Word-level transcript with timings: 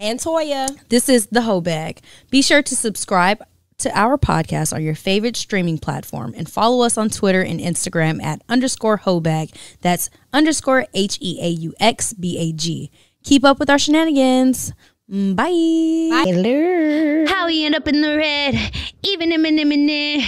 And 0.00 0.18
Toya. 0.18 0.66
This 0.88 1.10
is 1.10 1.26
the 1.26 1.42
Heaux 1.42 1.60
Bag. 1.60 2.00
Be 2.30 2.40
sure 2.40 2.62
to 2.62 2.74
subscribe 2.74 3.42
to 3.76 3.90
our 3.94 4.16
podcast 4.16 4.72
on 4.72 4.82
your 4.82 4.94
favorite 4.94 5.36
streaming 5.36 5.76
platform 5.76 6.32
and 6.38 6.50
follow 6.50 6.86
us 6.86 6.96
on 6.96 7.10
Twitter 7.10 7.42
and 7.42 7.60
Instagram 7.60 8.22
at 8.22 8.40
underscore 8.48 9.00
heauxbag. 9.00 9.54
That's 9.82 10.08
underscore 10.32 10.86
H 10.94 11.18
E 11.20 11.38
A 11.42 11.48
U 11.48 11.74
X 11.78 12.14
B 12.14 12.38
A 12.38 12.50
G. 12.52 12.90
Keep 13.24 13.44
up 13.44 13.58
with 13.58 13.68
our 13.68 13.78
shenanigans. 13.78 14.72
Mm, 15.12 15.36
Bye. 15.36 16.24
Hello. 16.24 17.26
How 17.26 17.46
we 17.46 17.66
end 17.66 17.74
up 17.74 17.86
in 17.86 18.00
the 18.00 18.16
red, 18.16 18.54
even 19.02 19.32
in 19.32 19.58
a 19.58 19.64
minute. 19.66 20.24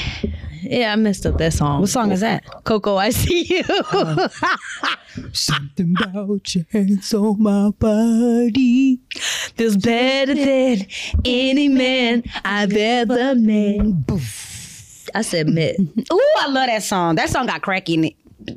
Yeah, 0.62 0.93
I 0.93 0.97
messed 0.97 1.27
up 1.27 1.39
that 1.39 1.52
song. 1.52 1.80
What 1.80 1.91
song 1.91 2.12
is 2.12 2.21
that? 2.21 2.45
Coco, 2.65 2.97
I 2.97 3.11
see 3.11 3.43
you. 3.45 3.65
Something 5.33 5.95
about 6.01 6.55
your 6.55 6.65
hands 6.70 7.12
on 7.12 7.43
my 7.43 7.70
body. 7.70 9.01
Feels 9.56 9.77
better 9.77 10.34
than 10.34 10.86
any 11.25 11.69
man 11.69 12.23
I've 12.45 12.73
ever 12.73 13.34
met. 13.34 13.81
I 15.14 15.23
said 15.23 15.48
met. 15.48 15.77
Ooh, 16.12 16.34
I 16.39 16.48
love 16.48 16.67
that 16.69 16.83
song. 16.83 17.17
That 17.17 17.29
song 17.29 17.47
got 17.47 17.62
cracky 17.62 17.95
in 17.95 18.05
it. 18.05 18.14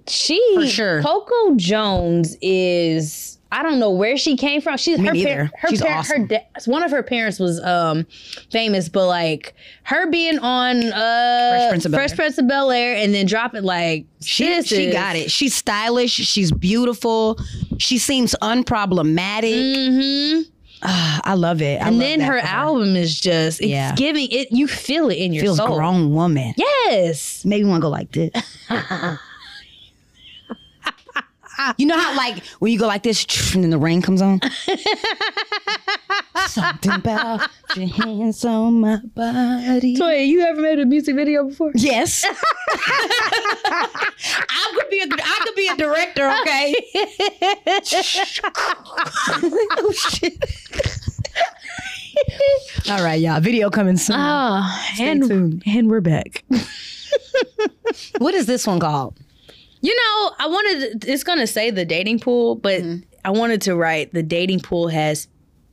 She 0.08 0.40
For 0.56 0.68
sure. 0.68 1.02
Coco 1.04 1.56
Jones 1.56 2.38
is 2.42 3.38
I 3.52 3.64
don't 3.64 3.80
know 3.80 3.92
where 3.92 4.18
she 4.18 4.36
came 4.36 4.60
from. 4.60 4.76
She's 4.78 4.98
Me 5.00 5.06
her 5.08 5.14
neither. 5.14 5.52
her 5.60 5.70
She's 5.70 5.82
par- 5.82 5.92
awesome. 6.00 6.22
her 6.24 6.28
da- 6.28 6.44
one 6.66 6.84
of 6.84 6.92
her 6.92 7.04
parents 7.04 7.40
was 7.40 7.62
um 7.64 8.06
famous, 8.52 8.90
but 8.90 9.08
like 9.08 9.54
her 9.84 10.10
being 10.10 10.40
on 10.40 10.84
uh 10.84 10.90
Fresh 10.92 11.70
Prince 11.70 11.86
of 11.86 11.92
Bel-Air. 11.92 12.16
Prince 12.16 12.38
of 12.40 12.48
Bel 12.48 12.72
Air 12.72 12.96
and 12.98 13.14
then 13.14 13.26
dropping 13.26 13.64
like 13.64 14.06
She, 14.22 14.62
she 14.64 14.86
is- 14.88 14.94
got 14.94 15.16
it. 15.16 15.32
She's 15.32 15.56
stylish. 15.56 16.12
She's 16.12 16.52
beautiful. 16.52 17.38
She 17.78 17.98
seems 17.98 18.36
unproblematic. 18.42 19.54
Mhm. 19.54 20.44
Ah, 20.88 21.22
I 21.24 21.34
love 21.36 21.62
it. 21.62 21.82
I 21.82 21.88
And 21.88 21.98
love 21.98 22.00
then 22.08 22.20
that 22.20 22.26
her 22.26 22.40
for 22.42 22.46
album 22.48 22.96
is 22.96 23.18
just 23.20 23.62
it's 23.62 23.70
Yeah. 23.70 23.96
giving 23.96 24.28
it 24.32 24.52
you 24.52 24.68
feel 24.68 25.10
it 25.10 25.16
in 25.16 25.34
your 25.34 25.44
feels 25.44 25.58
soul. 25.58 25.76
grown 25.78 26.14
woman. 26.14 26.54
Yes. 26.58 27.44
Maybe 27.46 27.64
want 27.64 27.80
to 27.82 27.86
go 27.86 27.90
like 27.90 28.12
this. 28.12 28.32
you 31.78 31.86
know 31.86 31.98
how 31.98 32.16
like 32.16 32.44
when 32.60 32.72
you 32.72 32.80
go 32.80 32.88
like 32.88 33.04
this 33.04 33.26
and 33.54 33.64
then 33.64 33.70
the 33.72 33.78
rain 33.78 34.02
comes 34.02 34.22
on. 34.22 34.40
Something 36.48 36.92
about 36.94 37.50
your 37.76 37.88
hands 37.88 38.44
on 38.46 38.82
my 38.82 38.98
body. 38.98 39.96
Toya, 39.98 40.26
you 40.26 40.42
ever 40.42 40.62
made 40.62 40.80
a 40.80 40.86
music 40.86 41.16
video 41.16 41.46
before? 41.46 41.72
Yes. 41.76 42.26
I 43.66 44.72
could 44.74 44.90
be 44.90 45.00
a 45.00 45.08
I 45.12 45.40
could 45.44 45.56
be 45.56 45.68
a 45.68 45.76
director, 45.76 46.30
okay? 46.42 46.76
oh 49.78 49.92
shit. 49.92 50.38
All 52.90 53.04
right, 53.04 53.20
y'all. 53.20 53.42
Video 53.42 53.70
coming 53.70 53.98
soon. 53.98 54.16
Oh, 54.20 54.86
and 55.00 55.28
tuned. 55.28 55.64
and 55.66 55.90
we're 55.90 56.02
back. 56.02 56.44
what 58.20 58.34
is 58.34 58.46
this 58.46 58.66
one 58.68 58.80
called? 58.80 59.20
You 59.86 59.96
know, 59.96 60.32
I 60.40 60.48
wanted 60.48 61.06
it's 61.06 61.24
gonna 61.24 61.46
say 61.46 61.70
the 61.70 61.86
dating 61.86 62.20
pool, 62.20 62.56
but 62.56 62.82
I 63.24 63.30
wanted 63.30 63.62
to 63.64 63.76
write 63.76 64.14
the 64.14 64.24
dating 64.24 64.62
pool 64.62 64.88
has 64.88 65.28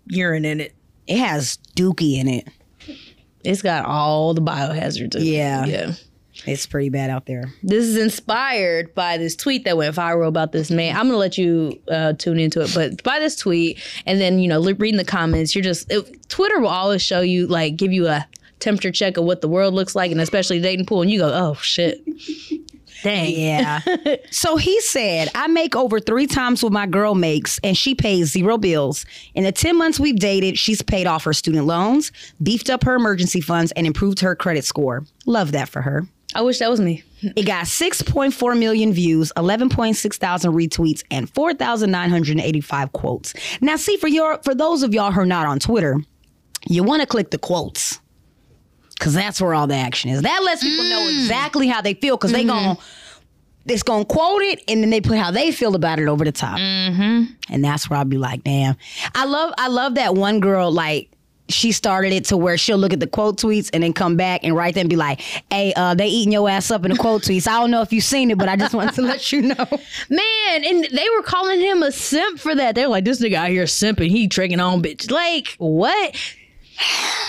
urine 0.07 0.45
in 0.45 0.61
it. 0.61 0.75
It 1.07 1.17
has 1.17 1.59
Dookie 1.77 2.19
in 2.19 2.29
it. 2.29 2.47
It's 3.43 3.63
got 3.63 3.87
all 3.87 4.35
the 4.35 4.43
biohazards. 4.43 5.15
In 5.17 5.23
Yeah. 5.25 5.65
it. 5.65 5.69
yeah. 5.71 5.93
It's 6.45 6.67
pretty 6.67 6.91
bad 6.91 7.09
out 7.09 7.25
there. 7.25 7.53
This 7.63 7.85
is 7.85 7.97
inspired 7.97 8.95
by 8.95 9.17
this 9.17 9.35
tweet 9.35 9.65
that 9.65 9.77
went 9.79 9.95
viral 9.97 10.29
about 10.29 10.53
this 10.53 10.71
man. 10.71 10.95
I'm 10.95 11.07
gonna 11.07 11.17
let 11.17 11.39
you 11.39 11.81
uh, 11.89 12.13
tune 12.13 12.39
into 12.39 12.61
it, 12.61 12.71
but 12.75 13.03
by 13.03 13.19
this 13.19 13.37
tweet, 13.37 13.79
and 14.05 14.21
then 14.21 14.39
you 14.41 14.49
know, 14.49 14.61
reading 14.61 14.99
the 14.99 15.05
comments, 15.07 15.55
you're 15.55 15.65
just 15.65 15.91
it, 15.91 16.29
Twitter 16.29 16.61
will 16.61 16.69
always 16.69 17.01
show 17.01 17.23
you 17.23 17.47
like 17.47 17.77
give 17.77 17.93
you 17.93 18.09
a 18.09 18.27
temperature 18.61 18.91
check 18.93 19.17
of 19.17 19.25
what 19.25 19.41
the 19.41 19.49
world 19.49 19.73
looks 19.73 19.95
like, 19.95 20.11
and 20.13 20.21
especially 20.21 20.61
dating 20.61 20.85
pool, 20.85 21.01
and 21.01 21.11
you 21.11 21.19
go, 21.19 21.31
oh 21.33 21.55
shit, 21.55 22.03
dang, 23.03 23.35
Yeah. 23.35 23.81
so 24.31 24.57
he 24.57 24.81
said, 24.81 25.29
I 25.35 25.47
make 25.49 25.77
over 25.77 26.01
three 26.01 26.27
times 26.27 26.63
what 26.63 26.73
my 26.73 26.87
girl 26.87 27.15
makes, 27.15 27.59
and 27.63 27.77
she 27.77 27.95
pays 27.95 28.31
zero 28.31 28.59
bills. 28.59 29.05
In 29.35 29.45
the 29.45 29.53
10 29.53 29.77
months 29.77 30.01
we've 30.01 30.19
dated, 30.19 30.59
she's 30.59 30.83
paid 30.83 31.07
off 31.07 31.25
her 31.25 31.33
student 31.33 31.67
loans, 31.67 32.13
beefed 32.43 32.71
up 32.71 32.85
her 32.85 32.95
emergency 32.95 33.41
funds, 33.41 33.73
and 33.73 33.87
improved 33.87 34.21
her 34.21 34.35
credit 34.35 34.65
score. 34.65 35.05
Love 35.27 35.53
that 35.53 35.69
for 35.69 35.83
her. 35.83 36.07
I 36.35 36.41
wish 36.41 36.61
that 36.61 36.71
was 36.71 36.81
me. 36.81 37.03
It 37.37 37.45
got 37.47 37.67
6.4 37.67 38.59
million 38.59 38.93
views, 38.93 39.33
11.6 39.37 40.17
thousand 40.17 40.53
retweets, 40.53 41.05
and 41.11 41.29
4,985 41.35 42.93
quotes. 42.93 43.35
Now, 43.61 43.77
see, 43.77 43.97
for 43.97 44.09
your 44.09 44.39
for 44.43 44.55
those 44.55 44.83
of 44.83 44.95
y'all 44.95 45.13
who 45.13 45.21
are 45.21 45.27
not 45.27 45.47
on 45.47 45.59
Twitter, 45.59 46.01
you 46.67 46.83
want 46.83 47.03
to 47.03 47.07
click 47.07 47.31
the 47.31 47.39
quotes. 47.39 48.01
Cause 48.99 49.15
that's 49.15 49.41
where 49.41 49.55
all 49.55 49.67
the 49.67 49.75
action 49.75 50.11
is. 50.11 50.23
That 50.23 50.43
lets 50.43 50.63
people 50.63 50.85
know 50.85 51.01
mm. 51.01 51.23
exactly 51.23 51.67
how 51.67 51.81
they 51.81 51.95
feel. 51.95 52.17
because 52.17 52.33
they 52.33 52.45
mm-hmm. 52.45 52.75
gon' 52.75 52.79
it's 53.67 53.83
gonna 53.83 54.05
quote 54.05 54.43
it 54.43 54.63
and 54.69 54.83
then 54.83 54.91
they 54.91 55.01
put 55.01 55.17
how 55.17 55.31
they 55.31 55.53
feel 55.53 55.75
about 55.75 55.99
it 55.99 56.09
over 56.09 56.25
the 56.25 56.33
top. 56.33 56.59
Mm-hmm. 56.59 57.33
And 57.51 57.65
that's 57.65 57.89
where 57.89 57.99
I'll 57.99 58.05
be 58.05 58.19
like, 58.19 58.43
damn. 58.45 58.77
I 59.15 59.25
love 59.25 59.53
I 59.59 59.69
love 59.69 59.95
that 59.97 60.15
one 60.15 60.41
girl 60.41 60.71
like 60.73 61.11
she 61.49 61.73
started 61.73 62.13
it 62.13 62.25
to 62.27 62.37
where 62.37 62.57
she'll 62.57 62.79
look 62.79 62.93
at 62.93 63.01
the 63.01 63.07
quote 63.07 63.37
tweets 63.39 63.69
and 63.73 63.83
then 63.83 63.93
come 63.93 64.17
back 64.17 64.41
and 64.43 64.57
write 64.57 64.75
them 64.75 64.83
and 64.83 64.91
be 64.91 64.97
like, 64.97 65.21
hey, 65.51 65.73
uh, 65.75 65.95
they 65.95 66.07
eating 66.07 66.33
your 66.33 66.49
ass 66.49 66.71
up 66.71 66.85
in 66.85 66.91
the 66.91 66.97
quote 66.97 67.23
tweets. 67.23 67.47
I 67.47 67.59
don't 67.61 67.71
know 67.71 67.83
if 67.83 67.93
you've 67.93 68.05
seen 68.05 68.31
it, 68.31 68.39
but 68.39 68.49
I 68.49 68.57
just 68.57 68.75
wanted 68.75 68.95
to 68.95 69.03
let 69.03 69.33
you 69.33 69.43
know. 69.43 69.67
Man, 70.09 70.65
and 70.65 70.85
they 70.85 71.07
were 71.15 71.23
calling 71.23 71.61
him 71.61 71.83
a 71.83 71.93
simp 71.93 72.39
for 72.39 72.55
that. 72.55 72.75
They're 72.75 72.89
like, 72.89 73.05
this 73.05 73.21
nigga 73.21 73.35
out 73.35 73.51
here 73.51 73.65
simping, 73.65 74.09
he 74.09 74.29
tricking 74.29 74.61
on 74.61 74.83
bitch. 74.83 75.11
Like, 75.11 75.49
what? 75.59 76.17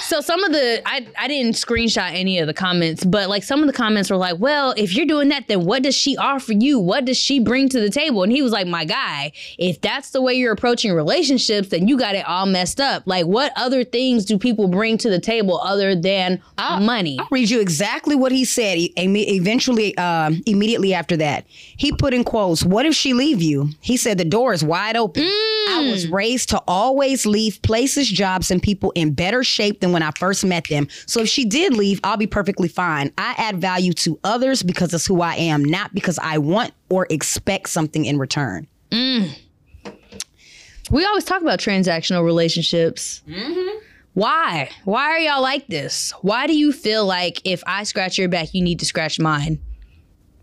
So 0.05 0.21
some 0.21 0.43
of 0.43 0.51
the 0.51 0.81
I 0.85 1.07
I 1.17 1.27
didn't 1.27 1.53
screenshot 1.53 2.13
any 2.13 2.37
of 2.39 2.47
the 2.47 2.53
comments, 2.53 3.03
but 3.03 3.29
like 3.29 3.41
some 3.41 3.61
of 3.61 3.67
the 3.67 3.73
comments 3.73 4.11
were 4.11 4.17
like, 4.17 4.37
"Well, 4.37 4.73
if 4.77 4.95
you're 4.95 5.05
doing 5.05 5.29
that, 5.29 5.47
then 5.47 5.65
what 5.65 5.81
does 5.81 5.95
she 5.95 6.17
offer 6.17 6.53
you? 6.53 6.77
What 6.77 7.05
does 7.05 7.17
she 7.17 7.39
bring 7.39 7.69
to 7.69 7.79
the 7.79 7.89
table?" 7.89 8.21
And 8.21 8.31
he 8.31 8.41
was 8.41 8.51
like, 8.51 8.67
"My 8.67 8.85
guy, 8.85 9.31
if 9.57 9.81
that's 9.81 10.11
the 10.11 10.21
way 10.21 10.33
you're 10.33 10.51
approaching 10.51 10.91
relationships, 10.93 11.69
then 11.69 11.87
you 11.87 11.97
got 11.97 12.15
it 12.15 12.27
all 12.27 12.45
messed 12.45 12.79
up. 12.79 13.03
Like, 13.05 13.25
what 13.25 13.53
other 13.55 13.83
things 13.83 14.25
do 14.25 14.37
people 14.37 14.67
bring 14.67 14.97
to 14.99 15.09
the 15.09 15.19
table 15.19 15.59
other 15.63 15.95
than 15.95 16.41
money?" 16.57 17.17
I'll 17.19 17.27
read 17.31 17.49
you 17.49 17.59
exactly 17.59 18.15
what 18.15 18.31
he 18.31 18.45
said. 18.45 18.77
Eventually, 18.97 19.97
um, 19.97 20.43
immediately 20.45 20.93
after 20.93 21.17
that, 21.17 21.45
he 21.77 21.91
put 21.91 22.13
in 22.13 22.23
quotes, 22.23 22.63
"What 22.63 22.85
if 22.85 22.93
she 22.93 23.13
leave 23.13 23.41
you?" 23.41 23.69
He 23.79 23.97
said, 23.97 24.17
"The 24.17 24.25
door 24.25 24.53
is 24.53 24.63
wide 24.63 24.97
open. 24.97 25.23
I 25.23 25.87
was 25.89 26.07
raised 26.07 26.49
to 26.49 26.61
always 26.67 27.25
leave 27.25 27.61
places, 27.61 28.09
jobs, 28.09 28.51
and 28.51 28.61
people 28.61 28.91
in 28.91 29.13
better 29.13 29.42
shape 29.43 29.79
than 29.79 29.91
when 29.91 30.03
I 30.03 30.11
first 30.11 30.45
met 30.45 30.67
them. 30.67 30.87
So 31.05 31.21
if 31.21 31.29
she 31.29 31.45
did 31.45 31.73
leave, 31.73 31.99
I'll 32.03 32.17
be 32.17 32.27
perfectly 32.27 32.67
fine. 32.67 33.11
I 33.17 33.35
add 33.37 33.59
value 33.59 33.93
to 33.93 34.19
others 34.23 34.63
because 34.63 34.93
it's 34.93 35.05
who 35.05 35.21
I 35.21 35.35
am, 35.35 35.63
not 35.63 35.93
because 35.93 36.19
I 36.19 36.37
want 36.37 36.73
or 36.89 37.07
expect 37.09 37.69
something 37.69 38.05
in 38.05 38.17
return." 38.17 38.67
Mm. 38.91 39.29
We 40.91 41.05
always 41.05 41.23
talk 41.23 41.41
about 41.41 41.59
transactional 41.59 42.23
relationships. 42.23 43.21
Mm-hmm. 43.27 43.79
Why? 44.13 44.69
Why 44.83 45.03
are 45.09 45.19
y'all 45.19 45.41
like 45.41 45.65
this? 45.67 46.13
Why 46.21 46.45
do 46.45 46.55
you 46.55 46.71
feel 46.71 47.05
like 47.05 47.41
if 47.45 47.63
I 47.65 47.83
scratch 47.83 48.17
your 48.17 48.29
back, 48.29 48.53
you 48.53 48.63
need 48.63 48.79
to 48.79 48.85
scratch 48.85 49.19
mine? 49.19 49.59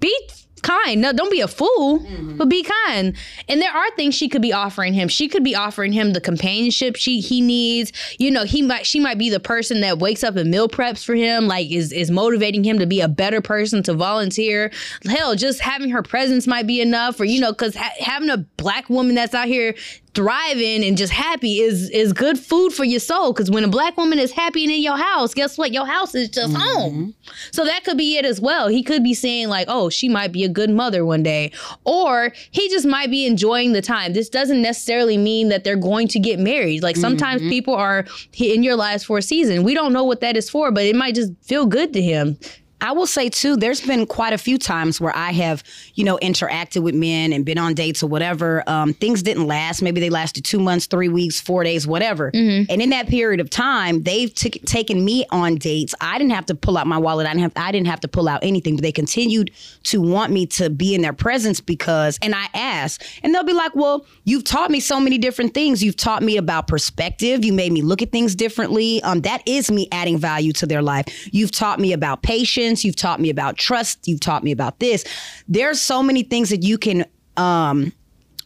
Be 0.00 0.17
kind. 0.61 1.01
No, 1.01 1.12
don't 1.12 1.31
be 1.31 1.41
a 1.41 1.49
fool, 1.49 2.01
mm-hmm. 2.01 2.37
but 2.37 2.49
be 2.49 2.62
kind. 2.62 3.17
And 3.49 3.61
there 3.61 3.73
are 3.73 3.91
things 3.93 4.15
she 4.15 4.29
could 4.29 4.43
be 4.43 4.53
offering 4.53 4.95
him. 4.95 5.09
She 5.09 5.29
could 5.29 5.45
be 5.45 5.55
offering 5.55 5.93
him 5.93 6.12
the 6.12 6.21
companionship 6.21 6.97
she 6.97 7.21
he 7.21 7.41
needs. 7.41 7.93
You 8.19 8.31
know, 8.31 8.45
he 8.45 8.62
might 8.62 8.87
she 8.87 9.01
might 9.01 9.19
be 9.19 9.31
the 9.31 9.41
person 9.41 9.81
that 9.81 9.99
wakes 9.99 10.23
up 10.23 10.37
and 10.37 10.51
meal 10.51 10.69
preps 10.69 11.05
for 11.05 11.15
him, 11.15 11.47
like 11.47 11.71
is 11.71 11.93
is 11.93 12.11
motivating 12.11 12.65
him 12.65 12.79
to 12.79 12.87
be 12.87 13.01
a 13.01 13.09
better 13.09 13.41
person 13.41 13.83
to 13.85 13.95
volunteer. 13.95 14.71
Hell, 15.05 15.35
just 15.35 15.61
having 15.61 15.91
her 15.91 16.03
presence 16.03 16.47
might 16.47 16.67
be 16.67 16.81
enough, 16.81 17.21
or 17.21 17.25
you 17.25 17.41
know, 17.41 17.53
because 17.53 17.75
ha- 17.75 17.95
having 17.99 18.31
a 18.31 18.39
black 18.57 18.89
woman 18.89 19.15
that's 19.15 19.35
out 19.35 19.49
here 19.49 19.75
thriving 20.15 20.85
and 20.85 20.97
just 20.97 21.12
happy 21.12 21.61
is 21.61 21.89
is 21.91 22.12
good 22.12 22.39
food 22.39 22.73
for 22.73 22.85
your 22.85 23.01
soul. 23.01 23.33
Because 23.33 23.51
when 23.51 23.65
a 23.65 23.69
black 23.69 23.97
woman 23.97 24.19
is 24.19 24.33
happy 24.33 24.65
and 24.65 24.73
in 24.73 24.83
your 24.83 24.97
house 24.97 25.35
guess 25.35 25.57
what? 25.57 25.73
Your 25.73 25.87
house 25.87 26.15
is 26.15 26.29
just 26.29 26.53
mm-hmm. 26.53 26.62
home. 26.62 27.15
So 27.53 27.65
that 27.65 27.85
could 27.85 27.97
be 27.97 28.17
it 28.17 28.25
as 28.25 28.41
well. 28.41 28.69
He 28.69 28.83
could 28.83 29.03
be 29.03 29.15
saying 29.15 29.49
like 29.49 29.67
oh 29.69 29.91
she 29.91 30.09
might 30.09 30.33
be 30.33 30.45
a 30.45 30.49
good 30.49 30.71
mother 30.71 31.05
one 31.05 31.23
day. 31.23 31.53
Or 31.85 32.33
he 32.51 32.69
just 32.69 32.87
might 32.87 33.11
be 33.11 33.27
enjoying 33.27 33.73
the 33.73 33.83
time. 33.83 34.12
This 34.12 34.29
doesn't 34.29 34.62
necessarily 34.62 35.17
mean 35.17 35.49
that 35.49 35.65
they're 35.65 35.77
going 35.77 36.09
to 36.09 36.19
get 36.19 36.39
married. 36.39 36.83
Like 36.83 36.97
sometimes 36.97 37.41
mm-hmm. 37.41 37.51
people 37.51 37.75
are 37.75 38.05
in 38.35 38.62
your 38.62 38.77
lives 38.77 39.05
for 39.05 39.19
a 39.19 39.23
season. 39.23 39.62
We 39.62 39.75
don't 39.75 39.93
know 39.93 40.05
what 40.05 40.21
that 40.21 40.37
is 40.37 40.51
for 40.51 40.71
but 40.71 40.85
it 40.85 40.97
might 40.97 41.15
just 41.15 41.33
feel 41.43 41.67
good 41.67 41.93
to 41.93 42.03
him 42.03 42.39
I 42.81 42.93
will 42.93 43.06
say 43.06 43.29
too, 43.29 43.56
there's 43.56 43.81
been 43.81 44.06
quite 44.06 44.32
a 44.32 44.38
few 44.38 44.59
times 44.59 45.00
where 45.00 45.15
I 45.15 45.32
have, 45.32 45.62
you 45.94 46.05
know, 46.05 46.19
interacted 46.23 46.82
with 46.82 46.94
men 46.94 47.32
and 47.32 47.44
been 47.44 47.59
on 47.59 47.75
dates 47.75 48.03
or 48.03 48.06
whatever. 48.06 48.62
Um, 48.67 48.94
things 48.94 49.23
didn't 49.23 49.47
last. 49.47 49.82
Maybe 49.82 50.00
they 50.00 50.11
lasted 50.11 50.44
two 50.44 50.59
months, 50.59 50.87
three 50.87 51.09
weeks, 51.09 51.41
four 51.41 51.65
days, 51.65 51.87
whatever. 51.87 52.31
And 52.71 52.81
in 52.82 52.91
that 52.91 53.09
period 53.09 53.41
of 53.41 53.50
time, 53.50 54.03
they've 54.03 54.32
t- 54.32 54.50
taken 54.50 55.05
me 55.05 55.27
on 55.31 55.56
dates. 55.56 55.94
I 56.00 56.19
didn't 56.19 56.32
have 56.32 56.47
to 56.47 56.55
pull 56.55 56.79
out 56.79 56.87
my 56.87 56.99
wallet. 56.99 57.27
I 57.27 57.31
didn't 57.31 57.43
have. 57.43 57.53
I 57.56 57.73
didn't 57.73 57.88
have 57.88 58.00
to 58.00 58.09
pull 58.09 58.29
out 58.29 58.41
anything. 58.43 58.77
But 58.77 58.83
they 58.83 58.93
continued 58.93 59.50
to 59.85 60.00
want 60.00 60.33
me 60.33 60.47
to 60.47 60.71
be 60.71 60.94
in 60.94 61.03
their 61.03 61.12
presence 61.12 61.61
because. 61.61 62.19
And 62.23 62.35
I 62.35 62.47
asked, 62.55 63.05
and 63.23 63.35
they'll 63.35 63.44
be 63.44 63.53
like, 63.53 63.75
"Well, 63.75 64.06
you've 64.25 64.44
taught 64.44 64.71
me 64.71 64.81
so 64.81 65.00
many 65.00 65.19
different 65.19 65.55
things. 65.55 65.83
You've 65.83 65.97
taught 65.97 66.23
me 66.23 66.37
about 66.37 66.67
perspective. 66.69 67.44
You 67.44 67.53
made 67.53 67.73
me 67.73 67.83
look 67.83 68.03
at 68.03 68.12
things 68.12 68.35
differently. 68.35 69.03
Um, 69.03 69.23
that 69.23 69.43
is 69.47 69.71
me 69.71 69.88
adding 69.93 70.19
value 70.19 70.53
to 70.55 70.67
their 70.67 70.83
life. 70.83 71.06
You've 71.33 71.50
taught 71.50 71.79
me 71.81 71.93
about 71.93 72.23
patience. 72.23 72.69
You've 72.84 72.96
taught 72.96 73.20
me 73.20 73.31
about 73.31 73.56
trust. 73.56 74.06
You've 74.06 74.20
taught 74.20 74.44
me 74.44 74.52
about 74.52 74.78
this. 74.81 75.05
There's 75.49 75.81
so 75.81 76.02
many 76.02 76.22
things 76.22 76.50
that 76.50 76.62
you 76.62 76.78
can 76.78 77.05
um, 77.37 77.93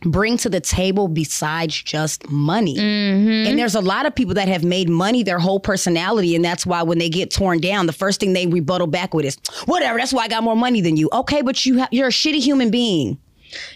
bring 0.03 0.37
to 0.38 0.49
the 0.49 0.61
table 0.61 1.09
besides 1.09 1.82
just 1.82 2.29
money. 2.31 2.79
And 3.49 3.59
there's 3.59 3.75
a 3.75 3.81
lot 3.81 4.06
of 4.06 4.15
people 4.15 4.35
that 4.35 4.49
have 4.49 4.65
made 4.65 4.88
money 4.88 5.23
their 5.23 5.38
whole 5.38 5.61
personality. 5.61 6.35
And 6.37 6.44
that's 6.44 6.67
why 6.67 6.82
when 6.82 6.99
they 6.99 7.09
get 7.09 7.31
torn 7.31 7.61
down, 7.61 7.87
the 7.87 7.93
first 7.93 8.21
thing 8.21 8.32
they 8.32 8.47
rebuttal 8.47 8.87
back 8.87 9.15
with 9.15 9.25
is, 9.25 9.38
whatever, 9.67 9.99
that's 9.99 10.12
why 10.12 10.25
I 10.25 10.29
got 10.29 10.43
more 10.43 10.56
money 10.56 10.81
than 10.81 10.97
you. 10.97 11.09
Okay, 11.12 11.43
but 11.43 11.65
you 11.65 11.81
ha- 11.81 11.88
you're 11.91 12.09
a 12.09 12.11
shitty 12.11 12.41
human 12.43 12.70
being. 12.70 13.19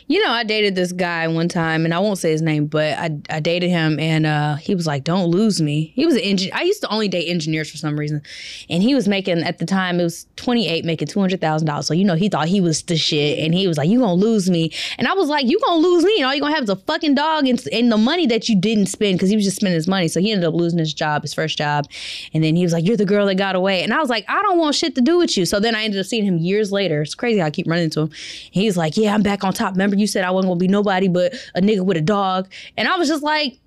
You 0.06 0.22
know, 0.24 0.30
I 0.30 0.44
dated 0.44 0.74
this 0.74 0.92
guy 0.92 1.28
one 1.28 1.48
time, 1.48 1.84
and 1.84 1.92
I 1.92 1.98
won't 1.98 2.18
say 2.18 2.30
his 2.30 2.42
name, 2.42 2.66
but 2.66 2.98
I, 2.98 3.10
I 3.28 3.40
dated 3.40 3.70
him, 3.70 3.98
and 4.00 4.26
uh, 4.26 4.56
he 4.56 4.74
was 4.74 4.86
like, 4.86 5.04
"Don't 5.04 5.30
lose 5.30 5.60
me." 5.60 5.92
He 5.94 6.06
was 6.06 6.14
an 6.14 6.22
engineer. 6.22 6.54
I 6.56 6.62
used 6.62 6.80
to 6.82 6.88
only 6.88 7.08
date 7.08 7.28
engineers 7.28 7.70
for 7.70 7.76
some 7.76 7.98
reason, 7.98 8.22
and 8.70 8.82
he 8.82 8.94
was 8.94 9.06
making 9.06 9.42
at 9.42 9.58
the 9.58 9.66
time 9.66 10.00
it 10.00 10.04
was 10.04 10.26
twenty 10.36 10.68
eight, 10.68 10.84
making 10.84 11.08
two 11.08 11.20
hundred 11.20 11.40
thousand 11.40 11.66
dollars. 11.66 11.86
So 11.86 11.94
you 11.94 12.04
know, 12.04 12.14
he 12.14 12.28
thought 12.28 12.48
he 12.48 12.60
was 12.60 12.82
the 12.82 12.96
shit, 12.96 13.38
and 13.38 13.54
he 13.54 13.68
was 13.68 13.76
like, 13.76 13.88
"You 13.88 14.00
gonna 14.00 14.14
lose 14.14 14.48
me?" 14.48 14.72
And 14.98 15.06
I 15.06 15.12
was 15.14 15.28
like, 15.28 15.46
"You 15.46 15.58
gonna 15.66 15.80
lose 15.80 16.04
me?" 16.04 16.14
And 16.18 16.26
all 16.26 16.34
you 16.34 16.40
gonna 16.40 16.54
have 16.54 16.64
is 16.64 16.70
a 16.70 16.76
fucking 16.76 17.14
dog 17.14 17.46
and, 17.46 17.62
and 17.72 17.92
the 17.92 17.98
money 17.98 18.26
that 18.26 18.48
you 18.48 18.56
didn't 18.58 18.86
spend 18.86 19.18
because 19.18 19.30
he 19.30 19.36
was 19.36 19.44
just 19.44 19.56
spending 19.56 19.74
his 19.74 19.88
money. 19.88 20.08
So 20.08 20.20
he 20.20 20.32
ended 20.32 20.48
up 20.48 20.54
losing 20.54 20.78
his 20.78 20.94
job, 20.94 21.22
his 21.22 21.34
first 21.34 21.58
job, 21.58 21.86
and 22.32 22.42
then 22.42 22.56
he 22.56 22.62
was 22.62 22.72
like, 22.72 22.86
"You're 22.86 22.96
the 22.96 23.04
girl 23.04 23.26
that 23.26 23.34
got 23.34 23.56
away," 23.56 23.82
and 23.82 23.92
I 23.92 24.00
was 24.00 24.08
like, 24.08 24.24
"I 24.28 24.40
don't 24.42 24.58
want 24.58 24.74
shit 24.74 24.94
to 24.94 25.00
do 25.00 25.18
with 25.18 25.36
you." 25.36 25.44
So 25.44 25.60
then 25.60 25.74
I 25.74 25.84
ended 25.84 26.00
up 26.00 26.06
seeing 26.06 26.24
him 26.24 26.38
years 26.38 26.72
later. 26.72 27.02
It's 27.02 27.14
crazy 27.14 27.40
how 27.40 27.46
I 27.46 27.50
keep 27.50 27.66
running 27.66 27.84
into 27.84 28.00
him. 28.00 28.10
He's 28.50 28.76
like, 28.76 28.96
"Yeah, 28.96 29.14
I'm 29.14 29.22
back 29.22 29.44
on 29.44 29.52
top. 29.52 29.67
Remember 29.72 29.96
you 29.96 30.06
said 30.06 30.24
I 30.24 30.30
wasn't 30.30 30.50
gonna 30.50 30.58
be 30.58 30.68
nobody 30.68 31.08
but 31.08 31.34
a 31.54 31.60
nigga 31.60 31.84
with 31.84 31.96
a 31.96 32.02
dog," 32.02 32.48
and 32.76 32.88
I 32.88 32.96
was 32.96 33.08
just 33.08 33.22
like. 33.22 33.58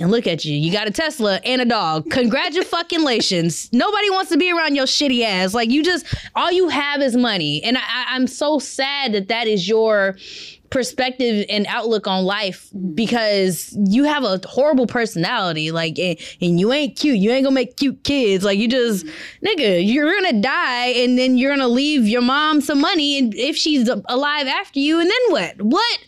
And 0.00 0.10
look 0.10 0.26
at 0.26 0.44
you. 0.44 0.56
You 0.56 0.72
got 0.72 0.88
a 0.88 0.90
Tesla 0.90 1.36
and 1.44 1.62
a 1.62 1.64
dog. 1.64 2.10
Congratulations. 2.10 3.68
Nobody 3.72 4.10
wants 4.10 4.28
to 4.32 4.36
be 4.36 4.50
around 4.50 4.74
your 4.74 4.86
shitty 4.86 5.22
ass. 5.22 5.54
Like 5.54 5.70
you 5.70 5.84
just 5.84 6.04
all 6.34 6.50
you 6.50 6.68
have 6.68 7.00
is 7.00 7.14
money. 7.16 7.62
And 7.62 7.78
I, 7.78 8.06
I'm 8.08 8.26
so 8.26 8.58
sad 8.58 9.12
that 9.12 9.28
that 9.28 9.46
is 9.46 9.68
your 9.68 10.16
perspective 10.70 11.46
and 11.48 11.66
outlook 11.68 12.06
on 12.06 12.24
life 12.24 12.68
because 12.94 13.76
you 13.86 14.04
have 14.04 14.24
a 14.24 14.40
horrible 14.44 14.86
personality. 14.86 15.70
Like 15.70 15.98
and, 15.98 16.18
and 16.40 16.58
you 16.58 16.72
ain't 16.72 16.96
cute. 16.96 17.18
You 17.18 17.30
ain't 17.30 17.44
gonna 17.44 17.54
make 17.54 17.76
cute 17.76 18.02
kids. 18.04 18.44
Like 18.44 18.58
you 18.58 18.68
just 18.68 19.06
nigga, 19.44 19.86
you're 19.86 20.12
gonna 20.12 20.40
die 20.40 20.86
and 20.86 21.18
then 21.18 21.36
you're 21.36 21.54
gonna 21.54 21.68
leave 21.68 22.08
your 22.08 22.22
mom 22.22 22.60
some 22.60 22.80
money 22.80 23.18
and 23.18 23.34
if 23.34 23.56
she's 23.56 23.88
alive 23.88 24.46
after 24.46 24.80
you, 24.80 25.00
and 25.00 25.08
then 25.08 25.32
what? 25.32 25.62
What 25.62 25.98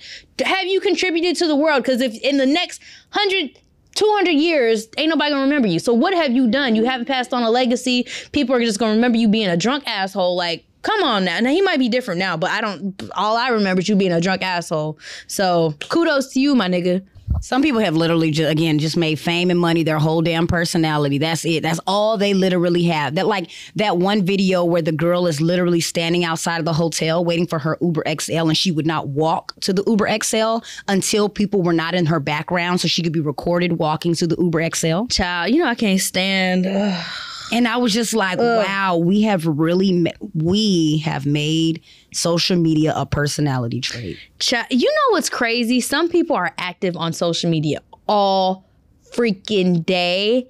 have 0.45 0.67
you 0.67 0.81
contributed 0.81 1.37
to 1.37 1.47
the 1.47 1.57
world? 1.57 1.83
Because 1.83 2.01
if 2.01 2.15
in 2.23 2.39
the 2.39 2.47
next 2.47 2.83
hundred 3.11 3.59
200 3.97 4.31
years, 4.33 4.89
ain't 4.99 5.09
nobody 5.09 5.31
gonna 5.31 5.43
remember 5.43 5.69
you. 5.69 5.79
So 5.79 5.95
what 5.95 6.13
have 6.13 6.33
you 6.33 6.49
done? 6.49 6.77
You 6.77 6.85
haven't 6.85 7.07
passed 7.07 7.33
on 7.33 7.43
a 7.43 7.51
legacy. 7.51 8.07
People 8.33 8.55
are 8.55 8.61
just 8.61 8.79
gonna 8.79 8.93
remember 8.93 9.17
you 9.17 9.27
being 9.27 9.49
a 9.49 9.57
drunk 9.57 9.85
asshole. 9.87 10.37
Like, 10.37 10.65
come 10.87 11.03
on 11.03 11.25
now. 11.25 11.41
Now 11.41 11.51
he 11.51 11.61
might 11.63 11.79
be 11.79 11.89
different 11.89 12.19
now, 12.21 12.37
but 12.37 12.51
I 12.51 12.61
don't. 12.61 13.03
All 13.17 13.37
I 13.37 13.49
remember 13.49 13.81
is 13.81 13.89
you 13.89 13.97
being 13.97 14.13
a 14.13 14.21
drunk 14.21 14.43
asshole. 14.43 14.99
So 15.27 15.75
kudos 15.89 16.33
to 16.35 16.41
you, 16.41 16.55
my 16.55 16.69
nigga. 16.69 17.05
Some 17.41 17.61
people 17.61 17.81
have 17.81 17.95
literally, 17.97 18.31
ju- 18.31 18.47
again, 18.47 18.79
just 18.79 18.97
made 18.97 19.19
fame 19.19 19.51
and 19.51 19.59
money 19.59 19.83
their 19.83 19.99
whole 19.99 20.23
damn 20.23 20.47
personality. 20.47 21.19
That's 21.19 21.45
it. 21.45 21.63
That's 21.63 21.81
all 21.87 22.17
they 22.17 22.33
literally 22.33 22.85
have. 22.85 23.17
That 23.17 23.27
like 23.27 23.51
that 23.75 23.99
one 23.99 24.25
video 24.25 24.65
where 24.65 24.81
the 24.81 24.93
girl 24.93 25.27
is 25.27 25.41
literally 25.41 25.81
standing 25.81 26.25
outside 26.25 26.61
of 26.61 26.65
the 26.65 26.73
hotel 26.73 27.25
waiting 27.25 27.47
for 27.47 27.59
her 27.59 27.77
Uber 27.83 28.05
XL, 28.21 28.49
and 28.49 28.57
she 28.57 28.71
would 28.71 28.87
not 28.87 29.09
walk 29.09 29.53
to 29.63 29.73
the 29.73 29.83
Uber 29.87 30.09
XL 30.23 30.59
until 30.89 31.29
people 31.29 31.63
were 31.63 31.75
not 31.75 31.95
in 31.95 32.07
her 32.07 32.21
background, 32.21 32.81
so 32.81 32.89
she 32.89 33.03
could 33.03 33.13
be 33.13 33.21
recorded 33.21 33.73
walking 33.73 34.15
to 34.15 34.27
the 34.27 34.37
Uber 34.39 34.71
XL. 34.75 35.07
Child, 35.07 35.53
you 35.53 35.59
know 35.63 35.69
I 35.69 35.75
can't 35.75 36.01
stand. 36.01 36.65
ugh. 36.67 37.05
And 37.53 37.69
I 37.69 37.77
was 37.77 37.93
just 37.93 38.13
like, 38.13 38.39
wow, 38.39 38.97
we 38.97 39.23
have 39.23 39.47
really, 39.47 39.93
ma- 39.93 40.11
we 40.35 40.99
have 40.99 41.27
made 41.27 41.83
social 42.13 42.57
media 42.57 42.93
a 42.97 43.07
personality 43.07 43.81
trait. 43.81 44.19
Child, 44.41 44.67
you 44.71 44.89
know 44.89 45.13
what's 45.13 45.31
crazy? 45.31 45.81
Some 45.81 46.09
people 46.09 46.35
are 46.35 46.53
active 46.59 46.97
on 46.97 47.13
social 47.13 47.49
media 47.49 47.81
all 48.09 48.65
freaking 49.13 49.87
day, 49.87 50.49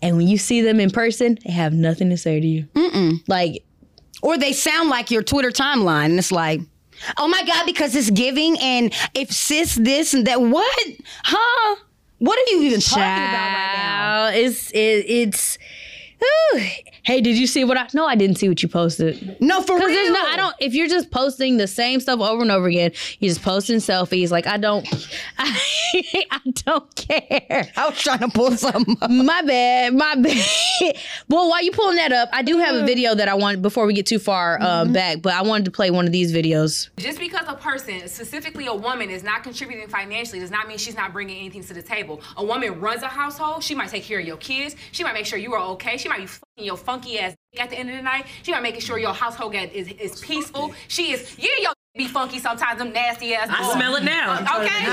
and 0.00 0.16
when 0.16 0.28
you 0.28 0.38
see 0.38 0.60
them 0.60 0.78
in 0.78 0.90
person, 0.90 1.38
they 1.44 1.52
have 1.52 1.72
nothing 1.72 2.10
to 2.10 2.16
say 2.16 2.38
to 2.38 2.46
you. 2.46 2.64
Mm-mm. 2.74 3.22
Like 3.26 3.64
Or 4.22 4.38
they 4.38 4.52
sound 4.52 4.88
like 4.88 5.10
your 5.10 5.22
Twitter 5.22 5.50
timeline, 5.50 6.06
and 6.06 6.18
it's 6.18 6.30
like, 6.32 6.60
oh 7.16 7.26
my 7.28 7.42
God, 7.44 7.66
because 7.66 7.94
it's 7.96 8.10
giving, 8.10 8.56
and 8.60 8.92
if 9.14 9.32
sis 9.32 9.74
this 9.74 10.14
and 10.14 10.26
that, 10.28 10.40
what? 10.40 10.86
Huh? 11.24 11.76
What 12.18 12.38
are 12.38 12.52
you 12.52 12.62
even 12.62 12.80
talking 12.80 13.02
about 13.02 13.32
right 13.32 13.74
now? 13.76 14.30
Child, 14.30 14.34
It's 14.36 14.70
it, 14.70 15.04
it's. 15.08 15.58
Whew. 16.18 16.60
Hey, 17.06 17.20
did 17.20 17.38
you 17.38 17.46
see 17.46 17.62
what 17.62 17.76
I? 17.78 17.86
No, 17.94 18.04
I 18.04 18.16
didn't 18.16 18.34
see 18.34 18.48
what 18.48 18.64
you 18.64 18.68
posted. 18.68 19.36
No, 19.40 19.62
for 19.62 19.74
real. 19.76 19.86
Because 19.86 19.94
there's 19.94 20.10
not. 20.10 20.26
I 20.26 20.36
don't. 20.36 20.56
If 20.58 20.74
you're 20.74 20.88
just 20.88 21.12
posting 21.12 21.56
the 21.56 21.68
same 21.68 22.00
stuff 22.00 22.18
over 22.18 22.42
and 22.42 22.50
over 22.50 22.66
again, 22.66 22.90
you're 23.20 23.28
just 23.28 23.44
posting 23.44 23.76
selfies. 23.76 24.32
Like 24.32 24.48
I 24.48 24.56
don't. 24.56 24.84
I, 25.38 25.56
I 26.32 26.40
don't 26.64 26.94
care. 26.96 27.70
I 27.76 27.88
was 27.88 27.96
trying 28.00 28.18
to 28.18 28.28
pull 28.28 28.50
something 28.56 28.96
up. 29.00 29.08
My 29.08 29.40
bad. 29.42 29.94
My 29.94 30.16
bad. 30.16 30.44
well, 31.28 31.48
while 31.48 31.62
you 31.62 31.70
pulling 31.70 31.94
that 31.94 32.10
up, 32.10 32.28
I 32.32 32.42
do 32.42 32.58
have 32.58 32.74
a 32.74 32.84
video 32.84 33.14
that 33.14 33.28
I 33.28 33.34
want 33.34 33.62
before 33.62 33.86
we 33.86 33.92
get 33.92 34.06
too 34.06 34.18
far 34.18 34.58
uh, 34.60 34.84
back. 34.86 35.22
But 35.22 35.34
I 35.34 35.42
wanted 35.42 35.66
to 35.66 35.70
play 35.70 35.92
one 35.92 36.06
of 36.06 36.12
these 36.12 36.32
videos. 36.32 36.88
Just 36.96 37.20
because 37.20 37.46
a 37.46 37.54
person, 37.54 38.08
specifically 38.08 38.66
a 38.66 38.74
woman, 38.74 39.10
is 39.10 39.22
not 39.22 39.44
contributing 39.44 39.86
financially 39.86 40.40
does 40.40 40.50
not 40.50 40.66
mean 40.66 40.78
she's 40.78 40.96
not 40.96 41.12
bringing 41.12 41.38
anything 41.38 41.62
to 41.62 41.72
the 41.72 41.82
table. 41.82 42.20
A 42.36 42.44
woman 42.44 42.80
runs 42.80 43.02
a 43.02 43.06
household. 43.06 43.62
She 43.62 43.76
might 43.76 43.90
take 43.90 44.02
care 44.02 44.18
of 44.18 44.26
your 44.26 44.38
kids. 44.38 44.74
She 44.90 45.04
might 45.04 45.14
make 45.14 45.26
sure 45.26 45.38
you 45.38 45.54
are 45.54 45.62
okay. 45.74 45.96
She 45.96 46.05
might 46.08 46.20
be 46.20 46.26
fucking 46.26 46.64
your 46.64 46.76
funky 46.76 47.18
ass 47.18 47.34
dick 47.52 47.62
at 47.62 47.70
the 47.70 47.76
end 47.78 47.90
of 47.90 47.96
the 47.96 48.02
night. 48.02 48.26
She 48.42 48.52
might 48.52 48.62
making 48.62 48.80
sure 48.80 48.98
your 48.98 49.14
household 49.14 49.52
get, 49.52 49.72
is, 49.72 49.88
is 49.88 50.20
peaceful. 50.20 50.72
She 50.88 51.12
is, 51.12 51.36
yeah, 51.38 51.48
your 51.60 51.72
be 51.96 52.06
funky 52.06 52.38
sometimes, 52.38 52.78
them 52.78 52.92
nasty 52.92 53.34
ass. 53.34 53.48
I 53.50 53.62
boys. 53.62 53.72
smell 53.72 53.96
it 53.96 54.04
now. 54.04 54.34
Okay, 54.60 54.84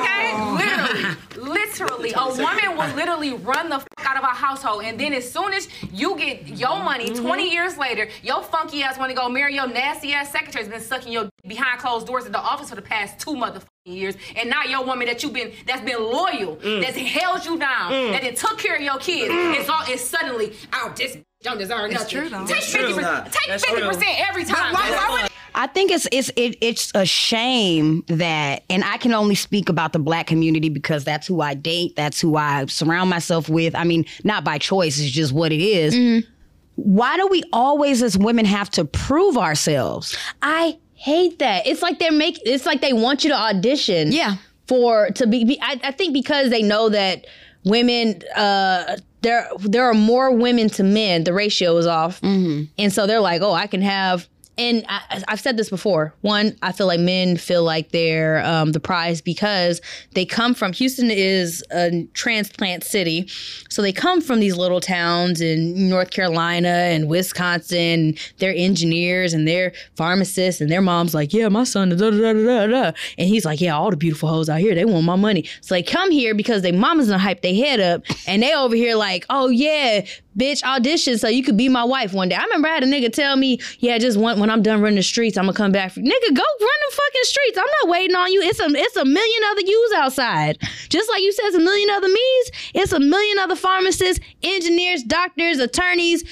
okay, 0.00 1.14
literally, 1.36 2.10
literally, 2.10 2.12
a 2.16 2.28
woman 2.28 2.76
will 2.78 2.96
literally 2.96 3.32
run 3.34 3.68
the 3.68 3.78
fuck 3.78 4.06
out 4.06 4.16
of 4.16 4.22
a 4.22 4.28
household, 4.28 4.82
and 4.82 4.98
then 4.98 5.12
as 5.12 5.30
soon 5.30 5.52
as 5.52 5.68
you 5.92 6.16
get 6.16 6.46
your 6.48 6.82
money, 6.82 7.06
Mm-hmm. 7.06 7.26
20 7.26 7.50
years 7.52 7.76
later, 7.78 8.08
your 8.22 8.42
funky 8.42 8.82
ass 8.82 8.98
want 8.98 9.10
to 9.10 9.16
go 9.16 9.28
marry 9.28 9.54
your 9.54 9.68
nasty 9.68 10.12
ass 10.12 10.32
secretary's 10.32 10.66
been 10.68 10.80
sucking 10.80 11.12
your 11.12 11.28
behind 11.46 11.78
closed 11.78 12.06
doors 12.06 12.26
in 12.26 12.32
the 12.32 12.38
office 12.38 12.70
for 12.70 12.74
the 12.74 12.82
past 12.82 13.18
two 13.20 13.32
motherfucking 13.32 13.66
years, 13.86 14.16
and 14.36 14.50
not 14.50 14.68
your 14.68 14.84
woman 14.84 15.06
that 15.06 15.22
you've 15.22 15.32
been 15.32 15.52
that's 15.66 15.82
been 15.82 16.02
loyal, 16.02 16.56
Mm. 16.56 16.82
that's 16.82 16.96
held 16.96 17.44
you 17.44 17.58
down, 17.58 17.92
mm. 17.92 18.12
that 18.12 18.24
it 18.24 18.36
took 18.36 18.58
care 18.58 18.76
of 18.76 18.82
your 18.82 18.98
kids, 18.98 19.32
mm. 19.32 19.58
it's 19.58 19.68
all 19.68 19.82
it's 19.86 20.02
suddenly 20.02 20.52
oh 20.72 20.92
this 20.96 21.16
don't 21.42 21.58
deserve 21.58 21.90
nothing. 21.92 22.08
true, 22.08 22.28
though. 22.28 22.44
Take 22.46 22.56
That's 22.56 22.74
50%, 22.74 23.30
take 23.30 23.60
50% 23.60 24.28
every 24.28 24.44
time. 24.44 24.74
why- 24.74 24.90
why 24.90 25.22
would- 25.22 25.30
I 25.58 25.66
think 25.68 25.90
it's 25.90 26.06
it's 26.12 26.30
it, 26.36 26.56
it's 26.60 26.90
a 26.94 27.06
shame 27.06 28.02
that, 28.08 28.64
and 28.68 28.84
I 28.84 28.98
can 28.98 29.14
only 29.14 29.34
speak 29.36 29.70
about 29.70 29.94
the 29.94 29.98
black 29.98 30.26
community 30.26 30.68
because 30.68 31.02
that's 31.04 31.26
who 31.26 31.40
I 31.40 31.54
date, 31.54 31.94
that's 31.96 32.20
who 32.20 32.36
I 32.36 32.66
surround 32.66 33.08
myself 33.08 33.48
with. 33.48 33.74
I 33.74 33.84
mean, 33.84 34.04
not 34.22 34.44
by 34.44 34.58
choice; 34.58 34.98
it's 34.98 35.10
just 35.10 35.32
what 35.32 35.52
it 35.52 35.62
is. 35.62 35.94
Mm-hmm. 35.94 36.28
Why 36.74 37.16
do 37.16 37.26
we 37.28 37.42
always, 37.54 38.02
as 38.02 38.18
women, 38.18 38.44
have 38.44 38.68
to 38.72 38.84
prove 38.84 39.38
ourselves? 39.38 40.14
I 40.42 40.76
hate 41.06 41.38
that. 41.38 41.66
It's 41.66 41.82
like 41.82 41.98
they're 41.98 42.12
making. 42.12 42.42
It's 42.46 42.66
like 42.66 42.80
they 42.80 42.92
want 42.92 43.24
you 43.24 43.30
to 43.30 43.36
audition. 43.36 44.12
Yeah. 44.12 44.36
For 44.66 45.10
to 45.10 45.26
be. 45.26 45.44
be 45.44 45.58
I, 45.62 45.80
I 45.84 45.92
think 45.92 46.12
because 46.12 46.50
they 46.50 46.62
know 46.62 46.88
that 46.88 47.26
women. 47.64 48.22
uh 48.34 48.96
there 49.22 49.48
there 49.58 49.84
are 49.84 49.94
more 49.94 50.30
women 50.30 50.68
to 50.70 50.84
men. 50.84 51.24
The 51.24 51.32
ratio 51.32 51.76
is 51.78 51.86
off, 51.86 52.22
and 52.22 52.92
so 52.92 53.08
they're 53.08 53.18
like, 53.20 53.42
oh, 53.42 53.52
I 53.52 53.66
can 53.66 53.82
have 53.82 54.28
and 54.58 54.84
I, 54.88 55.22
I've 55.28 55.40
said 55.40 55.56
this 55.56 55.68
before. 55.68 56.14
One, 56.22 56.56
I 56.62 56.72
feel 56.72 56.86
like 56.86 57.00
men 57.00 57.36
feel 57.36 57.62
like 57.62 57.92
they're 57.92 58.44
um, 58.44 58.72
the 58.72 58.80
prize 58.80 59.20
because 59.20 59.80
they 60.14 60.24
come 60.24 60.54
from 60.54 60.72
Houston 60.72 61.10
is 61.10 61.62
a 61.70 62.06
transplant 62.14 62.82
city, 62.82 63.28
so 63.68 63.82
they 63.82 63.92
come 63.92 64.20
from 64.20 64.40
these 64.40 64.56
little 64.56 64.80
towns 64.80 65.40
in 65.40 65.88
North 65.88 66.10
Carolina 66.10 66.68
and 66.68 67.08
Wisconsin. 67.08 68.16
They're 68.38 68.54
engineers 68.56 69.34
and 69.34 69.46
they're 69.46 69.72
pharmacists, 69.96 70.60
and 70.60 70.70
their 70.70 70.82
mom's 70.82 71.14
like, 71.14 71.32
"Yeah, 71.32 71.48
my 71.48 71.64
son," 71.64 71.90
da, 71.90 71.96
da, 71.96 72.10
da, 72.10 72.32
da, 72.32 72.66
da. 72.66 72.92
and 73.18 73.28
he's 73.28 73.44
like, 73.44 73.60
"Yeah, 73.60 73.76
all 73.76 73.90
the 73.90 73.96
beautiful 73.96 74.28
hoes 74.28 74.48
out 74.48 74.60
here, 74.60 74.74
they 74.74 74.84
want 74.84 75.04
my 75.04 75.16
money." 75.16 75.48
So 75.60 75.74
they 75.74 75.82
come 75.82 76.10
here 76.10 76.34
because 76.34 76.62
they 76.62 76.72
mamas 76.72 77.08
gonna 77.08 77.18
hype 77.18 77.42
their 77.42 77.54
head 77.54 77.80
up, 77.80 78.02
and 78.26 78.42
they 78.42 78.54
over 78.54 78.74
here 78.74 78.96
like, 78.96 79.26
"Oh 79.28 79.48
yeah, 79.48 80.06
bitch, 80.38 80.62
audition 80.62 81.18
so 81.18 81.28
you 81.28 81.42
could 81.42 81.56
be 81.56 81.68
my 81.68 81.84
wife 81.84 82.12
one 82.12 82.28
day." 82.28 82.36
I 82.36 82.44
remember 82.44 82.68
I 82.68 82.74
had 82.74 82.84
a 82.84 82.86
nigga 82.86 83.12
tell 83.12 83.36
me, 83.36 83.58
"Yeah, 83.78 83.98
just 83.98 84.16
when 84.18 84.50
I'm 84.50 84.62
done 84.62 84.80
running 84.80 84.96
the 84.96 85.02
streets, 85.02 85.36
I'm 85.36 85.44
gonna 85.46 85.56
come 85.56 85.72
back." 85.72 85.92
For, 85.92 86.00
nigga, 86.00 86.34
go 86.34 86.42
run 86.60 86.80
the 86.88 86.96
fucking 86.96 87.22
streets. 87.22 87.58
I'm 87.58 87.64
not 87.82 87.90
waiting 87.90 88.16
on 88.16 88.32
you. 88.32 88.42
It's 88.42 88.60
a 88.60 88.66
it's 88.66 88.96
a 88.96 89.04
million 89.04 89.42
other 89.50 89.62
yous 89.62 89.92
outside. 89.96 90.58
Just 90.88 91.10
like 91.10 91.22
you 91.22 91.32
said, 91.32 91.46
it's 91.46 91.56
a 91.56 91.60
million 91.60 91.90
other 91.90 92.08
me's. 92.08 92.50
It's 92.74 92.92
a 92.92 93.00
million 93.00 93.38
other 93.38 93.56
pharmacists, 93.56 94.24
engineers, 94.42 95.02
doctors, 95.02 95.58
attorneys. 95.58 96.24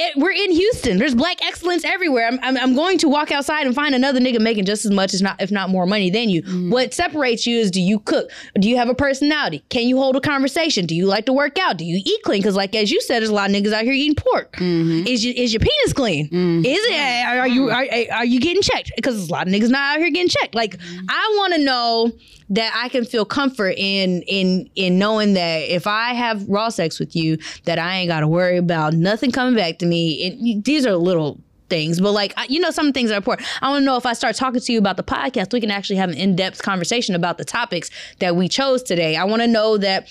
It, 0.00 0.16
we're 0.16 0.30
in 0.30 0.52
Houston. 0.52 0.98
There's 0.98 1.14
black 1.16 1.44
excellence 1.44 1.84
everywhere. 1.84 2.28
I'm, 2.28 2.38
I'm, 2.42 2.56
I'm 2.56 2.74
going 2.76 2.98
to 2.98 3.08
walk 3.08 3.32
outside 3.32 3.66
and 3.66 3.74
find 3.74 3.96
another 3.96 4.20
nigga 4.20 4.40
making 4.40 4.64
just 4.64 4.84
as 4.84 4.92
much, 4.92 5.12
as 5.12 5.20
not 5.20 5.42
if 5.42 5.50
not 5.50 5.70
more 5.70 5.86
money 5.86 6.08
than 6.08 6.28
you. 6.30 6.42
Mm-hmm. 6.42 6.70
What 6.70 6.94
separates 6.94 7.46
you 7.46 7.58
is 7.58 7.70
do 7.72 7.82
you 7.82 7.98
cook? 7.98 8.30
Do 8.60 8.68
you 8.68 8.76
have 8.76 8.88
a 8.88 8.94
personality? 8.94 9.64
Can 9.70 9.88
you 9.88 9.98
hold 9.98 10.14
a 10.14 10.20
conversation? 10.20 10.86
Do 10.86 10.94
you 10.94 11.06
like 11.06 11.26
to 11.26 11.32
work 11.32 11.58
out? 11.58 11.78
Do 11.78 11.84
you 11.84 12.00
eat 12.04 12.22
clean? 12.22 12.40
Because 12.40 12.54
like 12.54 12.76
as 12.76 12.92
you 12.92 13.00
said, 13.00 13.20
there's 13.20 13.30
a 13.30 13.34
lot 13.34 13.50
of 13.50 13.56
niggas 13.56 13.72
out 13.72 13.82
here 13.82 13.92
eating 13.92 14.14
pork. 14.14 14.52
Mm-hmm. 14.56 15.08
Is 15.08 15.24
your 15.24 15.34
is 15.34 15.52
your 15.52 15.60
penis 15.60 15.92
clean? 15.92 16.28
Mm-hmm. 16.28 16.64
Is 16.64 16.78
it? 16.78 16.92
Eh, 16.92 17.24
are, 17.24 17.40
are 17.40 17.48
you 17.48 17.70
are, 17.70 17.86
eh, 17.90 18.06
are 18.12 18.24
you 18.24 18.40
getting 18.40 18.62
checked? 18.62 18.92
Because 18.94 19.16
there's 19.16 19.28
a 19.28 19.32
lot 19.32 19.48
of 19.48 19.52
niggas 19.52 19.70
not 19.70 19.96
out 19.96 19.98
here 19.98 20.10
getting 20.10 20.28
checked. 20.28 20.54
Like 20.54 20.76
I 21.08 21.34
want 21.38 21.54
to 21.54 21.60
know 21.60 22.12
that 22.50 22.72
I 22.74 22.88
can 22.88 23.04
feel 23.04 23.24
comfort 23.24 23.74
in 23.76 24.22
in 24.22 24.68
in 24.74 24.98
knowing 24.98 25.34
that 25.34 25.58
if 25.70 25.86
I 25.86 26.14
have 26.14 26.48
raw 26.48 26.68
sex 26.68 26.98
with 26.98 27.14
you, 27.14 27.38
that 27.64 27.78
I 27.78 27.96
ain't 27.96 28.08
got 28.08 28.20
to 28.20 28.28
worry 28.28 28.56
about 28.56 28.94
nothing 28.94 29.30
coming 29.30 29.54
back 29.54 29.78
to 29.78 29.86
me. 29.86 30.26
And 30.26 30.64
these 30.64 30.86
are 30.86 30.96
little 30.96 31.40
things, 31.68 32.00
but 32.00 32.12
like 32.12 32.32
you 32.48 32.60
know, 32.60 32.70
some 32.70 32.92
things 32.92 33.10
are 33.10 33.16
important. 33.16 33.48
I 33.60 33.70
want 33.70 33.82
to 33.82 33.84
know 33.84 33.96
if 33.96 34.06
I 34.06 34.12
start 34.12 34.36
talking 34.36 34.60
to 34.60 34.72
you 34.72 34.78
about 34.78 34.96
the 34.96 35.02
podcast, 35.02 35.52
we 35.52 35.60
can 35.60 35.70
actually 35.70 35.96
have 35.96 36.10
an 36.10 36.16
in 36.16 36.36
depth 36.36 36.62
conversation 36.62 37.14
about 37.14 37.38
the 37.38 37.44
topics 37.44 37.90
that 38.20 38.36
we 38.36 38.48
chose 38.48 38.82
today. 38.82 39.16
I 39.16 39.24
want 39.24 39.42
to 39.42 39.48
know 39.48 39.76
that 39.78 40.08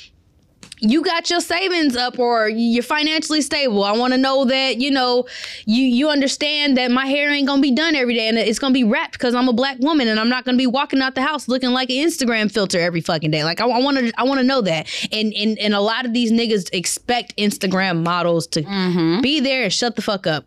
you 0.80 1.04
got 1.04 1.30
your 1.30 1.42
savings 1.42 1.96
up 1.96 2.20
or 2.20 2.48
you're 2.50 2.84
financially 2.84 3.42
stable. 3.42 3.84
I 3.84 3.94
want 3.94 4.14
to 4.14 4.18
know 4.18 4.46
that 4.46 4.78
you 4.78 4.92
know 4.92 5.26
you 5.66 5.84
you 5.84 6.10
understand 6.10 6.78
that 6.78 6.92
my 6.92 7.08
hair 7.08 7.32
ain't 7.32 7.48
gonna 7.48 7.62
be 7.62 7.72
done 7.72 7.96
every 7.96 8.14
day 8.14 8.28
and 8.28 8.38
it's 8.38 8.60
gonna 8.60 8.74
be 8.74 8.84
wrapped 8.84 9.14
because 9.14 9.34
I'm 9.34 9.48
a 9.48 9.54
black 9.54 9.78
woman 9.80 10.08
and 10.08 10.20
I'm 10.20 10.30
not 10.30 10.46
gonna 10.46 10.58
be 10.58 10.68
walking 10.68 11.02
out 11.02 11.16
the 11.16 11.24
house 11.24 11.48
looking 11.48 11.72
like 11.72 11.90
an 11.90 11.96
Instagram 11.96 12.52
filter 12.52 12.80
every 12.80 13.02
fucking 13.02 13.32
day. 13.32 13.44
Like 13.44 13.60
I 13.60 13.66
want 13.66 13.98
to 13.98 14.14
I 14.18 14.24
want 14.24 14.40
to 14.40 14.46
know 14.46 14.62
that. 14.62 14.88
And 15.12 15.34
and 15.34 15.58
and 15.58 15.74
a 15.74 15.82
lot 15.82 16.06
of 16.06 16.14
these 16.14 16.32
niggas 16.32 16.70
expect 16.74 17.36
Instagram 17.38 18.04
models 18.04 18.46
to 18.48 18.62
mm-hmm. 18.62 19.22
be 19.22 19.40
there 19.40 19.64
and 19.64 19.74
shut 19.74 19.96
the 19.96 20.02
fuck 20.02 20.28
up 20.28 20.46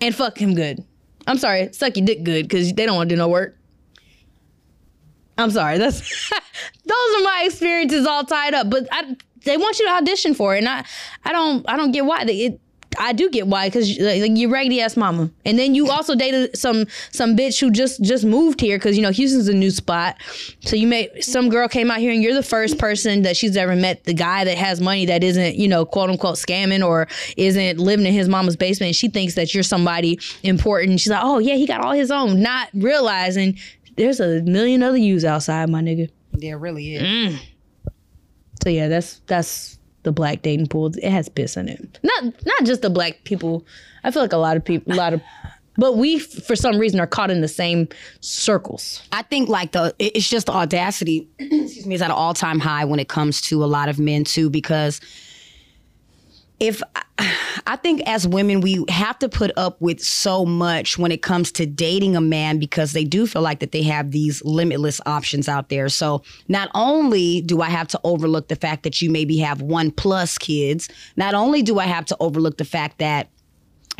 and 0.00 0.14
fuck 0.14 0.38
him 0.38 0.54
good. 0.54 0.82
I'm 1.26 1.36
sorry, 1.36 1.70
suck 1.72 1.96
your 1.96 2.06
dick 2.06 2.24
good 2.24 2.48
because 2.48 2.72
they 2.72 2.86
don't 2.86 2.96
want 2.96 3.10
to 3.10 3.14
do 3.14 3.18
no 3.18 3.28
work. 3.28 3.56
I'm 5.40 5.50
sorry. 5.50 5.78
That's 5.78 6.00
those 6.30 7.16
are 7.16 7.22
my 7.22 7.42
experiences 7.46 8.06
all 8.06 8.24
tied 8.24 8.54
up. 8.54 8.70
But 8.70 8.88
I, 8.92 9.16
they 9.44 9.56
want 9.56 9.78
you 9.78 9.86
to 9.86 9.92
audition 9.92 10.34
for 10.34 10.54
it, 10.54 10.58
and 10.58 10.68
I, 10.68 10.84
I 11.24 11.32
don't, 11.32 11.68
I 11.68 11.76
don't 11.76 11.92
get 11.92 12.04
why. 12.04 12.24
It, 12.28 12.60
I 12.98 13.12
do 13.12 13.30
get 13.30 13.46
why 13.46 13.68
because 13.68 13.98
like, 13.98 14.32
you're 14.34 14.50
raggedy 14.50 14.80
ass 14.80 14.96
mama, 14.96 15.30
and 15.44 15.58
then 15.58 15.74
you 15.74 15.90
also 15.90 16.14
dated 16.14 16.56
some 16.56 16.86
some 17.12 17.36
bitch 17.36 17.60
who 17.60 17.70
just 17.70 18.02
just 18.02 18.24
moved 18.24 18.60
here 18.60 18.78
because 18.78 18.96
you 18.96 19.02
know 19.02 19.10
Houston's 19.10 19.48
a 19.48 19.54
new 19.54 19.70
spot. 19.70 20.16
So 20.60 20.76
you 20.76 20.86
may 20.86 21.08
some 21.20 21.48
girl 21.50 21.68
came 21.68 21.90
out 21.90 21.98
here, 21.98 22.12
and 22.12 22.22
you're 22.22 22.34
the 22.34 22.42
first 22.42 22.78
person 22.78 23.22
that 23.22 23.36
she's 23.36 23.56
ever 23.56 23.76
met. 23.76 24.04
The 24.04 24.14
guy 24.14 24.44
that 24.44 24.58
has 24.58 24.80
money 24.80 25.06
that 25.06 25.22
isn't 25.22 25.56
you 25.56 25.68
know 25.68 25.84
quote 25.84 26.10
unquote 26.10 26.36
scamming 26.36 26.84
or 26.84 27.06
isn't 27.36 27.78
living 27.78 28.06
in 28.06 28.12
his 28.12 28.28
mama's 28.28 28.56
basement. 28.56 28.88
And 28.88 28.96
she 28.96 29.08
thinks 29.08 29.34
that 29.34 29.54
you're 29.54 29.62
somebody 29.62 30.18
important. 30.42 31.00
She's 31.00 31.10
like, 31.10 31.22
oh 31.22 31.38
yeah, 31.38 31.54
he 31.54 31.66
got 31.66 31.82
all 31.82 31.92
his 31.92 32.10
own, 32.10 32.42
not 32.42 32.68
realizing 32.74 33.58
there's 34.00 34.18
a 34.18 34.40
million 34.42 34.82
other 34.82 34.96
yous 34.96 35.24
outside, 35.24 35.68
my 35.68 35.82
nigga. 35.82 36.08
There 36.32 36.56
really 36.56 36.94
is. 36.94 37.02
Mm. 37.02 37.38
So 38.62 38.70
yeah, 38.70 38.88
that's 38.88 39.20
that's 39.26 39.78
the 40.04 40.12
black 40.12 40.40
dating 40.40 40.68
pool. 40.68 40.86
It 40.86 41.10
has 41.10 41.28
piss 41.28 41.54
in 41.54 41.68
it. 41.68 41.98
Not 42.02 42.24
not 42.46 42.64
just 42.64 42.80
the 42.80 42.88
black 42.88 43.24
people. 43.24 43.66
I 44.02 44.10
feel 44.10 44.22
like 44.22 44.32
a 44.32 44.38
lot 44.38 44.56
of 44.56 44.64
people, 44.64 44.94
a 44.94 44.96
lot 44.96 45.12
of, 45.12 45.20
but 45.76 45.98
we 45.98 46.18
for 46.18 46.56
some 46.56 46.78
reason 46.78 46.98
are 46.98 47.06
caught 47.06 47.30
in 47.30 47.42
the 47.42 47.48
same 47.48 47.88
circles. 48.20 49.02
I 49.12 49.20
think 49.20 49.50
like 49.50 49.72
the 49.72 49.94
it's 49.98 50.30
just 50.30 50.46
the 50.46 50.52
audacity. 50.52 51.28
excuse 51.38 51.84
me, 51.84 51.94
is 51.94 52.00
at 52.00 52.06
an 52.06 52.16
all 52.16 52.32
time 52.32 52.58
high 52.58 52.86
when 52.86 53.00
it 53.00 53.08
comes 53.08 53.42
to 53.42 53.62
a 53.62 53.66
lot 53.66 53.90
of 53.90 53.98
men 53.98 54.24
too, 54.24 54.48
because 54.48 54.98
if 56.60 56.82
I 57.66 57.76
think 57.76 58.02
as 58.06 58.26
women 58.26 58.60
we 58.60 58.84
have 58.88 59.18
to 59.20 59.28
put 59.28 59.50
up 59.56 59.80
with 59.80 60.00
so 60.00 60.44
much 60.44 60.98
when 60.98 61.10
it 61.12 61.22
comes 61.22 61.50
to 61.52 61.66
dating 61.66 62.16
a 62.16 62.20
man 62.20 62.58
because 62.58 62.92
they 62.92 63.04
do 63.04 63.26
feel 63.26 63.42
like 63.42 63.60
that 63.60 63.72
they 63.72 63.82
have 63.82 64.10
these 64.10 64.44
limitless 64.44 65.00
options 65.06 65.48
out 65.48 65.68
there. 65.68 65.88
So 65.88 66.22
not 66.48 66.70
only 66.74 67.40
do 67.40 67.62
I 67.62 67.70
have 67.70 67.88
to 67.88 68.00
overlook 68.04 68.48
the 68.48 68.56
fact 68.56 68.82
that 68.84 69.00
you 69.00 69.10
maybe 69.10 69.38
have 69.38 69.62
one 69.62 69.90
plus 69.90 70.38
kids, 70.38 70.88
not 71.16 71.34
only 71.34 71.62
do 71.62 71.78
I 71.78 71.86
have 71.86 72.04
to 72.06 72.16
overlook 72.20 72.58
the 72.58 72.64
fact 72.64 72.98
that 72.98 73.28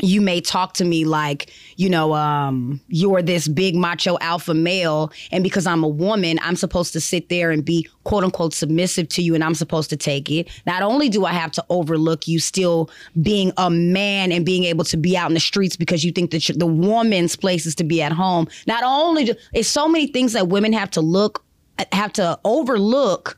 you 0.01 0.21
may 0.21 0.41
talk 0.41 0.73
to 0.75 0.85
me 0.85 1.05
like, 1.05 1.51
you 1.75 1.89
know, 1.89 2.13
um, 2.13 2.81
you're 2.87 3.21
this 3.21 3.47
big 3.47 3.75
macho 3.75 4.17
alpha 4.19 4.53
male, 4.53 5.11
and 5.31 5.43
because 5.43 5.65
I'm 5.67 5.83
a 5.83 5.87
woman, 5.87 6.39
I'm 6.41 6.55
supposed 6.55 6.93
to 6.93 7.01
sit 7.01 7.29
there 7.29 7.51
and 7.51 7.63
be 7.63 7.87
quote 8.03 8.23
unquote 8.23 8.53
submissive 8.53 9.07
to 9.09 9.21
you, 9.21 9.35
and 9.35 9.43
I'm 9.43 9.55
supposed 9.55 9.89
to 9.91 9.97
take 9.97 10.29
it. 10.29 10.49
Not 10.65 10.81
only 10.81 11.09
do 11.09 11.25
I 11.25 11.33
have 11.33 11.51
to 11.53 11.65
overlook 11.69 12.27
you 12.27 12.39
still 12.39 12.89
being 13.21 13.51
a 13.57 13.69
man 13.69 14.31
and 14.31 14.45
being 14.45 14.63
able 14.65 14.85
to 14.85 14.97
be 14.97 15.15
out 15.15 15.29
in 15.29 15.33
the 15.33 15.39
streets 15.39 15.75
because 15.75 16.03
you 16.03 16.11
think 16.11 16.31
that 16.31 16.51
the 16.57 16.65
woman's 16.65 17.35
place 17.35 17.65
is 17.65 17.75
to 17.75 17.83
be 17.83 18.01
at 18.01 18.11
home. 18.11 18.47
Not 18.67 18.83
only 18.83 19.25
do, 19.25 19.35
it's 19.53 19.69
so 19.69 19.87
many 19.87 20.07
things 20.07 20.33
that 20.33 20.47
women 20.47 20.73
have 20.73 20.91
to 20.91 21.01
look, 21.01 21.43
have 21.91 22.13
to 22.13 22.39
overlook 22.43 23.37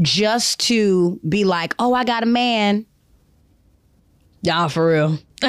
just 0.00 0.60
to 0.60 1.20
be 1.28 1.44
like, 1.44 1.74
oh, 1.78 1.94
I 1.94 2.04
got 2.04 2.22
a 2.22 2.26
man. 2.26 2.86
Y'all 4.44 4.68
for 4.68 4.86
real. 4.88 5.18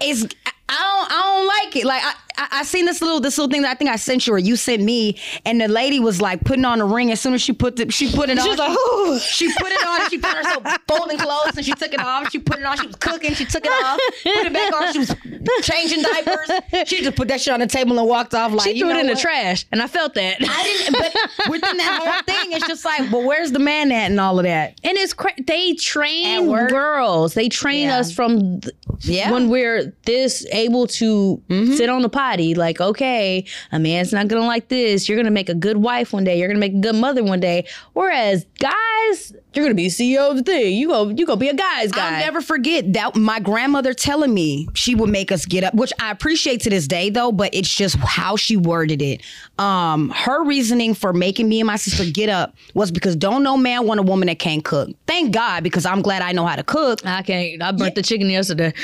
it's 0.00 0.26
I 0.70 1.08
don't 1.08 1.12
I 1.12 1.22
don't 1.22 1.46
like 1.46 1.76
it. 1.76 1.84
Like 1.86 2.02
I, 2.04 2.12
I 2.38 2.48
I 2.60 2.62
seen 2.64 2.84
this 2.86 3.02
little 3.02 3.20
this 3.20 3.36
little 3.38 3.50
thing 3.50 3.62
that 3.62 3.70
I 3.70 3.74
think 3.74 3.90
I 3.90 3.96
sent 3.96 4.26
you 4.26 4.32
or 4.34 4.38
you 4.38 4.56
sent 4.56 4.82
me, 4.82 5.18
and 5.44 5.60
the 5.60 5.68
lady 5.68 5.98
was 6.00 6.20
like 6.20 6.42
putting 6.44 6.64
on 6.64 6.80
a 6.80 6.86
ring. 6.86 7.10
As 7.10 7.20
soon 7.20 7.34
as 7.34 7.42
she 7.42 7.52
put 7.52 7.76
the 7.76 7.90
she 7.90 8.10
put 8.14 8.30
it 8.30 8.38
on, 8.38 8.48
was 8.48 8.58
like, 8.58 9.22
she, 9.22 9.48
she 9.50 9.54
put 9.58 9.72
it 9.72 9.86
on. 9.86 10.00
and 10.02 10.10
She 10.10 10.18
put 10.18 10.32
herself 10.32 10.64
folding 10.88 11.18
clothes 11.18 11.56
and 11.56 11.64
she 11.66 11.72
took 11.72 11.92
it 11.92 12.00
off. 12.00 12.30
She 12.30 12.38
put 12.38 12.58
it 12.58 12.64
on. 12.64 12.76
She 12.78 12.86
was 12.86 12.96
cooking. 12.96 13.34
She 13.34 13.44
took 13.44 13.64
it 13.66 13.72
off. 13.84 13.98
Put 14.22 14.46
it 14.46 14.52
back 14.52 14.72
on. 14.72 14.92
She 14.92 14.98
was 15.00 15.14
changing 15.62 16.02
diapers. 16.02 16.50
She 16.88 17.02
just 17.02 17.16
put 17.16 17.28
that 17.28 17.40
shit 17.40 17.52
on 17.52 17.60
the 17.60 17.66
table 17.66 17.98
and 17.98 18.08
walked 18.08 18.34
off. 18.34 18.52
Like 18.52 18.68
She 18.72 18.78
threw 18.80 18.90
it 18.90 18.96
in 18.98 19.06
the 19.06 19.16
trash, 19.16 19.66
and 19.72 19.82
I 19.82 19.86
felt 19.86 20.14
that. 20.14 20.36
I 20.40 20.62
didn't. 20.62 20.92
But 20.92 21.14
within 21.50 21.76
that 21.76 22.00
whole 22.02 22.22
thing, 22.34 22.52
it's 22.52 22.66
just 22.66 22.84
like, 22.84 23.10
but 23.10 23.24
where's 23.24 23.52
the 23.52 23.58
man 23.58 23.90
at 23.92 24.10
and 24.10 24.20
all 24.20 24.38
of 24.38 24.44
that? 24.44 24.78
And 24.84 24.96
it's 24.96 25.12
cra- 25.12 25.34
they 25.46 25.74
train 25.74 26.46
girls. 26.68 27.34
They 27.34 27.48
train 27.48 27.88
Yeah. 27.88 27.98
us 27.98 28.12
from 28.12 28.60
th- 28.60 28.74
Yeah. 29.00 29.30
when 29.30 29.48
we're 29.48 29.94
this 30.04 30.46
able 30.60 30.86
to 30.86 31.42
mm-hmm. 31.48 31.72
sit 31.74 31.88
on 31.88 32.02
the 32.02 32.08
potty. 32.08 32.54
Like, 32.54 32.80
okay, 32.80 33.44
a 33.72 33.78
man's 33.78 34.12
not 34.12 34.28
gonna 34.28 34.46
like 34.46 34.68
this. 34.68 35.08
You're 35.08 35.18
gonna 35.18 35.30
make 35.30 35.48
a 35.48 35.54
good 35.54 35.78
wife 35.78 36.12
one 36.12 36.24
day. 36.24 36.38
You're 36.38 36.48
gonna 36.48 36.60
make 36.60 36.74
a 36.74 36.80
good 36.80 36.94
mother 36.94 37.24
one 37.24 37.40
day. 37.40 37.66
Whereas 37.92 38.46
guys, 38.58 39.32
you're 39.52 39.64
gonna 39.64 39.74
be 39.74 39.88
CEO 39.88 40.30
of 40.30 40.36
the 40.36 40.42
thing. 40.42 40.76
You 40.76 40.88
go, 40.88 41.08
you 41.08 41.26
gonna 41.26 41.40
be 41.40 41.48
a 41.48 41.54
guy's 41.54 41.90
guy. 41.90 42.14
I'll 42.14 42.20
never 42.20 42.40
forget 42.40 42.92
that 42.92 43.16
my 43.16 43.40
grandmother 43.40 43.92
telling 43.92 44.32
me 44.32 44.68
she 44.74 44.94
would 44.94 45.10
make 45.10 45.32
us 45.32 45.44
get 45.44 45.64
up, 45.64 45.74
which 45.74 45.92
I 45.98 46.10
appreciate 46.10 46.60
to 46.62 46.70
this 46.70 46.86
day 46.86 47.10
though, 47.10 47.32
but 47.32 47.52
it's 47.54 47.72
just 47.72 47.96
how 47.96 48.36
she 48.36 48.56
worded 48.56 49.02
it. 49.02 49.22
Um, 49.58 50.10
her 50.10 50.44
reasoning 50.44 50.94
for 50.94 51.12
making 51.12 51.48
me 51.48 51.60
and 51.60 51.66
my 51.66 51.76
sister 51.76 52.04
get 52.10 52.28
up 52.28 52.54
was 52.74 52.90
because 52.90 53.16
don't 53.16 53.42
no 53.42 53.56
man 53.56 53.86
want 53.86 54.00
a 54.00 54.02
woman 54.04 54.28
that 54.28 54.38
can't 54.38 54.64
cook. 54.64 54.90
Thank 55.06 55.32
God, 55.32 55.64
because 55.64 55.84
I'm 55.84 56.02
glad 56.02 56.22
I 56.22 56.32
know 56.32 56.46
how 56.46 56.56
to 56.56 56.64
cook. 56.64 57.04
I 57.04 57.22
can't. 57.22 57.62
I 57.62 57.72
burnt 57.72 57.94
the 57.94 58.02
chicken 58.02 58.30
yesterday. 58.30 58.72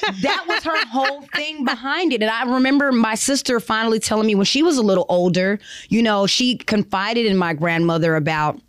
But 0.00 0.14
that 0.22 0.44
was 0.48 0.62
her 0.64 0.86
whole 0.86 1.22
thing 1.34 1.64
behind 1.64 2.12
it. 2.12 2.22
And 2.22 2.30
I 2.30 2.44
remember 2.44 2.92
my 2.92 3.14
sister 3.14 3.60
finally 3.60 3.98
telling 3.98 4.26
me 4.26 4.34
when 4.34 4.44
she 4.44 4.62
was 4.62 4.78
a 4.78 4.82
little 4.82 5.06
older, 5.08 5.58
you 5.88 6.02
know, 6.02 6.26
she 6.26 6.56
confided 6.56 7.26
in 7.26 7.36
my 7.36 7.52
grandmother 7.52 8.16
about 8.16 8.60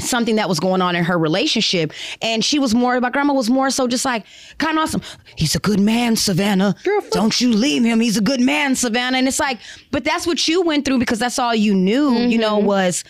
something 0.00 0.36
that 0.36 0.48
was 0.48 0.60
going 0.60 0.80
on 0.80 0.94
in 0.94 1.04
her 1.04 1.18
relationship. 1.18 1.92
And 2.22 2.44
she 2.44 2.58
was 2.58 2.74
more, 2.74 3.00
my 3.00 3.10
grandma 3.10 3.34
was 3.34 3.50
more 3.50 3.70
so 3.70 3.88
just 3.88 4.04
like, 4.04 4.24
kind 4.58 4.78
of 4.78 4.84
awesome. 4.84 5.02
He's 5.36 5.54
a 5.54 5.58
good 5.58 5.80
man, 5.80 6.16
Savannah. 6.16 6.74
Don't 7.10 7.40
you 7.40 7.52
leave 7.52 7.84
him. 7.84 8.00
He's 8.00 8.16
a 8.16 8.22
good 8.22 8.40
man, 8.40 8.74
Savannah. 8.76 9.18
And 9.18 9.26
it's 9.26 9.40
like, 9.40 9.58
but 9.90 10.04
that's 10.04 10.26
what 10.26 10.46
you 10.46 10.62
went 10.62 10.84
through 10.84 10.98
because 10.98 11.18
that's 11.18 11.38
all 11.38 11.54
you 11.54 11.74
knew, 11.74 12.16
you 12.16 12.38
know, 12.38 12.58
was 12.58 13.04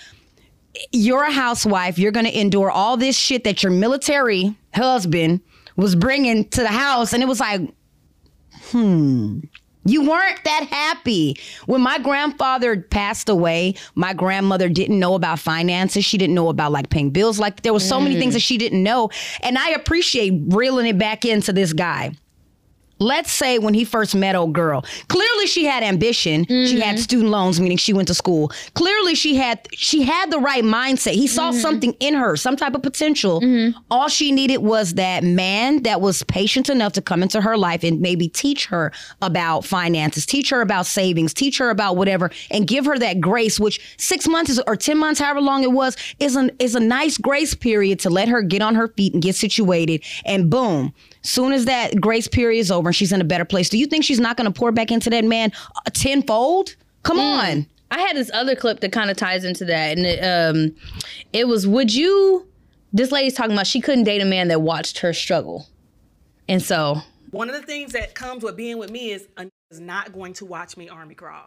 you're 0.92 1.24
a 1.24 1.32
housewife. 1.32 1.98
You're 1.98 2.12
going 2.12 2.26
to 2.26 2.38
endure 2.38 2.70
all 2.70 2.96
this 2.96 3.16
shit 3.16 3.44
that 3.44 3.62
your 3.62 3.72
military 3.72 4.56
husband 4.74 5.40
was 5.76 5.94
bringing 5.94 6.48
to 6.50 6.60
the 6.62 6.68
house, 6.68 7.12
and 7.12 7.22
it 7.22 7.26
was 7.26 7.40
like, 7.40 7.60
hmm. 8.70 9.40
You 9.84 10.08
weren't 10.08 10.42
that 10.44 10.66
happy. 10.70 11.38
When 11.66 11.80
my 11.80 11.98
grandfather 11.98 12.80
passed 12.80 13.28
away, 13.28 13.74
my 13.94 14.12
grandmother 14.12 14.68
didn't 14.68 14.98
know 14.98 15.14
about 15.14 15.38
finances. 15.38 16.04
She 16.04 16.18
didn't 16.18 16.34
know 16.34 16.48
about 16.48 16.72
like 16.72 16.90
paying 16.90 17.10
bills. 17.10 17.38
Like 17.38 17.62
there 17.62 17.72
were 17.72 17.80
so 17.80 18.00
many 18.00 18.18
things 18.18 18.32
mm. 18.32 18.34
that 18.34 18.42
she 18.42 18.58
didn't 18.58 18.82
know. 18.82 19.10
And 19.42 19.56
I 19.56 19.70
appreciate 19.70 20.34
reeling 20.48 20.86
it 20.86 20.98
back 20.98 21.24
into 21.24 21.52
this 21.52 21.72
guy 21.72 22.12
let's 22.98 23.30
say 23.30 23.58
when 23.58 23.74
he 23.74 23.84
first 23.84 24.14
met 24.14 24.34
old 24.34 24.52
girl 24.52 24.84
clearly 25.08 25.46
she 25.46 25.64
had 25.64 25.82
ambition. 25.82 26.44
She 26.46 26.80
had 26.80 26.94
mm-hmm. 26.94 27.02
student 27.02 27.30
loans 27.30 27.60
meaning 27.60 27.78
she 27.78 27.92
went 27.92 28.08
to 28.08 28.14
school. 28.14 28.52
Clearly 28.74 29.14
she 29.14 29.36
had 29.36 29.66
she 29.72 30.02
had 30.02 30.30
the 30.30 30.38
right 30.38 30.64
mindset. 30.64 31.12
He 31.12 31.26
saw 31.26 31.50
mm-hmm. 31.50 31.60
something 31.60 31.92
in 32.00 32.14
her 32.14 32.36
some 32.36 32.56
type 32.56 32.74
of 32.74 32.82
potential. 32.82 33.40
Mm-hmm. 33.40 33.78
All 33.90 34.08
she 34.08 34.32
needed 34.32 34.58
was 34.58 34.94
that 34.94 35.24
man 35.24 35.82
that 35.82 36.00
was 36.00 36.22
patient 36.24 36.68
enough 36.68 36.92
to 36.94 37.02
come 37.02 37.22
into 37.22 37.40
her 37.40 37.56
life 37.56 37.82
and 37.84 38.00
maybe 38.00 38.28
teach 38.28 38.66
her 38.66 38.92
about 39.22 39.64
finances 39.64 40.26
teach 40.26 40.50
her 40.50 40.60
about 40.60 40.86
savings 40.86 41.32
teach 41.32 41.58
her 41.58 41.70
about 41.70 41.96
whatever 41.96 42.30
and 42.50 42.66
give 42.66 42.84
her 42.84 42.98
that 42.98 43.20
grace 43.20 43.58
which 43.58 43.80
six 43.96 44.26
months 44.28 44.50
is, 44.50 44.60
or 44.66 44.76
10 44.76 44.98
months 44.98 45.20
however 45.20 45.40
long 45.40 45.62
it 45.62 45.72
was 45.72 45.96
is, 46.18 46.36
an, 46.36 46.50
is 46.58 46.74
a 46.74 46.80
nice 46.80 47.18
grace 47.18 47.54
period 47.54 47.98
to 48.00 48.10
let 48.10 48.28
her 48.28 48.42
get 48.42 48.62
on 48.62 48.74
her 48.74 48.88
feet 48.88 49.12
and 49.12 49.22
get 49.22 49.34
situated. 49.34 50.02
And 50.24 50.50
boom 50.50 50.92
Soon 51.28 51.52
as 51.52 51.66
that 51.66 52.00
grace 52.00 52.26
period 52.26 52.58
is 52.60 52.70
over 52.70 52.88
and 52.88 52.96
she's 52.96 53.12
in 53.12 53.20
a 53.20 53.24
better 53.24 53.44
place, 53.44 53.68
do 53.68 53.76
you 53.76 53.86
think 53.86 54.02
she's 54.02 54.18
not 54.18 54.38
going 54.38 54.50
to 54.50 54.58
pour 54.58 54.72
back 54.72 54.90
into 54.90 55.10
that 55.10 55.24
man 55.26 55.52
uh, 55.76 55.90
tenfold? 55.92 56.74
Come 57.02 57.18
on. 57.18 57.66
I 57.90 58.00
had 58.00 58.16
this 58.16 58.30
other 58.32 58.56
clip 58.56 58.80
that 58.80 58.92
kind 58.92 59.10
of 59.10 59.16
ties 59.18 59.44
into 59.44 59.66
that, 59.66 59.98
and 59.98 60.06
it, 60.06 60.20
um, 60.20 60.74
it 61.34 61.46
was 61.46 61.66
would 61.66 61.94
you? 61.94 62.46
This 62.94 63.12
lady's 63.12 63.34
talking 63.34 63.52
about 63.52 63.66
she 63.66 63.82
couldn't 63.82 64.04
date 64.04 64.22
a 64.22 64.24
man 64.24 64.48
that 64.48 64.62
watched 64.62 64.98
her 65.00 65.12
struggle, 65.12 65.66
and 66.48 66.62
so 66.62 66.96
One 67.30 67.50
of 67.50 67.54
the 67.54 67.62
things 67.62 67.92
that 67.92 68.14
comes 68.14 68.42
with 68.42 68.56
being 68.56 68.78
with 68.78 68.90
me 68.90 69.10
is 69.10 69.28
a 69.36 69.40
n- 69.42 69.50
is 69.70 69.80
not 69.80 70.14
going 70.14 70.32
to 70.34 70.46
watch 70.46 70.78
me 70.78 70.88
army 70.88 71.14
crawl. 71.14 71.46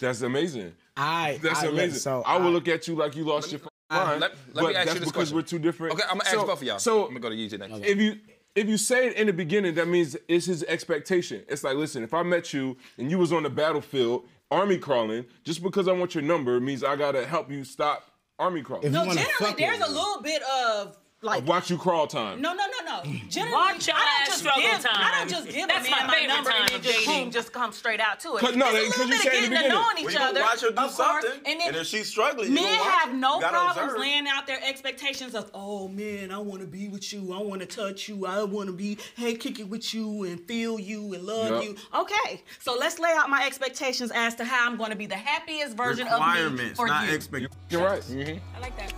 That's 0.00 0.22
amazing. 0.22 0.72
I 0.96 1.38
That's 1.40 1.62
I, 1.62 1.66
amazing. 1.66 2.00
So 2.00 2.22
I 2.26 2.36
will 2.36 2.50
look 2.50 2.66
at 2.66 2.88
you 2.88 2.96
like 2.96 3.14
you 3.14 3.24
lost 3.24 3.52
your 3.52 3.60
fucking 3.60 3.70
mind. 3.90 4.20
let- 4.20 4.30
let 4.30 4.54
but 4.54 4.68
me 4.70 4.74
ask 4.74 4.74
you 4.74 4.74
that's 4.74 4.92
this 4.92 4.98
because 5.00 5.12
question. 5.12 5.36
we're 5.36 5.42
two 5.42 5.58
different. 5.60 5.94
Okay, 5.94 6.02
I'm 6.10 6.18
gonna 6.18 6.28
ask 6.30 6.36
both 6.36 6.50
of 6.50 6.62
y'all. 6.64 6.78
So 6.80 7.02
I'm 7.02 7.08
gonna 7.10 7.20
go 7.20 7.28
to 7.30 7.34
you 7.36 7.58
next. 7.58 7.74
If 7.84 7.98
you 7.98 8.16
if 8.54 8.68
you 8.68 8.76
say 8.76 9.08
it 9.08 9.16
in 9.16 9.26
the 9.26 9.32
beginning, 9.32 9.74
that 9.74 9.88
means 9.88 10.16
it's 10.28 10.46
his 10.46 10.64
expectation. 10.64 11.42
It's 11.48 11.62
like, 11.62 11.76
listen, 11.76 12.02
if 12.02 12.12
I 12.14 12.22
met 12.22 12.52
you 12.52 12.76
and 12.98 13.10
you 13.10 13.18
was 13.18 13.32
on 13.32 13.42
the 13.42 13.50
battlefield, 13.50 14.26
army 14.50 14.78
crawling, 14.78 15.24
just 15.44 15.62
because 15.62 15.88
I 15.88 15.92
want 15.92 16.14
your 16.14 16.24
number 16.24 16.58
means 16.60 16.82
I 16.82 16.96
gotta 16.96 17.26
help 17.26 17.50
you 17.50 17.64
stop 17.64 18.04
army 18.38 18.62
crawling. 18.62 18.86
If 18.86 18.92
No, 18.92 19.04
you 19.04 19.14
generally 19.14 19.54
there's 19.56 19.78
with 19.78 19.88
a 19.88 19.92
little 19.92 20.22
bit 20.22 20.42
of 20.42 20.96
like 21.22 21.46
Watch 21.46 21.70
you 21.70 21.76
crawl 21.76 22.06
time. 22.06 22.40
No, 22.40 22.54
no, 22.54 22.64
no, 22.64 23.02
no. 23.04 23.12
Generally, 23.28 23.52
Watch 23.52 23.86
your 23.86 23.96
I 23.96 24.00
don't 24.00 24.08
ass 24.22 24.26
just 24.28 24.38
struggle 24.40 24.62
give. 24.62 24.86
I 24.90 25.18
don't 25.18 25.28
just 25.30 25.48
give 25.50 25.68
That's 25.68 25.86
a 25.86 25.90
my 25.90 25.96
man 25.98 26.06
my, 26.06 26.14
favorite 26.14 26.28
number 26.28 26.50
time 26.50 26.60
and 26.62 26.70
then 26.72 26.82
just 26.82 27.06
boom, 27.06 27.30
just 27.30 27.52
come 27.52 27.72
straight 27.72 28.00
out 28.00 28.20
to 28.20 28.36
it. 28.36 28.40
'Cause- 28.40 28.56
no, 28.56 28.72
There's 28.72 28.86
a 28.86 28.88
because 28.88 28.98
little 28.98 29.06
you 29.06 29.12
bit 29.12 29.22
said 29.22 29.34
of 29.38 29.44
in 29.44 29.50
the 29.50 29.50
getting 29.50 29.50
to 29.50 29.56
beginning, 29.56 29.68
knowing 29.70 29.98
each 29.98 30.06
We 30.06 30.12
gonna 30.14 30.24
other. 30.30 30.40
watch 30.40 30.60
her 30.62 30.68
do 30.70 30.74
of 30.74 30.76
course. 30.76 30.96
something, 30.96 31.30
and, 31.44 31.60
then 31.60 31.68
and 31.68 31.76
if 31.76 31.86
she's 31.86 32.08
struggling, 32.08 32.54
men 32.54 32.64
watch 32.64 32.88
have 32.88 33.14
no 33.14 33.38
problems 33.38 33.76
observe. 33.76 34.00
laying 34.00 34.28
out 34.28 34.46
their 34.46 34.60
expectations 34.64 35.34
of, 35.34 35.50
oh 35.52 35.88
man, 35.88 36.30
I 36.32 36.38
want 36.38 36.62
to 36.62 36.66
be 36.66 36.88
with 36.88 37.12
you, 37.12 37.32
I 37.34 37.38
want 37.42 37.60
to 37.60 37.66
touch 37.66 38.08
you, 38.08 38.24
I 38.26 38.42
want 38.44 38.68
to 38.68 38.72
be, 38.72 38.96
hey, 39.16 39.34
kick 39.34 39.60
it 39.60 39.68
with 39.68 39.92
you 39.92 40.24
and 40.24 40.40
feel 40.46 40.78
you 40.80 41.12
and 41.12 41.22
love 41.24 41.50
Yep. 41.50 41.62
you. 41.64 41.76
Okay, 41.94 42.42
so 42.60 42.74
let's 42.78 42.98
lay 42.98 43.12
out 43.12 43.28
my 43.28 43.44
expectations 43.46 44.10
as 44.10 44.34
to 44.36 44.44
how 44.44 44.66
I'm 44.66 44.76
going 44.78 44.90
to 44.90 44.96
be 44.96 45.06
the 45.06 45.16
happiest 45.16 45.76
version 45.76 46.06
of 46.06 46.18
me 46.20 46.26
Requirements, 46.26 46.76
for 46.76 46.86
not 46.86 47.06
you. 47.08 47.14
expectations. 47.14 47.56
You're 47.68 47.84
right. 47.84 48.00
Mm-hmm. 48.02 48.56
I 48.56 48.60
like 48.60 48.76
that. 48.78 48.92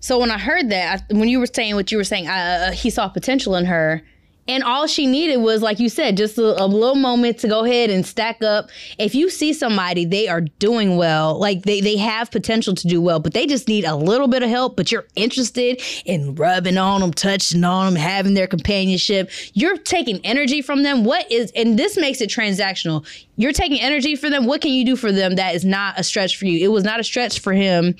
So 0.00 0.18
when 0.18 0.30
I 0.30 0.38
heard 0.38 0.70
that, 0.70 1.04
when 1.10 1.28
you 1.28 1.38
were 1.38 1.46
saying 1.46 1.74
what 1.74 1.92
you 1.92 1.98
were 1.98 2.04
saying, 2.04 2.26
uh, 2.26 2.72
he 2.72 2.90
saw 2.90 3.08
potential 3.08 3.54
in 3.54 3.66
her, 3.66 4.02
and 4.48 4.64
all 4.64 4.88
she 4.88 5.06
needed 5.06 5.36
was, 5.36 5.62
like 5.62 5.78
you 5.78 5.88
said, 5.88 6.16
just 6.16 6.36
a, 6.36 6.64
a 6.64 6.66
little 6.66 6.96
moment 6.96 7.38
to 7.40 7.48
go 7.48 7.64
ahead 7.64 7.88
and 7.88 8.04
stack 8.04 8.42
up. 8.42 8.68
If 8.98 9.14
you 9.14 9.30
see 9.30 9.52
somebody, 9.52 10.04
they 10.04 10.26
are 10.26 10.40
doing 10.40 10.96
well, 10.96 11.38
like 11.38 11.62
they 11.62 11.80
they 11.80 11.96
have 11.98 12.32
potential 12.32 12.74
to 12.74 12.88
do 12.88 13.00
well, 13.00 13.20
but 13.20 13.32
they 13.32 13.46
just 13.46 13.68
need 13.68 13.84
a 13.84 13.94
little 13.94 14.26
bit 14.26 14.42
of 14.42 14.48
help. 14.48 14.76
But 14.76 14.90
you're 14.90 15.06
interested 15.14 15.80
in 16.04 16.34
rubbing 16.34 16.78
on 16.78 17.00
them, 17.00 17.12
touching 17.12 17.62
on 17.62 17.92
them, 17.92 18.02
having 18.02 18.34
their 18.34 18.48
companionship. 18.48 19.30
You're 19.52 19.76
taking 19.76 20.18
energy 20.24 20.62
from 20.62 20.82
them. 20.82 21.04
What 21.04 21.30
is, 21.30 21.52
and 21.54 21.78
this 21.78 21.96
makes 21.96 22.20
it 22.20 22.28
transactional. 22.30 23.06
You're 23.36 23.52
taking 23.52 23.80
energy 23.80 24.16
for 24.16 24.30
them. 24.30 24.46
What 24.46 24.62
can 24.62 24.72
you 24.72 24.84
do 24.84 24.96
for 24.96 25.12
them 25.12 25.36
that 25.36 25.54
is 25.54 25.64
not 25.64 26.00
a 26.00 26.02
stretch 26.02 26.36
for 26.36 26.46
you? 26.46 26.64
It 26.64 26.72
was 26.72 26.82
not 26.82 26.98
a 26.98 27.04
stretch 27.04 27.38
for 27.38 27.52
him 27.52 27.94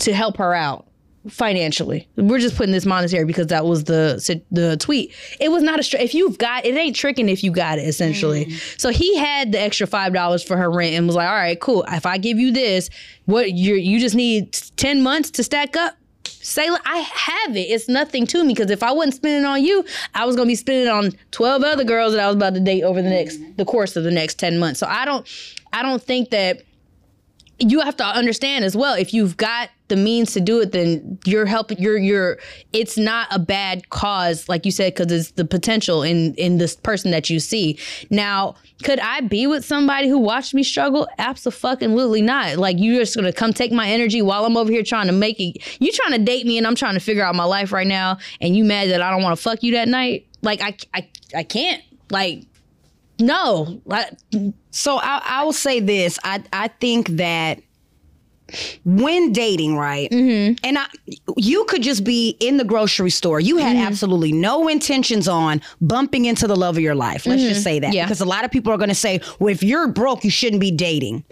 to 0.00 0.14
help 0.14 0.38
her 0.38 0.54
out 0.54 0.86
financially. 1.28 2.08
We're 2.16 2.38
just 2.38 2.56
putting 2.56 2.72
this 2.72 2.84
monetary 2.84 3.24
because 3.24 3.46
that 3.48 3.64
was 3.64 3.84
the 3.84 4.42
the 4.50 4.76
tweet. 4.76 5.14
It 5.40 5.50
was 5.50 5.62
not 5.62 5.78
a 5.78 5.82
str- 5.82 5.98
if 5.98 6.14
you've 6.14 6.38
got 6.38 6.64
it 6.64 6.74
ain't 6.74 6.96
tricking 6.96 7.28
if 7.28 7.44
you 7.44 7.52
got 7.52 7.78
it 7.78 7.86
essentially. 7.86 8.46
Mm. 8.46 8.80
So 8.80 8.90
he 8.90 9.16
had 9.18 9.52
the 9.52 9.60
extra 9.60 9.86
five 9.86 10.12
dollars 10.12 10.42
for 10.42 10.56
her 10.56 10.70
rent 10.70 10.94
and 10.94 11.06
was 11.06 11.16
like, 11.16 11.28
all 11.28 11.34
right, 11.34 11.60
cool. 11.60 11.84
If 11.88 12.06
I 12.06 12.18
give 12.18 12.38
you 12.38 12.52
this, 12.52 12.90
what 13.26 13.52
you 13.52 13.74
you 13.74 14.00
just 14.00 14.16
need 14.16 14.52
ten 14.76 15.02
months 15.02 15.30
to 15.32 15.44
stack 15.44 15.76
up. 15.76 15.96
Say 16.24 16.68
I 16.84 16.96
have 16.98 17.56
it. 17.56 17.60
It's 17.60 17.88
nothing 17.88 18.26
to 18.28 18.42
me 18.42 18.52
because 18.52 18.70
if 18.70 18.82
I 18.82 18.90
wasn't 18.90 19.14
spending 19.14 19.42
it 19.42 19.46
on 19.46 19.62
you, 19.62 19.84
I 20.14 20.24
was 20.24 20.34
gonna 20.34 20.48
be 20.48 20.56
spending 20.56 20.86
it 20.86 20.90
on 20.90 21.12
twelve 21.30 21.62
other 21.62 21.84
girls 21.84 22.14
that 22.14 22.22
I 22.22 22.26
was 22.26 22.34
about 22.34 22.54
to 22.54 22.60
date 22.60 22.82
over 22.82 23.00
the 23.00 23.10
next 23.10 23.38
the 23.56 23.64
course 23.64 23.94
of 23.94 24.02
the 24.02 24.10
next 24.10 24.40
ten 24.40 24.58
months. 24.58 24.80
So 24.80 24.88
I 24.88 25.04
don't 25.04 25.28
I 25.72 25.82
don't 25.82 26.02
think 26.02 26.30
that 26.30 26.62
you 27.62 27.80
have 27.80 27.96
to 27.96 28.04
understand 28.04 28.64
as 28.64 28.76
well 28.76 28.94
if 28.94 29.14
you've 29.14 29.36
got 29.36 29.70
the 29.88 29.96
means 29.96 30.32
to 30.32 30.40
do 30.40 30.60
it 30.60 30.72
then 30.72 31.18
you're 31.24 31.46
helping 31.46 31.78
you're 31.78 31.98
you're 31.98 32.38
it's 32.72 32.96
not 32.96 33.28
a 33.30 33.38
bad 33.38 33.88
cause 33.90 34.48
like 34.48 34.64
you 34.64 34.70
said 34.72 34.94
because 34.94 35.12
it's 35.12 35.30
the 35.32 35.44
potential 35.44 36.02
in 36.02 36.34
in 36.34 36.58
this 36.58 36.74
person 36.74 37.10
that 37.10 37.30
you 37.30 37.38
see. 37.38 37.78
Now 38.10 38.54
could 38.82 38.98
i 39.00 39.20
be 39.20 39.46
with 39.46 39.64
somebody 39.64 40.08
who 40.08 40.18
watched 40.18 40.54
me 40.54 40.62
struggle? 40.62 41.06
Absolutely 41.18 42.22
not. 42.22 42.56
Like 42.56 42.76
you're 42.78 43.00
just 43.00 43.14
gonna 43.14 43.32
come 43.32 43.52
take 43.52 43.70
my 43.70 43.88
energy 43.88 44.22
while 44.22 44.44
i'm 44.44 44.56
over 44.56 44.70
here 44.70 44.82
trying 44.82 45.06
to 45.06 45.12
make 45.12 45.38
it. 45.38 45.80
You 45.80 45.92
trying 45.92 46.18
to 46.18 46.24
date 46.24 46.46
me 46.46 46.58
and 46.58 46.66
i'm 46.66 46.74
trying 46.74 46.94
to 46.94 47.00
figure 47.00 47.24
out 47.24 47.34
my 47.34 47.44
life 47.44 47.70
right 47.70 47.86
now 47.86 48.18
and 48.40 48.56
you 48.56 48.64
mad 48.64 48.90
that 48.90 49.02
i 49.02 49.10
don't 49.10 49.22
want 49.22 49.36
to 49.36 49.42
fuck 49.42 49.62
you 49.62 49.72
that 49.72 49.88
night? 49.88 50.26
Like 50.42 50.60
i 50.62 50.76
i, 50.94 51.08
I 51.36 51.42
can't. 51.44 51.82
Like 52.10 52.44
no 53.22 53.80
So 54.70 54.98
I, 54.98 55.22
I 55.24 55.44
will 55.44 55.52
say 55.52 55.80
this. 55.80 56.18
I 56.24 56.42
I 56.52 56.68
think 56.68 57.08
that 57.10 57.60
when 58.84 59.32
dating, 59.32 59.76
right? 59.76 60.10
Mm-hmm. 60.10 60.54
And 60.64 60.78
I, 60.78 60.84
you 61.38 61.64
could 61.64 61.82
just 61.82 62.04
be 62.04 62.36
in 62.40 62.58
the 62.58 62.64
grocery 62.64 63.08
store. 63.10 63.40
You 63.40 63.56
had 63.56 63.76
Mm-hmm. 63.76 63.86
absolutely 63.86 64.32
no 64.32 64.68
intentions 64.68 65.26
on 65.26 65.62
bumping 65.80 66.26
into 66.26 66.46
the 66.46 66.56
love 66.56 66.76
of 66.76 66.82
your 66.82 66.94
life. 66.94 67.24
Let's 67.24 67.42
just 67.42 67.62
say 67.62 67.78
that. 67.78 67.86
Mm-hmm. 67.86 67.94
Yeah. 67.94 68.04
Because 68.04 68.20
a 68.20 68.26
lot 68.26 68.44
of 68.44 68.50
people 68.50 68.70
are 68.72 68.76
going 68.76 68.90
to 68.90 68.94
say, 68.94 69.20
well, 69.38 69.48
if 69.48 69.62
you're 69.62 69.88
broke, 69.88 70.22
you 70.24 70.30
shouldn't 70.30 70.60
be 70.60 70.70
dating. 70.70 71.24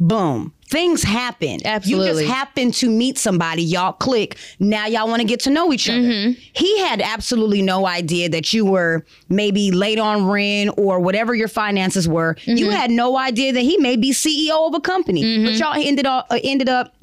Boom. 0.00 0.52
Things 0.68 1.02
happen. 1.02 1.60
You 1.84 1.98
just 1.98 2.22
happen 2.24 2.72
to 2.72 2.88
meet 2.88 3.18
somebody. 3.18 3.62
Y'all 3.62 3.92
click. 3.92 4.38
Now 4.58 4.86
y'all 4.86 5.06
want 5.06 5.20
to 5.20 5.26
get 5.26 5.40
to 5.40 5.50
know 5.50 5.70
each 5.72 5.88
other. 5.88 5.98
Mm-hmm. 6.00 6.40
He 6.54 6.78
had 6.80 7.02
absolutely 7.02 7.60
no 7.60 7.86
idea 7.86 8.30
that 8.30 8.52
you 8.54 8.64
were 8.64 9.04
maybe 9.28 9.70
late 9.70 9.98
on 9.98 10.26
rent 10.26 10.70
or 10.78 10.98
whatever 10.98 11.34
your 11.34 11.48
finances 11.48 12.08
were. 12.08 12.36
You 12.44 12.66
Mm-hmm. 12.66 12.70
had 12.76 12.90
no 12.90 13.18
idea 13.18 13.52
that 13.52 13.60
he 13.60 13.76
may 13.78 13.96
be 13.96 14.12
CEO 14.12 14.66
of 14.68 14.74
a 14.74 14.80
company. 14.80 15.44
But 15.44 15.54
y'all 15.54 15.74
ended 15.74 16.06
up 16.06 16.26
uh, 16.30 16.38
ended 16.42 16.68
up 16.70 16.94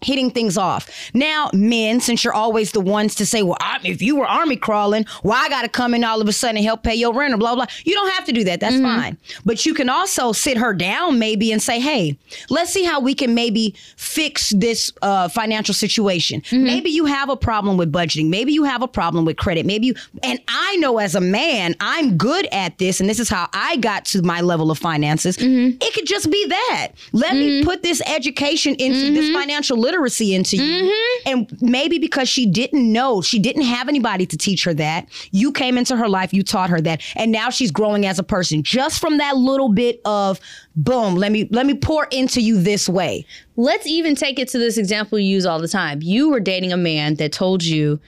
hitting 0.00 0.30
things 0.30 0.56
off. 0.56 0.88
Now, 1.12 1.50
men, 1.52 2.00
since 2.00 2.22
you're 2.22 2.32
always 2.34 2.72
the 2.72 2.80
ones 2.80 3.14
to 3.16 3.26
say, 3.26 3.42
well, 3.42 3.56
I, 3.60 3.78
if 3.82 4.00
you 4.00 4.16
were 4.16 4.26
army 4.26 4.56
crawling, 4.56 5.04
why 5.22 5.38
I 5.44 5.48
got 5.48 5.62
to 5.62 5.68
come 5.68 5.92
in 5.94 6.04
all 6.04 6.20
of 6.20 6.28
a 6.28 6.32
sudden 6.32 6.56
and 6.56 6.64
help 6.64 6.82
pay 6.84 6.94
your 6.94 7.12
rent 7.12 7.34
or 7.34 7.36
blah, 7.36 7.54
blah. 7.56 7.66
You 7.84 7.94
don't 7.94 8.12
have 8.14 8.24
to 8.26 8.32
do 8.32 8.44
that. 8.44 8.60
That's 8.60 8.76
Mm-hmm. 8.76 9.00
fine. 9.00 9.18
But 9.44 9.66
you 9.66 9.74
can 9.74 9.88
also 9.88 10.30
sit 10.32 10.56
her 10.56 10.72
down 10.72 11.18
maybe 11.18 11.50
and 11.50 11.60
say, 11.60 11.80
hey, 11.80 12.16
let's 12.48 12.72
see 12.72 12.84
how 12.84 13.00
we 13.00 13.12
can 13.14 13.34
maybe 13.34 13.74
fix 13.96 14.50
this 14.50 14.92
uh, 15.02 15.28
financial 15.28 15.74
situation. 15.74 16.42
Mm-hmm. 16.42 16.64
Maybe 16.64 16.90
you 16.90 17.06
have 17.06 17.28
a 17.28 17.36
problem 17.36 17.76
with 17.76 17.92
budgeting. 17.92 18.28
Maybe 18.28 18.52
you 18.52 18.62
have 18.64 18.82
a 18.82 18.88
problem 18.88 19.24
with 19.24 19.36
credit. 19.36 19.66
Maybe 19.66 19.86
you, 19.88 19.94
and 20.22 20.38
I 20.48 20.76
know 20.76 20.98
as 20.98 21.14
a 21.16 21.20
man, 21.20 21.74
I'm 21.80 22.16
good 22.16 22.46
at 22.52 22.78
this, 22.78 23.00
and 23.00 23.08
this 23.08 23.18
is 23.18 23.28
how 23.28 23.48
I 23.52 23.76
got 23.78 24.04
to 24.06 24.22
my 24.22 24.40
level 24.42 24.70
of 24.70 24.78
finances. 24.78 25.36
Mm-hmm. 25.38 25.78
It 25.80 25.94
could 25.94 26.06
just 26.06 26.30
be 26.30 26.46
that. 26.46 26.88
Let 27.12 27.34
me 27.34 27.64
put 27.64 27.82
this 27.82 28.00
education 28.06 28.74
into 28.76 28.98
Mm-hmm. 28.98 29.14
this 29.14 29.30
financial 29.32 29.76
literacy 29.88 30.34
into 30.34 30.56
you. 30.56 30.84
Mm-hmm. 30.84 31.28
And 31.28 31.62
maybe 31.62 31.98
because 31.98 32.28
she 32.28 32.44
didn't 32.44 32.92
know, 32.92 33.22
she 33.22 33.38
didn't 33.38 33.62
have 33.62 33.88
anybody 33.88 34.26
to 34.26 34.36
teach 34.36 34.64
her 34.64 34.74
that, 34.74 35.08
you 35.30 35.50
came 35.50 35.78
into 35.78 35.96
her 35.96 36.08
life, 36.08 36.34
you 36.34 36.42
taught 36.42 36.68
her 36.68 36.80
that, 36.82 37.02
and 37.16 37.32
now 37.32 37.48
she's 37.48 37.70
growing 37.70 38.04
as 38.04 38.18
a 38.18 38.22
person 38.22 38.62
just 38.62 39.00
from 39.00 39.16
that 39.16 39.36
little 39.36 39.70
bit 39.70 40.02
of 40.04 40.40
boom, 40.76 41.14
let 41.14 41.32
me 41.32 41.48
let 41.50 41.66
me 41.66 41.74
pour 41.74 42.06
into 42.10 42.40
you 42.40 42.60
this 42.60 42.88
way. 42.88 43.24
Let's 43.56 43.86
even 43.86 44.14
take 44.14 44.38
it 44.38 44.48
to 44.48 44.58
this 44.58 44.76
example 44.76 45.18
you 45.18 45.28
use 45.28 45.46
all 45.46 45.58
the 45.58 45.68
time. 45.68 46.00
You 46.02 46.30
were 46.30 46.40
dating 46.40 46.72
a 46.72 46.76
man 46.76 47.14
that 47.14 47.32
told 47.32 47.64
you 47.64 47.98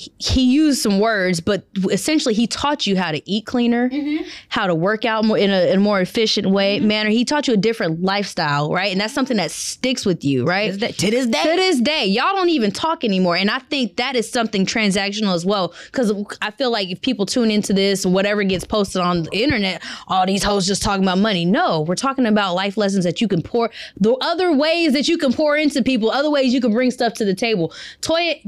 he, 0.00 0.12
he 0.18 0.42
used 0.44 0.80
some 0.80 0.98
words, 0.98 1.40
but 1.40 1.66
essentially 1.90 2.32
he 2.32 2.46
taught 2.46 2.86
you 2.86 2.96
how 2.96 3.10
to 3.12 3.20
eat 3.30 3.44
cleaner, 3.44 3.90
Mm-hmm. 3.90 4.24
how 4.48 4.66
to 4.66 4.74
work 4.74 5.04
out 5.04 5.24
more 5.24 5.36
in 5.36 5.50
a, 5.50 5.70
in 5.72 5.76
a 5.78 5.80
more 5.80 6.00
efficient 6.00 6.48
way 6.48 6.80
manner. 6.80 7.10
He 7.10 7.24
taught 7.24 7.46
you 7.48 7.54
a 7.54 7.56
different 7.58 8.02
lifestyle, 8.02 8.72
right? 8.72 8.90
And 8.92 9.00
that's 9.00 9.12
something 9.12 9.36
that 9.36 9.50
sticks 9.50 10.06
with 10.06 10.24
you, 10.24 10.44
right? 10.46 10.72
To 10.72 10.78
this 10.78 11.26
day. 11.26 11.42
To 11.42 11.56
this 11.56 11.80
day, 11.80 12.06
y'all 12.06 12.32
don't 12.34 12.48
even 12.48 12.70
talk 12.70 13.04
anymore, 13.04 13.36
and 13.36 13.50
I 13.50 13.58
think 13.58 13.96
that 13.96 14.16
is 14.16 14.30
something 14.30 14.64
transactional 14.64 15.34
as 15.34 15.44
well. 15.44 15.74
Because 15.86 16.12
I 16.40 16.50
feel 16.50 16.70
like 16.70 16.88
if 16.88 17.00
people 17.02 17.26
tune 17.26 17.50
into 17.50 17.72
this, 17.72 18.06
whatever 18.06 18.42
gets 18.44 18.64
posted 18.64 19.02
on 19.02 19.24
the 19.24 19.30
internet, 19.32 19.82
all 20.08 20.24
these 20.24 20.42
hoes 20.42 20.66
just 20.66 20.82
talking 20.82 21.04
about 21.04 21.18
money. 21.18 21.44
No, 21.44 21.82
we're 21.82 21.94
talking 21.94 22.24
about 22.26 22.54
life 22.54 22.76
lessons 22.76 23.04
that 23.04 23.20
you 23.20 23.28
can 23.28 23.42
pour, 23.42 23.70
the 23.98 24.14
other 24.22 24.52
ways 24.54 24.92
that 24.94 25.08
you 25.08 25.18
can 25.18 25.32
pour 25.32 25.56
into 25.56 25.82
people, 25.82 26.10
other 26.10 26.30
ways 26.30 26.54
you 26.54 26.60
can 26.60 26.72
bring 26.72 26.90
stuff 26.90 27.12
to 27.14 27.24
the 27.24 27.34
table. 27.34 27.72
Toya 28.00 28.40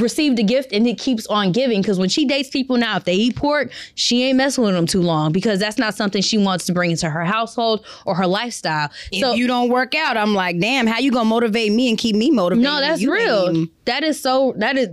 received 0.00 0.38
a 0.38 0.42
gift 0.44 0.72
and 0.72 0.83
it 0.86 0.98
keeps 0.98 1.26
on 1.26 1.52
giving 1.52 1.80
because 1.80 1.98
when 1.98 2.08
she 2.08 2.24
dates 2.24 2.50
people 2.50 2.76
now, 2.76 2.96
if 2.96 3.04
they 3.04 3.14
eat 3.14 3.36
pork, 3.36 3.72
she 3.94 4.24
ain't 4.24 4.36
messing 4.36 4.64
with 4.64 4.74
them 4.74 4.86
too 4.86 5.02
long 5.02 5.32
because 5.32 5.58
that's 5.58 5.78
not 5.78 5.94
something 5.94 6.22
she 6.22 6.38
wants 6.38 6.66
to 6.66 6.72
bring 6.72 6.90
into 6.90 7.08
her 7.10 7.24
household 7.24 7.84
or 8.06 8.14
her 8.14 8.26
lifestyle. 8.26 8.90
if 9.32 9.38
you 9.38 9.46
don't 9.46 9.68
work 9.68 9.94
out, 9.94 10.16
I'm 10.16 10.34
like, 10.34 10.58
damn, 10.58 10.86
how 10.86 10.98
you 10.98 11.10
gonna 11.10 11.24
motivate 11.28 11.72
me 11.72 11.88
and 11.88 11.98
keep 11.98 12.16
me 12.16 12.30
motivated? 12.30 12.64
No, 12.64 12.80
that's 12.80 13.04
real. 13.04 13.66
That 13.86 14.04
is 14.04 14.20
so. 14.20 14.54
That 14.56 14.76
is. 14.76 14.88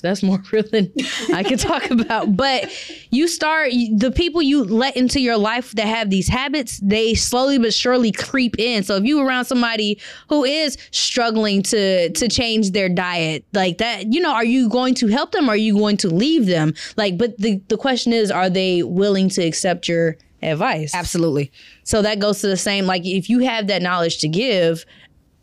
That's 0.00 0.22
more 0.22 0.42
real 0.52 0.62
than 0.62 0.92
I 1.32 1.42
can 1.42 1.58
talk 1.58 1.90
about. 1.90 2.36
But 2.36 2.70
you 3.10 3.28
start 3.28 3.70
the 3.70 4.12
people 4.14 4.42
you 4.42 4.64
let 4.64 4.96
into 4.96 5.20
your 5.20 5.36
life 5.36 5.72
that 5.72 5.86
have 5.86 6.10
these 6.10 6.28
habits. 6.28 6.78
They 6.82 7.14
slowly 7.14 7.58
but 7.58 7.74
surely 7.74 8.12
creep 8.12 8.58
in. 8.58 8.82
So 8.82 8.96
if 8.96 9.04
you 9.04 9.20
around 9.20 9.46
somebody 9.46 10.00
who 10.28 10.44
is 10.44 10.76
struggling 10.90 11.62
to 11.64 12.10
to 12.10 12.28
change 12.28 12.70
their 12.70 12.88
diet 12.88 13.44
like 13.52 13.78
that, 13.78 14.12
you 14.12 14.20
know, 14.20 14.32
are 14.32 14.44
you 14.44 14.68
going 14.68 14.94
to 14.96 15.08
help 15.08 15.32
them? 15.32 15.48
Or 15.48 15.52
are 15.52 15.56
you 15.56 15.74
going 15.74 15.96
to 15.98 16.08
leave 16.08 16.46
them? 16.46 16.74
Like, 16.96 17.18
but 17.18 17.38
the 17.38 17.60
the 17.68 17.76
question 17.76 18.12
is, 18.12 18.30
are 18.30 18.50
they 18.50 18.82
willing 18.82 19.28
to 19.30 19.42
accept 19.42 19.88
your 19.88 20.16
advice? 20.42 20.94
Absolutely. 20.94 21.50
So 21.84 22.02
that 22.02 22.18
goes 22.18 22.40
to 22.40 22.48
the 22.48 22.56
same 22.56 22.86
like 22.86 23.02
if 23.04 23.28
you 23.28 23.40
have 23.40 23.66
that 23.68 23.82
knowledge 23.82 24.18
to 24.18 24.28
give, 24.28 24.84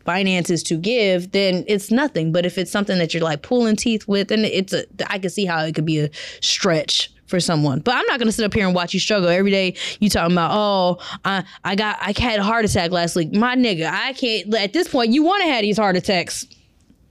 finances 0.04 0.62
to 0.64 0.76
give, 0.76 1.32
then 1.32 1.64
it's 1.66 1.90
nothing. 1.90 2.32
But 2.32 2.46
if 2.46 2.58
it's 2.58 2.70
something 2.70 2.98
that 2.98 3.14
you're 3.14 3.22
like 3.22 3.42
pulling 3.42 3.76
teeth 3.76 4.06
with, 4.06 4.28
then 4.28 4.44
it's 4.44 4.72
a 4.72 4.84
I 5.08 5.18
can 5.18 5.30
see 5.30 5.44
how 5.46 5.64
it 5.64 5.74
could 5.74 5.86
be 5.86 6.00
a 6.00 6.10
stretch 6.40 7.10
for 7.26 7.40
someone. 7.40 7.80
But 7.80 7.94
I'm 7.96 8.06
not 8.06 8.18
gonna 8.18 8.32
sit 8.32 8.44
up 8.44 8.54
here 8.54 8.66
and 8.66 8.74
watch 8.74 8.94
you 8.94 9.00
struggle 9.00 9.28
every 9.28 9.50
day. 9.50 9.74
You 10.00 10.08
talking 10.08 10.32
about 10.34 10.50
oh 10.52 10.98
I 11.24 11.44
I 11.64 11.74
got 11.74 11.98
I 12.00 12.14
had 12.16 12.38
a 12.38 12.42
heart 12.42 12.64
attack 12.64 12.90
last 12.90 13.16
week. 13.16 13.34
My 13.34 13.56
nigga, 13.56 13.90
I 13.90 14.12
can't. 14.12 14.54
At 14.54 14.72
this 14.72 14.88
point, 14.88 15.12
you 15.12 15.22
want 15.22 15.42
to 15.42 15.48
have 15.48 15.62
these 15.62 15.78
heart 15.78 15.96
attacks. 15.96 16.46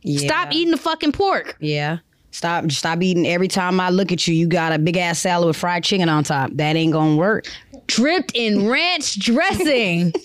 Yeah. 0.02 0.28
Stop 0.28 0.54
eating 0.54 0.72
the 0.72 0.78
fucking 0.78 1.14
pork. 1.14 1.56
Yeah. 1.60 2.00
Stop 2.32 2.72
stop 2.72 3.02
eating 3.02 3.28
every 3.28 3.48
time 3.48 3.80
I 3.80 3.90
look 3.90 4.12
at 4.12 4.28
you, 4.28 4.34
you 4.34 4.48
got 4.48 4.74
a 4.74 4.80
big 4.80 4.98
ass 4.98 5.20
salad 5.20 5.48
with 5.48 5.56
fried 5.56 5.84
chicken 5.84 6.10
on 6.10 6.24
top. 6.24 6.52
That 6.54 6.76
ain't 6.76 6.94
gonna 6.94 7.16
work. 7.16 7.46
Dripped 7.88 8.32
in 8.34 8.68
ranch 8.68 9.20
dressing. 9.20 10.14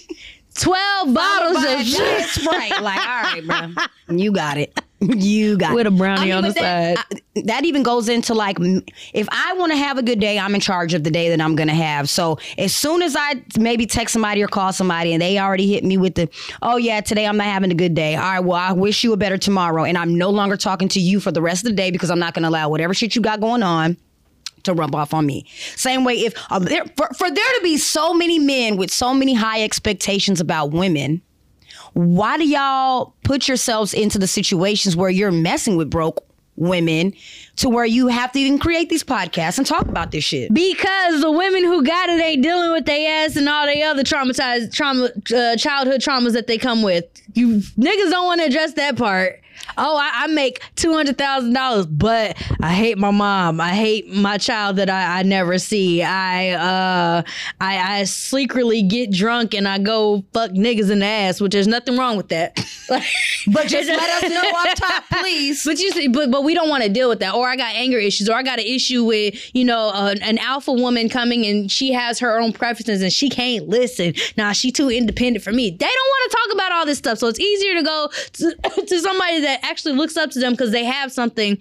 Twelve 0.54 1.14
bottles 1.14 1.56
of 1.58 1.80
Giant 1.86 2.24
Sprite. 2.30 2.82
Like, 2.82 2.98
all 2.98 3.22
right, 3.22 3.42
bro. 3.46 3.84
You 4.16 4.32
got 4.32 4.56
it. 4.58 4.78
You 5.00 5.56
got 5.56 5.74
With 5.76 5.86
it. 5.86 5.92
a 5.92 5.96
brownie 5.96 6.32
on 6.32 6.42
the 6.42 6.50
that, 6.54 6.96
side. 6.98 7.04
I- 7.36 7.42
that 7.44 7.64
even 7.64 7.84
goes 7.84 8.08
into 8.08 8.34
like, 8.34 8.56
if 9.14 9.28
I 9.30 9.52
want 9.52 9.70
to 9.70 9.76
have 9.78 9.96
a 9.96 10.02
good 10.02 10.18
day, 10.18 10.40
I'm 10.40 10.56
in 10.56 10.60
charge 10.60 10.92
of 10.92 11.04
the 11.04 11.10
day 11.12 11.28
that 11.28 11.40
I'm 11.40 11.54
going 11.54 11.68
to 11.68 11.74
have. 11.74 12.08
So 12.10 12.40
as 12.58 12.74
soon 12.74 13.02
as 13.02 13.14
I 13.14 13.40
maybe 13.56 13.86
text 13.86 14.12
somebody 14.12 14.42
or 14.42 14.48
call 14.48 14.72
somebody 14.72 15.12
and 15.12 15.22
they 15.22 15.38
already 15.38 15.72
hit 15.72 15.84
me 15.84 15.98
with 15.98 16.16
the, 16.16 16.28
oh 16.62 16.78
yeah, 16.78 17.00
today 17.00 17.26
I'm 17.28 17.36
not 17.36 17.46
having 17.46 17.70
a 17.70 17.76
good 17.76 17.94
day. 17.94 18.16
All 18.16 18.22
right, 18.24 18.40
well, 18.40 18.56
I 18.58 18.72
wish 18.72 19.04
you 19.04 19.12
a 19.12 19.16
better 19.16 19.38
tomorrow. 19.38 19.84
And 19.84 19.96
I'm 19.96 20.18
no 20.18 20.30
longer 20.30 20.56
talking 20.56 20.88
to 20.88 20.98
you 21.00 21.20
for 21.20 21.30
the 21.30 21.40
rest 21.42 21.64
of 21.64 21.70
the 21.70 21.76
day 21.76 21.92
because 21.92 22.10
I'm 22.10 22.18
not 22.18 22.34
going 22.34 22.42
to 22.42 22.48
allow 22.48 22.68
whatever 22.68 22.92
shit 22.92 23.14
you 23.14 23.22
got 23.22 23.38
going 23.38 23.62
on 23.62 23.96
to 24.64 24.74
rub 24.74 24.94
off 24.94 25.14
on 25.14 25.26
me. 25.26 25.46
Same 25.76 26.04
way, 26.04 26.14
if 26.14 26.34
uh, 26.50 26.58
there, 26.58 26.84
for, 26.96 27.08
for 27.16 27.30
there 27.30 27.54
to 27.56 27.60
be 27.62 27.76
so 27.76 28.14
many 28.14 28.38
men 28.38 28.76
with 28.76 28.90
so 28.90 29.14
many 29.14 29.34
high 29.34 29.62
expectations 29.62 30.40
about 30.40 30.70
women, 30.70 31.22
why 31.94 32.36
do 32.36 32.46
y'all 32.46 33.14
put 33.24 33.48
yourselves 33.48 33.94
into 33.94 34.18
the 34.18 34.26
situations 34.26 34.96
where 34.96 35.10
you're 35.10 35.32
messing 35.32 35.76
with 35.76 35.90
broke 35.90 36.24
women 36.56 37.12
to 37.56 37.68
where 37.68 37.84
you 37.84 38.08
have 38.08 38.32
to 38.32 38.38
even 38.38 38.58
create 38.58 38.88
these 38.88 39.04
podcasts 39.04 39.58
and 39.58 39.66
talk 39.66 39.86
about 39.88 40.10
this 40.10 40.24
shit? 40.24 40.52
Because 40.52 41.20
the 41.20 41.30
women 41.30 41.64
who 41.64 41.84
got 41.84 42.08
it 42.08 42.20
ain't 42.20 42.42
dealing 42.42 42.72
with 42.72 42.84
their 42.84 43.24
ass 43.24 43.36
and 43.36 43.48
all 43.48 43.66
the 43.66 43.82
other 43.82 44.02
traumatized 44.02 44.72
trauma, 44.72 45.10
uh, 45.34 45.56
childhood 45.56 46.00
traumas 46.00 46.32
that 46.32 46.46
they 46.46 46.58
come 46.58 46.82
with. 46.82 47.04
You 47.34 47.58
niggas 47.58 48.10
don't 48.10 48.26
want 48.26 48.40
to 48.40 48.46
address 48.46 48.74
that 48.74 48.96
part. 48.96 49.40
Oh, 49.76 49.96
I, 49.96 50.24
I 50.24 50.26
make 50.28 50.60
two 50.76 50.92
hundred 50.92 51.18
thousand 51.18 51.52
dollars, 51.52 51.86
but 51.86 52.36
I 52.60 52.72
hate 52.72 52.98
my 52.98 53.10
mom. 53.10 53.60
I 53.60 53.70
hate 53.70 54.08
my 54.08 54.38
child 54.38 54.76
that 54.76 54.90
I, 54.90 55.20
I 55.20 55.22
never 55.22 55.58
see. 55.58 56.02
I 56.02 56.50
uh, 56.50 57.22
I, 57.60 58.00
I 58.00 58.04
secretly 58.04 58.82
get 58.82 59.10
drunk 59.10 59.54
and 59.54 59.68
I 59.68 59.78
go 59.78 60.24
fuck 60.32 60.50
niggas 60.52 60.90
in 60.90 61.00
the 61.00 61.06
ass, 61.06 61.40
which 61.40 61.52
there's 61.52 61.68
nothing 61.68 61.96
wrong 61.96 62.16
with 62.16 62.28
that. 62.28 62.58
But 63.46 63.66
just 63.66 63.88
let 63.88 64.24
us 64.24 64.30
know 64.30 64.40
off 64.40 64.74
top, 64.74 65.04
please. 65.20 65.62
But 65.64 65.78
you 65.78 65.90
see, 65.92 66.08
but 66.08 66.30
but 66.30 66.44
we 66.44 66.54
don't 66.54 66.68
want 66.68 66.82
to 66.82 66.88
deal 66.88 67.08
with 67.08 67.20
that. 67.20 67.34
Or 67.34 67.48
I 67.48 67.56
got 67.56 67.74
anger 67.74 67.98
issues, 67.98 68.28
or 68.28 68.34
I 68.34 68.42
got 68.42 68.58
an 68.58 68.66
issue 68.66 69.04
with 69.04 69.54
you 69.54 69.64
know 69.64 69.90
uh, 69.94 70.14
an 70.22 70.38
alpha 70.38 70.72
woman 70.72 71.08
coming 71.08 71.46
and 71.46 71.70
she 71.70 71.92
has 71.92 72.18
her 72.18 72.40
own 72.40 72.52
preferences 72.52 73.02
and 73.02 73.12
she 73.12 73.28
can't 73.28 73.68
listen. 73.68 74.14
Nah, 74.36 74.52
she 74.52 74.70
too 74.72 74.90
independent 74.90 75.44
for 75.44 75.52
me. 75.52 75.70
They 75.70 75.76
don't 75.86 75.92
want 75.92 76.30
to 76.30 76.36
talk 76.36 76.54
about 76.54 76.72
all 76.72 76.86
this 76.86 76.98
stuff, 76.98 77.18
so 77.18 77.28
it's 77.28 77.40
easier 77.40 77.74
to 77.74 77.82
go 77.82 78.08
to, 78.34 78.54
to 78.86 79.00
somebody 79.00 79.40
that 79.40 79.57
actually 79.62 79.94
looks 79.94 80.16
up 80.16 80.30
to 80.30 80.38
them 80.38 80.52
because 80.52 80.70
they 80.72 80.84
have 80.84 81.12
something 81.12 81.56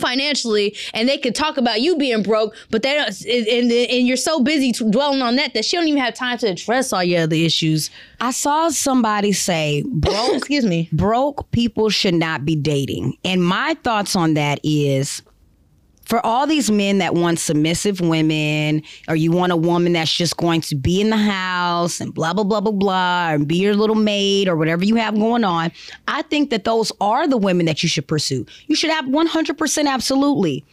financially 0.00 0.76
and 0.92 1.08
they 1.08 1.18
could 1.18 1.34
talk 1.34 1.56
about 1.56 1.80
you 1.80 1.96
being 1.96 2.22
broke, 2.22 2.54
but 2.70 2.82
they 2.82 2.94
don't. 2.94 3.20
And, 3.26 3.70
and 3.70 4.06
you're 4.06 4.16
so 4.16 4.40
busy 4.40 4.72
dwelling 4.72 5.22
on 5.22 5.36
that 5.36 5.54
that 5.54 5.64
she 5.64 5.76
don't 5.76 5.88
even 5.88 6.00
have 6.02 6.14
time 6.14 6.38
to 6.38 6.48
address 6.48 6.92
all 6.92 7.04
your 7.04 7.22
other 7.22 7.36
issues. 7.36 7.90
I 8.20 8.30
saw 8.30 8.68
somebody 8.70 9.32
say, 9.32 9.82
broke 9.86 10.34
Excuse 10.36 10.64
me. 10.64 10.88
broke 10.92 11.50
people 11.50 11.90
should 11.90 12.14
not 12.14 12.44
be 12.44 12.56
dating. 12.56 13.16
And 13.24 13.44
my 13.44 13.74
thoughts 13.82 14.16
on 14.16 14.34
that 14.34 14.60
is 14.62 15.22
for 16.06 16.24
all 16.24 16.46
these 16.46 16.70
men 16.70 16.98
that 16.98 17.14
want 17.14 17.38
submissive 17.38 18.00
women, 18.00 18.82
or 19.08 19.16
you 19.16 19.32
want 19.32 19.52
a 19.52 19.56
woman 19.56 19.94
that's 19.94 20.14
just 20.14 20.36
going 20.36 20.60
to 20.62 20.74
be 20.74 21.00
in 21.00 21.10
the 21.10 21.16
house 21.16 22.00
and 22.00 22.12
blah, 22.14 22.32
blah, 22.32 22.44
blah, 22.44 22.60
blah, 22.60 22.72
blah, 22.72 23.30
and 23.30 23.48
be 23.48 23.56
your 23.56 23.74
little 23.74 23.96
maid 23.96 24.48
or 24.48 24.56
whatever 24.56 24.84
you 24.84 24.96
have 24.96 25.14
going 25.14 25.44
on, 25.44 25.72
I 26.08 26.22
think 26.22 26.50
that 26.50 26.64
those 26.64 26.92
are 27.00 27.26
the 27.26 27.38
women 27.38 27.66
that 27.66 27.82
you 27.82 27.88
should 27.88 28.06
pursue. 28.06 28.46
You 28.66 28.76
should 28.76 28.90
have 28.90 29.06
100% 29.06 29.86
absolutely 29.86 30.64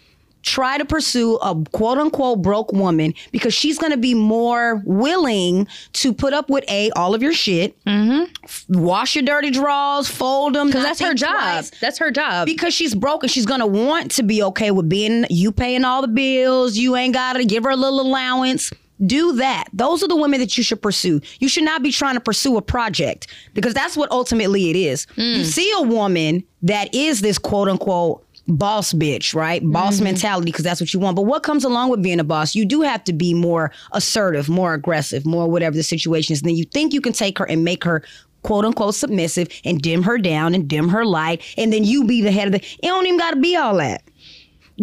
try 0.43 0.77
to 0.77 0.85
pursue 0.85 1.35
a 1.37 1.55
quote 1.71 1.97
unquote 1.97 2.41
broke 2.41 2.71
woman 2.71 3.13
because 3.31 3.53
she's 3.53 3.77
going 3.77 3.91
to 3.91 3.97
be 3.97 4.13
more 4.13 4.81
willing 4.85 5.67
to 5.93 6.13
put 6.13 6.33
up 6.33 6.49
with 6.49 6.63
a 6.69 6.91
all 6.91 7.13
of 7.13 7.21
your 7.21 7.33
shit, 7.33 7.77
mm-hmm. 7.85 8.31
f- 8.43 8.65
wash 8.69 9.15
your 9.15 9.23
dirty 9.23 9.51
drawers, 9.51 10.07
fold 10.07 10.55
them. 10.55 10.67
Because 10.67 10.83
that's 10.83 10.99
her 10.99 11.13
job. 11.13 11.65
That's 11.79 11.97
her 11.99 12.11
job. 12.11 12.45
Because 12.45 12.73
she's 12.73 12.95
broke 12.95 13.23
and 13.23 13.31
she's 13.31 13.45
gonna 13.45 13.67
want 13.67 14.11
to 14.11 14.23
be 14.23 14.43
okay 14.43 14.71
with 14.71 14.89
being 14.89 15.25
you 15.29 15.51
paying 15.51 15.83
all 15.83 16.01
the 16.01 16.07
bills. 16.07 16.77
You 16.77 16.95
ain't 16.95 17.13
gotta 17.13 17.45
give 17.45 17.63
her 17.63 17.71
a 17.71 17.75
little 17.75 18.01
allowance. 18.01 18.71
Do 19.03 19.33
that. 19.33 19.65
Those 19.73 20.03
are 20.03 20.07
the 20.07 20.15
women 20.15 20.39
that 20.41 20.57
you 20.57 20.63
should 20.63 20.81
pursue. 20.81 21.21
You 21.39 21.49
should 21.49 21.63
not 21.63 21.81
be 21.81 21.91
trying 21.91 22.13
to 22.13 22.19
pursue 22.19 22.57
a 22.57 22.61
project 22.61 23.27
because 23.55 23.73
that's 23.73 23.97
what 23.97 24.11
ultimately 24.11 24.69
it 24.69 24.75
is. 24.75 25.07
You 25.15 25.41
mm. 25.41 25.45
see 25.45 25.73
a 25.77 25.81
woman 25.81 26.43
that 26.61 26.93
is 26.93 27.21
this 27.21 27.39
quote 27.39 27.67
unquote 27.67 28.23
boss 28.47 28.93
bitch, 28.93 29.33
right? 29.33 29.61
Boss 29.63 29.95
mm-hmm. 29.95 30.05
mentality 30.05 30.45
because 30.45 30.63
that's 30.63 30.81
what 30.81 30.93
you 30.93 30.99
want. 30.99 31.15
But 31.15 31.23
what 31.23 31.43
comes 31.43 31.63
along 31.63 31.89
with 31.89 32.01
being 32.01 32.19
a 32.19 32.23
boss? 32.23 32.55
You 32.55 32.65
do 32.65 32.81
have 32.81 33.03
to 33.05 33.13
be 33.13 33.33
more 33.33 33.71
assertive, 33.91 34.49
more 34.49 34.73
aggressive, 34.73 35.25
more 35.25 35.47
whatever 35.49 35.75
the 35.75 35.83
situation 35.83 36.33
is. 36.33 36.41
And 36.41 36.49
then 36.49 36.55
you 36.55 36.65
think 36.65 36.93
you 36.93 37.01
can 37.01 37.13
take 37.13 37.37
her 37.37 37.45
and 37.45 37.63
make 37.63 37.83
her 37.83 38.03
quote 38.43 38.65
unquote 38.65 38.95
submissive 38.95 39.47
and 39.63 39.81
dim 39.81 40.03
her 40.03 40.17
down 40.17 40.55
and 40.55 40.67
dim 40.67 40.89
her 40.89 41.05
light. 41.05 41.43
And 41.57 41.71
then 41.71 41.83
you 41.83 42.05
be 42.05 42.21
the 42.21 42.31
head 42.31 42.47
of 42.47 42.51
the, 42.53 42.59
it 42.59 42.81
don't 42.81 43.05
even 43.05 43.19
got 43.19 43.31
to 43.31 43.39
be 43.39 43.55
all 43.55 43.77
that. 43.77 44.03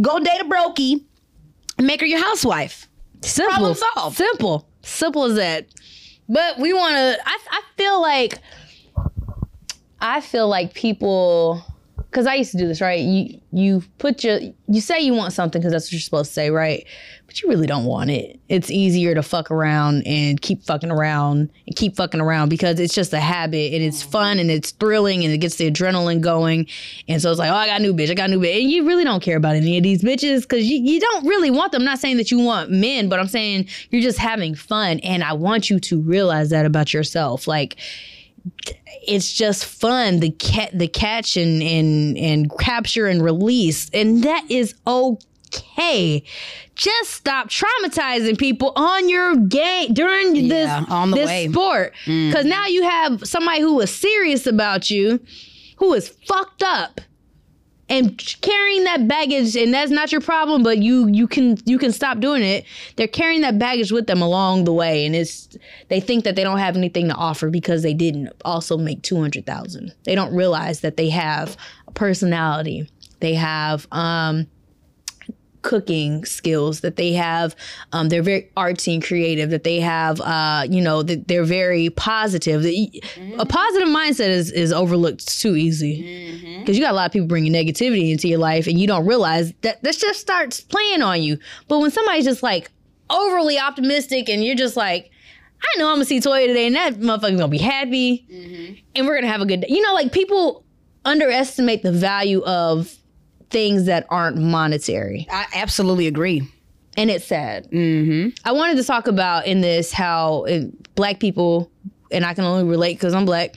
Go 0.01 0.19
date 0.19 0.41
a 0.41 0.45
brokey 0.45 1.05
and 1.77 1.87
make 1.87 2.01
her 2.01 2.07
your 2.07 2.23
housewife. 2.23 2.89
Simple. 3.23 3.53
Problem 3.53 3.75
solved. 3.75 4.17
Simple. 4.17 4.69
Simple 4.83 5.25
as 5.25 5.35
that. 5.37 5.67
But 6.29 6.59
we 6.59 6.73
want 6.73 6.95
to. 6.95 7.19
I, 7.25 7.39
I 7.51 7.63
feel 7.77 8.01
like. 8.01 8.39
I 10.01 10.21
feel 10.21 10.47
like 10.47 10.75
people, 10.75 11.61
because 12.11 12.27
I 12.27 12.35
used 12.35 12.53
to 12.53 12.59
do 12.59 12.67
this, 12.67 12.81
right? 12.81 13.01
You 13.01 13.41
you 13.53 13.83
put 13.99 14.25
your 14.25 14.41
you 14.67 14.81
say 14.81 15.01
you 15.01 15.13
want 15.13 15.33
something 15.33 15.61
because 15.61 15.73
that's 15.73 15.87
what 15.87 15.93
you're 15.93 16.01
supposed 16.01 16.31
to 16.31 16.35
say, 16.35 16.51
right? 16.51 16.87
But 17.27 17.43
you 17.43 17.49
really 17.51 17.67
don't 17.67 17.85
want 17.85 18.09
it. 18.09 18.41
It's 18.49 18.71
easier 18.71 19.15
to 19.15 19.23
fuck 19.23 19.51
around 19.51 20.07
and 20.07 20.41
keep 20.41 20.65
fucking 20.65 20.91
around 20.91 21.51
and 21.67 21.77
keep 21.77 21.97
fucking 21.97 22.21
around 22.21 22.49
because 22.49 22.81
it's 22.81 22.95
just 22.95 23.13
a 23.13 23.21
habit 23.21 23.75
and 23.75 23.83
it's 23.83 24.03
mm. 24.03 24.11
fun 24.11 24.39
and 24.39 24.51
it's 24.51 24.71
thrilling 24.71 25.23
and 25.23 25.35
it 25.35 25.39
gets 25.39 25.57
the 25.57 25.71
adrenaline 25.71 26.23
going. 26.23 26.67
And 27.09 27.21
so 27.21 27.31
it's 27.31 27.39
like, 27.39 27.51
oh, 27.51 27.55
I 27.55 27.67
got 27.67 27.81
a 27.81 27.83
new 27.83 27.93
bitch, 27.93 28.11
I 28.11 28.15
got 28.15 28.31
a 28.31 28.33
new 28.33 28.41
bitch, 28.41 28.63
and 28.63 28.71
you 28.71 28.87
really 28.87 29.05
don't 29.05 29.23
care 29.23 29.37
about 29.37 29.57
any 29.57 29.77
of 29.77 29.83
these 29.83 30.03
bitches 30.03 30.43
because 30.43 30.65
you, 30.65 30.79
you 30.79 31.01
don't 31.01 31.27
really 31.27 31.51
want 31.51 31.73
them. 31.73 31.83
I'm 31.83 31.87
not 31.87 31.99
saying 31.99 32.17
that 32.17 32.31
you 32.31 32.39
want 32.39 32.71
men, 32.71 33.11
but 33.11 33.21
I'm 33.21 33.29
saying 33.29 33.69
you're 33.91 34.03
just 34.03 34.19
having 34.19 34.55
fun, 34.55 35.01
and 35.01 35.23
I 35.23 35.35
want 35.35 35.69
you 35.69 35.79
to 35.81 36.01
realize 36.01 36.49
that 36.51 36.65
about 36.65 36.95
yourself, 36.95 37.47
like 37.47 37.77
it's 39.07 39.33
just 39.33 39.65
fun 39.65 40.21
the 40.21 40.31
cat 40.31 40.71
the 40.75 40.89
catch 40.89 41.37
and 41.37 41.63
and 41.63 42.17
and 42.19 42.51
capture 42.59 43.07
and 43.07 43.23
release 43.23 43.89
and 43.95 44.23
that 44.25 44.45
is 44.51 44.75
okay. 44.87 46.23
Just 46.75 47.11
stop 47.11 47.49
traumatizing 47.49 48.39
people 48.39 48.73
on 48.77 49.09
your 49.09 49.35
game 49.37 49.93
during 49.95 50.37
Yeah, 50.37 50.81
this 50.81 50.91
on 50.91 51.11
the 51.11 51.17
this 51.17 51.27
way. 51.27 51.49
Sport. 51.49 51.93
Mm. 52.07 52.31
Because 52.31 52.45
now 52.45 52.67
you 52.67 52.83
have 52.85 53.27
somebody 53.27 53.61
who 53.61 53.81
is 53.81 53.93
serious 53.95 54.47
about 54.47 54.91
you 54.91 55.21
who 55.79 55.93
is 55.95 56.09
fucked 56.27 56.63
up 56.63 57.01
and 57.89 58.19
carrying 58.43 58.85
that 58.85 59.09
baggage 59.09 59.57
and 59.57 59.73
that's 59.73 59.91
not 59.91 60.13
your 60.13 60.21
problem 60.21 60.63
but 60.63 60.79
you 60.79 61.09
you 61.09 61.27
can 61.27 61.57
you 61.65 61.79
can 61.79 61.93
stop 61.93 62.21
doing 62.21 62.43
it. 62.43 62.65
They're 62.97 63.09
carrying 63.09 63.41
that 63.43 63.59
baggage 63.59 63.93
with 63.93 64.07
them 64.07 64.23
along 64.23 64.65
the 64.65 64.73
way 64.73 65.07
and 65.07 65.15
it's 65.15 65.49
they 65.89 66.01
think 66.01 66.25
that 66.25 66.37
they 66.37 66.45
don't 66.45 66.59
have 66.59 66.77
anything 66.77 67.09
to 67.09 67.15
offer 67.15 67.51
because 67.51 67.83
they 67.83 67.95
didn't 67.95 68.31
also 68.45 68.77
make 68.77 69.03
200,000 69.03 69.93
they 70.05 70.15
don't 70.15 70.35
realize 70.35 70.81
that 70.81 70.97
they 70.97 71.09
have 71.11 71.57
a 71.87 71.93
personality. 71.93 72.89
They 73.21 73.35
have 73.35 73.87
um 73.91 74.47
cooking 75.63 76.25
skills 76.25 76.81
that 76.81 76.97
they 76.97 77.13
have. 77.13 77.55
Um, 77.93 78.09
they're 78.09 78.23
very 78.23 78.51
artsy 78.57 78.95
and 78.95 79.05
creative 79.05 79.51
that 79.51 79.65
they 79.65 79.81
have 79.81 80.21
uh, 80.21 80.67
you 80.69 80.81
know 80.81 81.03
that 81.03 81.29
they're 81.29 81.45
very 81.45 81.91
positive. 81.91 82.65
A 82.65 83.47
positive 83.47 83.89
mindset 83.89 84.29
is, 84.29 84.51
is 84.53 84.73
overlooked 84.73 85.27
too 85.41 85.57
easy. 85.57 86.59
Because 86.61 86.77
you 86.77 86.83
got 86.83 86.93
a 86.93 86.97
lot 86.97 87.07
of 87.07 87.13
people 87.13 87.29
bringing 87.29 87.53
negativity 87.53 88.11
into 88.11 88.29
your 88.29 88.39
life 88.39 88.67
and 88.67 88.79
you 88.79 88.87
don't 88.87 89.07
realize 89.07 89.53
that 89.63 89.83
that 89.83 89.97
just 89.97 90.21
starts 90.21 90.61
playing 90.61 91.03
on 91.03 91.23
you. 91.23 91.39
But 91.69 91.81
when 91.81 91.91
somebody's 91.91 92.25
just 92.25 92.43
like 92.43 92.71
overly 93.11 93.59
optimistic 93.59 94.29
and 94.29 94.45
you're 94.45 94.55
just 94.55 94.77
like 94.77 95.11
I 95.61 95.79
know 95.79 95.89
I'm 95.89 95.97
gonna 95.97 96.05
see 96.05 96.21
Toya 96.21 96.47
today 96.47 96.67
and 96.67 96.77
that 96.77 96.95
motherfucker's 96.95 97.39
gonna 97.39 97.49
be 97.49 97.59
happy. 97.59 98.27
And 98.95 99.07
we're 99.07 99.17
gonna 99.17 99.33
have 99.33 99.41
a 99.41 99.47
good 99.47 99.63
day. 99.63 99.67
You 99.71 99.83
know, 99.83 99.95
like 99.95 100.13
people 100.13 100.65
underestimate 101.05 101.83
the 101.83 101.93
value 101.93 102.43
of 102.45 102.95
things 103.51 103.87
that 103.87 104.07
aren't 104.11 104.37
monetary 104.37 105.27
I 105.31 105.47
absolutely 105.55 106.07
agree. 106.07 106.43
and 106.97 107.11
it's 107.11 107.25
sad. 107.27 107.71
Mm-hmm. 107.71 108.31
I 108.45 108.53
wanted 108.53 108.77
to 108.77 108.85
talk 108.85 109.07
about 109.07 109.47
in 109.47 109.61
this 109.61 109.93
how 109.93 110.47
uh, 110.47 110.63
black 110.97 111.21
people, 111.21 111.71
and 112.11 112.25
I 112.25 112.35
can 112.35 112.45
only 112.45 112.65
relate 112.65 112.95
because 112.95 113.15
I'm 113.15 113.25
black. 113.25 113.55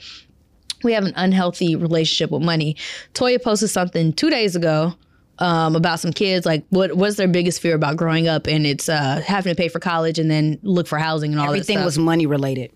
We 0.84 0.92
have 0.92 1.04
an 1.04 1.12
unhealthy 1.16 1.76
relationship 1.76 2.30
with 2.30 2.42
money. 2.42 2.76
Toya 3.14 3.42
posted 3.42 3.70
something 3.70 4.12
two 4.12 4.30
days 4.30 4.56
ago 4.56 4.94
um, 5.38 5.76
about 5.76 6.00
some 6.00 6.12
kids. 6.12 6.46
Like, 6.46 6.64
what 6.70 6.94
what's 6.94 7.16
their 7.16 7.28
biggest 7.28 7.60
fear 7.60 7.74
about 7.74 7.96
growing 7.96 8.28
up? 8.28 8.46
And 8.46 8.66
it's 8.66 8.88
uh, 8.88 9.22
having 9.26 9.54
to 9.54 9.56
pay 9.60 9.68
for 9.68 9.80
college 9.80 10.18
and 10.18 10.30
then 10.30 10.58
look 10.62 10.86
for 10.86 10.98
housing 10.98 11.32
and 11.32 11.40
all 11.40 11.48
Everything 11.48 11.82
was 11.84 11.98
money 11.98 12.26
related. 12.26 12.72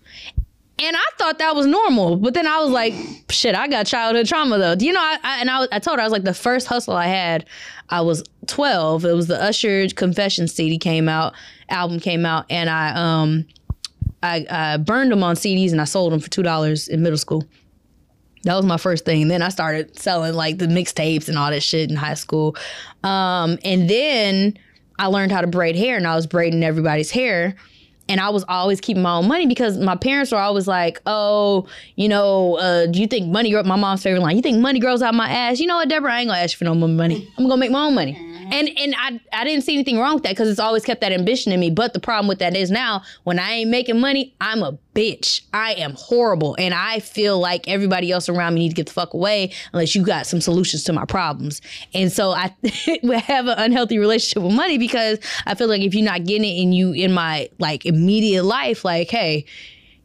And 0.79 0.95
I 0.95 1.05
thought 1.17 1.39
that 1.39 1.55
was 1.55 1.65
normal, 1.65 2.17
but 2.17 2.35
then 2.35 2.45
I 2.45 2.59
was 2.59 2.69
like, 2.69 2.93
"Shit, 3.29 3.55
I 3.55 3.67
got 3.67 3.87
childhood 3.87 4.27
trauma 4.27 4.59
though." 4.59 4.75
You 4.77 4.93
know, 4.93 5.01
I, 5.01 5.17
I 5.23 5.41
and 5.41 5.49
I, 5.49 5.67
I 5.71 5.79
told 5.79 5.97
her 5.97 6.01
I 6.01 6.05
was 6.05 6.13
like, 6.13 6.23
the 6.23 6.35
first 6.35 6.67
hustle 6.67 6.95
I 6.95 7.07
had, 7.07 7.45
I 7.89 8.01
was 8.01 8.23
twelve. 8.45 9.03
It 9.03 9.13
was 9.13 9.25
the 9.25 9.41
Usher 9.41 9.87
Confession 9.89 10.47
CD 10.47 10.77
came 10.77 11.09
out, 11.09 11.33
album 11.69 11.99
came 11.99 12.27
out, 12.27 12.45
and 12.51 12.69
I 12.69 12.91
um, 12.93 13.47
I, 14.21 14.45
I 14.49 14.77
burned 14.77 15.11
them 15.11 15.23
on 15.23 15.35
CDs 15.35 15.71
and 15.71 15.81
I 15.81 15.85
sold 15.85 16.13
them 16.13 16.19
for 16.19 16.29
two 16.29 16.43
dollars 16.43 16.87
in 16.87 17.01
middle 17.01 17.17
school. 17.17 17.43
That 18.43 18.55
was 18.55 18.65
my 18.65 18.77
first 18.77 19.03
thing. 19.03 19.27
Then 19.27 19.41
I 19.41 19.49
started 19.49 19.97
selling 19.99 20.33
like 20.33 20.57
the 20.57 20.67
mixtapes 20.67 21.27
and 21.27 21.37
all 21.37 21.49
that 21.49 21.61
shit 21.61 21.89
in 21.89 21.95
high 21.95 22.13
school. 22.13 22.55
Um, 23.03 23.57
and 23.63 23.89
then 23.89 24.57
I 24.99 25.07
learned 25.07 25.31
how 25.31 25.41
to 25.41 25.47
braid 25.47 25.75
hair 25.75 25.97
and 25.97 26.07
I 26.07 26.15
was 26.15 26.27
braiding 26.27 26.63
everybody's 26.63 27.11
hair. 27.11 27.55
And 28.09 28.19
I 28.19 28.29
was 28.29 28.45
always 28.47 28.79
keeping 28.79 29.03
my 29.03 29.15
own 29.15 29.27
money 29.27 29.47
because 29.47 29.77
my 29.77 29.95
parents 29.95 30.31
were 30.31 30.37
always 30.37 30.67
like, 30.67 31.01
oh, 31.05 31.67
you 31.95 32.07
know, 32.07 32.57
uh, 32.57 32.85
do 32.85 32.99
you 32.99 33.07
think 33.07 33.29
money 33.29 33.51
grows? 33.51 33.65
My 33.65 33.75
mom's 33.75 34.03
favorite 34.03 34.21
line, 34.21 34.35
you 34.35 34.41
think 34.41 34.59
money 34.59 34.79
grows 34.79 35.01
out 35.01 35.13
my 35.13 35.29
ass? 35.29 35.59
You 35.59 35.67
know 35.67 35.75
what, 35.77 35.89
Deborah? 35.89 36.13
I 36.13 36.19
ain't 36.21 36.29
gonna 36.29 36.39
ask 36.39 36.53
you 36.53 36.57
for 36.57 36.65
no 36.65 36.75
more 36.75 36.89
money. 36.89 37.27
I'm 37.37 37.47
gonna 37.47 37.57
make 37.57 37.71
my 37.71 37.85
own 37.85 37.95
money. 37.95 38.15
And 38.51 38.69
and 38.77 38.95
I 38.97 39.19
I 39.33 39.43
didn't 39.43 39.63
see 39.63 39.73
anything 39.73 39.99
wrong 39.99 40.15
with 40.15 40.23
that 40.23 40.31
because 40.31 40.47
it's 40.49 40.59
always 40.59 40.85
kept 40.85 41.01
that 41.01 41.11
ambition 41.11 41.51
in 41.51 41.59
me. 41.59 41.69
But 41.69 41.93
the 41.93 41.99
problem 41.99 42.27
with 42.27 42.39
that 42.39 42.55
is 42.55 42.71
now 42.71 43.01
when 43.23 43.39
I 43.39 43.51
ain't 43.51 43.69
making 43.69 43.99
money, 43.99 44.33
I'm 44.39 44.63
a 44.63 44.77
bitch. 44.97 45.41
I 45.53 45.73
am 45.73 45.93
horrible, 45.93 46.55
and 46.57 46.73
I 46.73 46.99
feel 46.99 47.39
like 47.39 47.67
everybody 47.67 48.11
else 48.11 48.27
around 48.29 48.55
me 48.55 48.61
need 48.61 48.69
to 48.69 48.75
get 48.75 48.87
the 48.87 48.93
fuck 48.93 49.13
away 49.13 49.51
unless 49.71 49.93
you 49.93 50.03
got 50.03 50.25
some 50.25 50.41
solutions 50.41 50.83
to 50.85 50.93
my 50.93 51.05
problems. 51.05 51.61
And 51.93 52.11
so 52.11 52.31
I 52.31 52.55
we 53.03 53.19
have 53.19 53.45
an 53.45 53.59
unhealthy 53.59 53.99
relationship 53.99 54.41
with 54.41 54.55
money 54.55 54.79
because 54.79 55.19
I 55.45 55.53
feel 55.53 55.67
like 55.67 55.81
if 55.81 55.93
you're 55.93 56.03
not 56.03 56.25
getting 56.25 56.45
it 56.45 56.63
and 56.63 56.73
you 56.73 56.93
in 56.93 57.13
my 57.13 57.49
like 57.59 57.85
immediate 57.85 58.43
life, 58.43 58.83
like 58.83 59.11
hey 59.11 59.45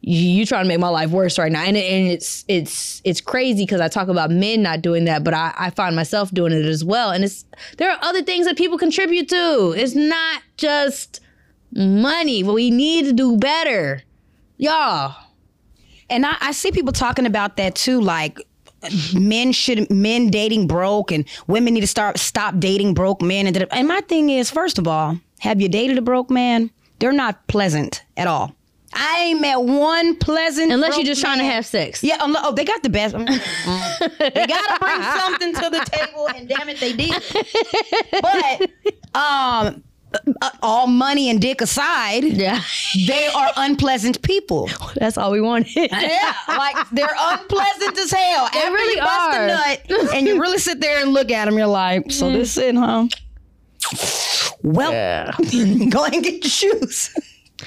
you, 0.05 0.45
trying 0.45 0.65
to 0.65 0.67
make 0.67 0.81
my 0.81 0.89
life 0.89 1.11
worse 1.11 1.39
right 1.39 1.51
now 1.51 1.63
and, 1.63 1.77
and 1.77 2.07
it's 2.11 2.43
it's 2.49 3.01
it's 3.05 3.21
crazy 3.21 3.63
because 3.63 3.79
i 3.79 3.87
talk 3.87 4.09
about 4.09 4.29
men 4.29 4.61
not 4.61 4.81
doing 4.81 5.05
that 5.05 5.23
but 5.23 5.33
I, 5.33 5.53
I 5.57 5.69
find 5.69 5.95
myself 5.95 6.29
doing 6.31 6.51
it 6.51 6.65
as 6.65 6.83
well 6.83 7.11
and 7.11 7.23
it's 7.23 7.45
there 7.77 7.89
are 7.89 7.97
other 8.01 8.21
things 8.21 8.45
that 8.45 8.57
people 8.57 8.77
contribute 8.77 9.29
to 9.29 9.73
it's 9.77 9.95
not 9.95 10.43
just 10.57 11.21
money 11.71 12.43
but 12.43 12.53
we 12.53 12.69
need 12.69 13.05
to 13.05 13.13
do 13.13 13.37
better 13.37 14.03
y'all 14.63 15.15
And 16.09 16.25
I, 16.25 16.35
I 16.39 16.51
see 16.53 16.71
people 16.71 16.93
talking 16.93 17.25
about 17.25 17.57
that 17.57 17.75
too, 17.75 17.99
like 18.01 18.39
men 19.13 19.51
should 19.51 19.89
men 19.89 20.29
dating 20.29 20.67
broke 20.67 21.11
and 21.11 21.25
women 21.47 21.73
need 21.73 21.81
to 21.81 21.87
start 21.87 22.17
stop 22.17 22.59
dating 22.59 22.93
broke 22.93 23.21
men. 23.21 23.47
And, 23.47 23.67
and 23.71 23.87
my 23.87 24.01
thing 24.01 24.29
is, 24.29 24.49
first 24.51 24.77
of 24.77 24.87
all, 24.87 25.17
have 25.39 25.61
you 25.61 25.69
dated 25.69 25.97
a 25.97 26.01
broke 26.01 26.29
man? 26.29 26.71
They're 26.99 27.13
not 27.13 27.47
pleasant 27.47 28.03
at 28.17 28.27
all. 28.27 28.55
I 28.93 29.19
ain't 29.21 29.41
met 29.41 29.57
one 29.57 30.15
pleasant. 30.17 30.71
unless 30.71 30.95
you're 30.97 31.05
just 31.05 31.21
trying 31.21 31.39
to 31.39 31.45
have 31.45 31.65
sex 31.65 32.03
Yeah, 32.03 32.19
unle- 32.19 32.35
oh, 32.43 32.53
they 32.53 32.63
got 32.63 32.83
the 32.83 32.89
best. 32.89 33.15
Mm, 33.15 33.25
mm. 33.25 34.33
they 34.33 34.45
gotta 34.47 34.79
bring 34.79 35.01
something 35.19 35.53
to 35.55 35.69
the 35.69 35.83
table, 35.91 36.29
and 36.35 36.47
damn 36.47 36.69
it, 36.69 36.79
they 36.79 36.93
did. 36.93 37.21
But 38.21 39.19
um, 39.19 39.83
all 40.61 40.87
money 40.87 41.29
and 41.29 41.41
dick 41.41 41.61
aside, 41.61 42.23
yeah 42.23 42.61
they 43.07 43.27
are 43.27 43.49
unpleasant 43.57 44.21
people. 44.21 44.69
that's 44.95 45.17
all 45.17 45.31
we 45.31 45.41
wanted 45.41 45.75
Yeah, 45.91 46.33
like 46.47 46.89
they're 46.91 47.15
unpleasant 47.17 47.97
as 47.97 48.11
hell. 48.11 48.49
They 48.53 48.59
really 48.69 48.95
you 48.95 49.01
bust 49.01 49.37
are. 49.37 49.43
a 49.43 49.47
nut, 49.47 49.81
and 50.15 50.27
you 50.27 50.39
really 50.39 50.57
sit 50.57 50.79
there 50.79 51.01
and 51.01 51.13
look 51.13 51.31
at 51.31 51.45
them. 51.45 51.57
You're 51.57 51.67
like, 51.67 52.11
so 52.11 52.31
this 52.31 52.57
it, 52.57 52.75
huh? 52.75 53.07
Well, 54.63 55.33
go 55.89 56.05
and 56.05 56.23
get 56.23 56.43
your 56.43 56.49
shoes. 56.49 57.13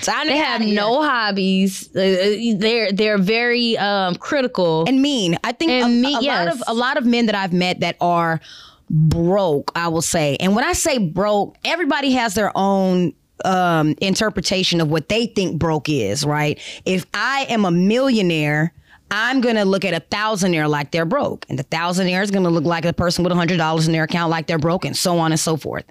They 0.04 0.36
have 0.36 0.60
no 0.60 1.02
hobbies 1.02 1.88
Uh, 1.96 2.00
uh, 2.00 2.58
they're 2.58 2.92
they're 2.92 3.18
very 3.18 3.78
um 3.78 4.16
critical 4.16 4.84
and 4.86 5.00
mean. 5.00 5.38
I 5.42 5.52
think 5.52 5.70
And 5.70 5.84
a, 5.84 5.88
mean, 5.88 6.04
a 6.04 6.10
lot 6.12 6.22
yes. 6.22 6.54
of 6.54 6.62
a 6.66 6.74
lot 6.74 6.98
of 6.98 7.06
men 7.06 7.26
that 7.26 7.34
I've 7.34 7.52
met 7.52 7.80
that 7.80 7.96
are 8.00 8.40
broke, 8.90 9.72
I 9.74 9.88
will 9.88 10.02
say. 10.02 10.36
And 10.40 10.54
when 10.54 10.64
I 10.64 10.72
say 10.72 10.98
broke, 10.98 11.56
everybody 11.64 12.12
has 12.12 12.34
their 12.34 12.52
own 12.54 13.14
um 13.44 13.94
interpretation 14.00 14.80
of 14.80 14.88
what 14.88 15.08
they 15.08 15.26
think 15.26 15.58
broke 15.58 15.88
is, 15.88 16.24
right? 16.24 16.58
If 16.84 17.04
I 17.12 17.46
am 17.48 17.64
a 17.64 17.70
millionaire, 17.70 18.72
I'm 19.10 19.40
gonna 19.40 19.64
look 19.64 19.84
at 19.84 19.94
a 19.94 20.00
thousandaire 20.00 20.68
like 20.68 20.90
they're 20.90 21.04
broke, 21.04 21.46
and 21.48 21.58
the 21.58 21.64
thousandaire 21.64 22.22
is 22.22 22.30
gonna 22.30 22.50
look 22.50 22.64
like 22.64 22.84
a 22.84 22.92
person 22.92 23.24
with 23.24 23.32
a 23.32 23.36
hundred 23.36 23.58
dollars 23.58 23.86
in 23.86 23.92
their 23.92 24.04
account 24.04 24.30
like 24.30 24.46
they're 24.46 24.58
broke, 24.58 24.84
and 24.84 24.96
so 24.96 25.18
on 25.18 25.32
and 25.32 25.40
so 25.40 25.56
forth. 25.56 25.84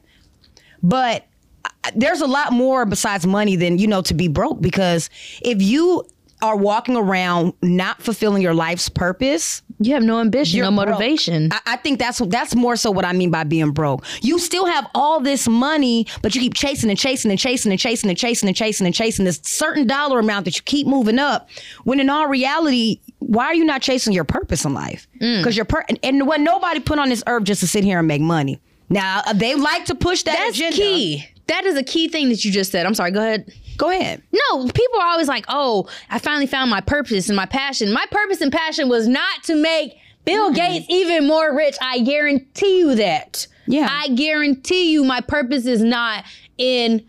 But 0.82 1.26
there's 1.96 2.22
a 2.22 2.28
lot 2.28 2.52
more 2.52 2.86
besides 2.86 3.26
money 3.26 3.56
than 3.56 3.78
you 3.78 3.88
know 3.88 4.02
to 4.04 4.14
be 4.14 4.28
broke 4.28 4.62
because 4.62 5.10
if 5.42 5.62
you 5.62 6.04
are 6.42 6.58
walking 6.58 6.96
around 6.96 7.54
not 7.62 8.02
fulfilling 8.02 8.42
your 8.42 8.54
life's 8.54 8.90
purpose, 8.90 9.62
you 9.80 9.94
have 9.94 10.04
no 10.04 10.20
ambition 10.20 10.58
you're 10.58 10.66
no 10.66 10.72
motivation 10.72 11.52
I, 11.52 11.60
I 11.66 11.76
think 11.78 12.00
that's 12.00 12.20
that's 12.20 12.56
more 12.56 12.76
so 12.76 12.92
what 12.92 13.06
I 13.06 13.14
mean 13.14 13.32
by 13.32 13.44
being 13.44 13.72
broke. 13.72 14.04
You 14.22 14.40
still 14.40 14.66
have 14.66 14.88
all 14.96 15.20
this 15.20 15.48
money, 15.48 16.08
but 16.22 16.36
you 16.36 16.42
keep 16.42 16.54
chasing 16.54 16.90
and 16.90 16.98
chasing 16.98 17.32
and 17.32 17.40
chasing 17.40 17.72
and 17.72 17.80
chasing 17.80 18.10
and 18.10 18.18
chasing 18.18 18.48
and 18.48 18.56
chasing 18.56 18.86
and 18.86 18.96
chasing 18.96 19.26
this 19.26 19.40
certain 19.44 19.88
dollar 19.88 20.20
amount 20.20 20.46
that 20.46 20.56
you 20.56 20.62
keep 20.64 20.88
moving 20.88 21.20
up. 21.20 21.50
When 21.84 22.00
in 22.00 22.10
all 22.10 22.28
reality, 22.28 23.02
why 23.20 23.46
are 23.46 23.56
you 23.56 23.66
not 23.66 23.82
chasing 23.82 24.14
your 24.14 24.24
purpose 24.24 24.66
in 24.66 24.74
life? 24.74 25.08
Mm. 25.22 25.40
Because 25.40 25.56
your 25.56 25.66
per- 25.66 25.86
and, 25.90 26.00
and 26.04 26.28
what 26.28 26.40
nobody 26.42 26.80
put 26.80 27.00
on 27.00 27.10
this 27.10 27.24
earth 27.28 27.44
just 27.44 27.62
to 27.62 27.68
sit 27.68 27.84
here 27.84 28.00
and 28.00 28.08
make 28.08 28.22
money. 28.22 28.60
Now 28.90 29.22
uh, 29.26 29.34
they 29.34 29.56
like 29.56 29.86
to 29.86 29.96
push 29.96 30.24
that 30.24 30.38
that's 30.38 30.58
agenda. 30.58 30.76
key 30.76 31.28
that 31.48 31.66
is 31.66 31.78
a 31.78 31.84
key 31.84 32.08
thing 32.08 32.30
that 32.30 32.44
you 32.44 32.52
just 32.52 32.72
said 32.72 32.86
i'm 32.86 32.94
sorry 32.94 33.12
go 33.12 33.20
ahead 33.20 33.52
Go 33.78 33.90
ahead. 33.90 34.22
No, 34.32 34.68
people 34.68 35.00
are 35.00 35.08
always 35.08 35.28
like, 35.28 35.46
"Oh, 35.48 35.88
I 36.10 36.20
finally 36.20 36.48
found 36.48 36.70
my 36.70 36.82
purpose 36.82 37.30
and 37.30 37.36
my 37.36 37.46
passion." 37.46 37.92
My 37.92 38.06
purpose 38.12 38.42
and 38.42 38.52
passion 38.52 38.90
was 38.90 39.08
not 39.08 39.44
to 39.44 39.56
make 39.56 39.98
Bill 40.26 40.52
Gates 40.52 40.86
even 40.90 41.28
more 41.28 41.56
rich. 41.56 41.76
I 41.82 42.00
guarantee 42.00 42.80
you 42.80 42.96
that. 42.96 43.48
Yeah. 43.68 43.88
I 43.90 44.10
guarantee 44.10 44.92
you 44.92 45.04
my 45.04 45.22
purpose 45.22 45.66
is 45.66 45.84
not 45.84 46.26
in 46.58 47.06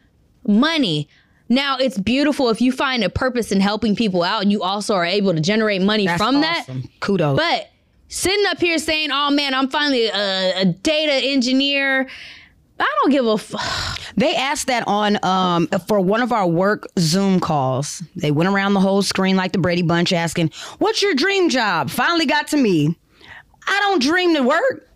money. 0.47 1.09
Now, 1.49 1.77
it's 1.79 1.99
beautiful 1.99 2.51
if 2.51 2.61
you 2.61 2.73
find 2.73 3.05
a 3.05 3.11
purpose 3.11 3.53
in 3.53 3.61
helping 3.61 3.95
people 3.95 4.23
out 4.23 4.43
and 4.43 4.51
you 4.51 4.63
also 4.63 4.95
are 4.95 5.05
able 5.05 5.33
to 5.35 5.41
generate 5.41 5.81
money 5.81 6.07
That's 6.07 6.19
from 6.19 6.41
that. 6.41 6.67
Kudos. 7.01 7.37
But 7.37 7.71
sitting 8.09 8.45
up 8.47 8.59
here 8.59 8.79
saying, 8.79 9.11
"Oh 9.13 9.31
man, 9.31 9.55
I'm 9.55 9.69
finally 9.69 10.07
a, 10.07 10.63
a 10.63 10.65
data 10.65 11.13
engineer," 11.13 12.09
I 12.79 12.87
don't 13.03 13.11
give 13.13 13.27
a 13.27 13.39
fuck. 13.39 14.01
They 14.17 14.35
asked 14.35 14.67
that 14.69 14.85
on 14.87 15.19
um 15.25 15.67
for 15.89 16.01
one 16.01 16.23
of 16.23 16.33
our 16.33 16.47
work 16.47 16.87
Zoom 16.99 17.41
calls. 17.41 18.03
They 18.17 18.31
went 18.31 18.49
around 18.51 18.75
the 18.75 18.81
whole 18.81 19.03
screen 19.03 19.37
like 19.37 19.53
the 19.53 19.59
Brady 19.59 19.83
Bunch 19.83 20.13
asking, 20.13 20.51
"What's 20.79 21.03
your 21.03 21.15
dream 21.15 21.49
job?" 21.49 21.91
Finally 21.91 22.27
got 22.27 22.49
to 22.49 22.57
me. 22.57 22.97
I 23.67 23.79
don't 23.81 24.01
dream 24.03 24.35
to 24.35 24.43
work. 24.43 24.89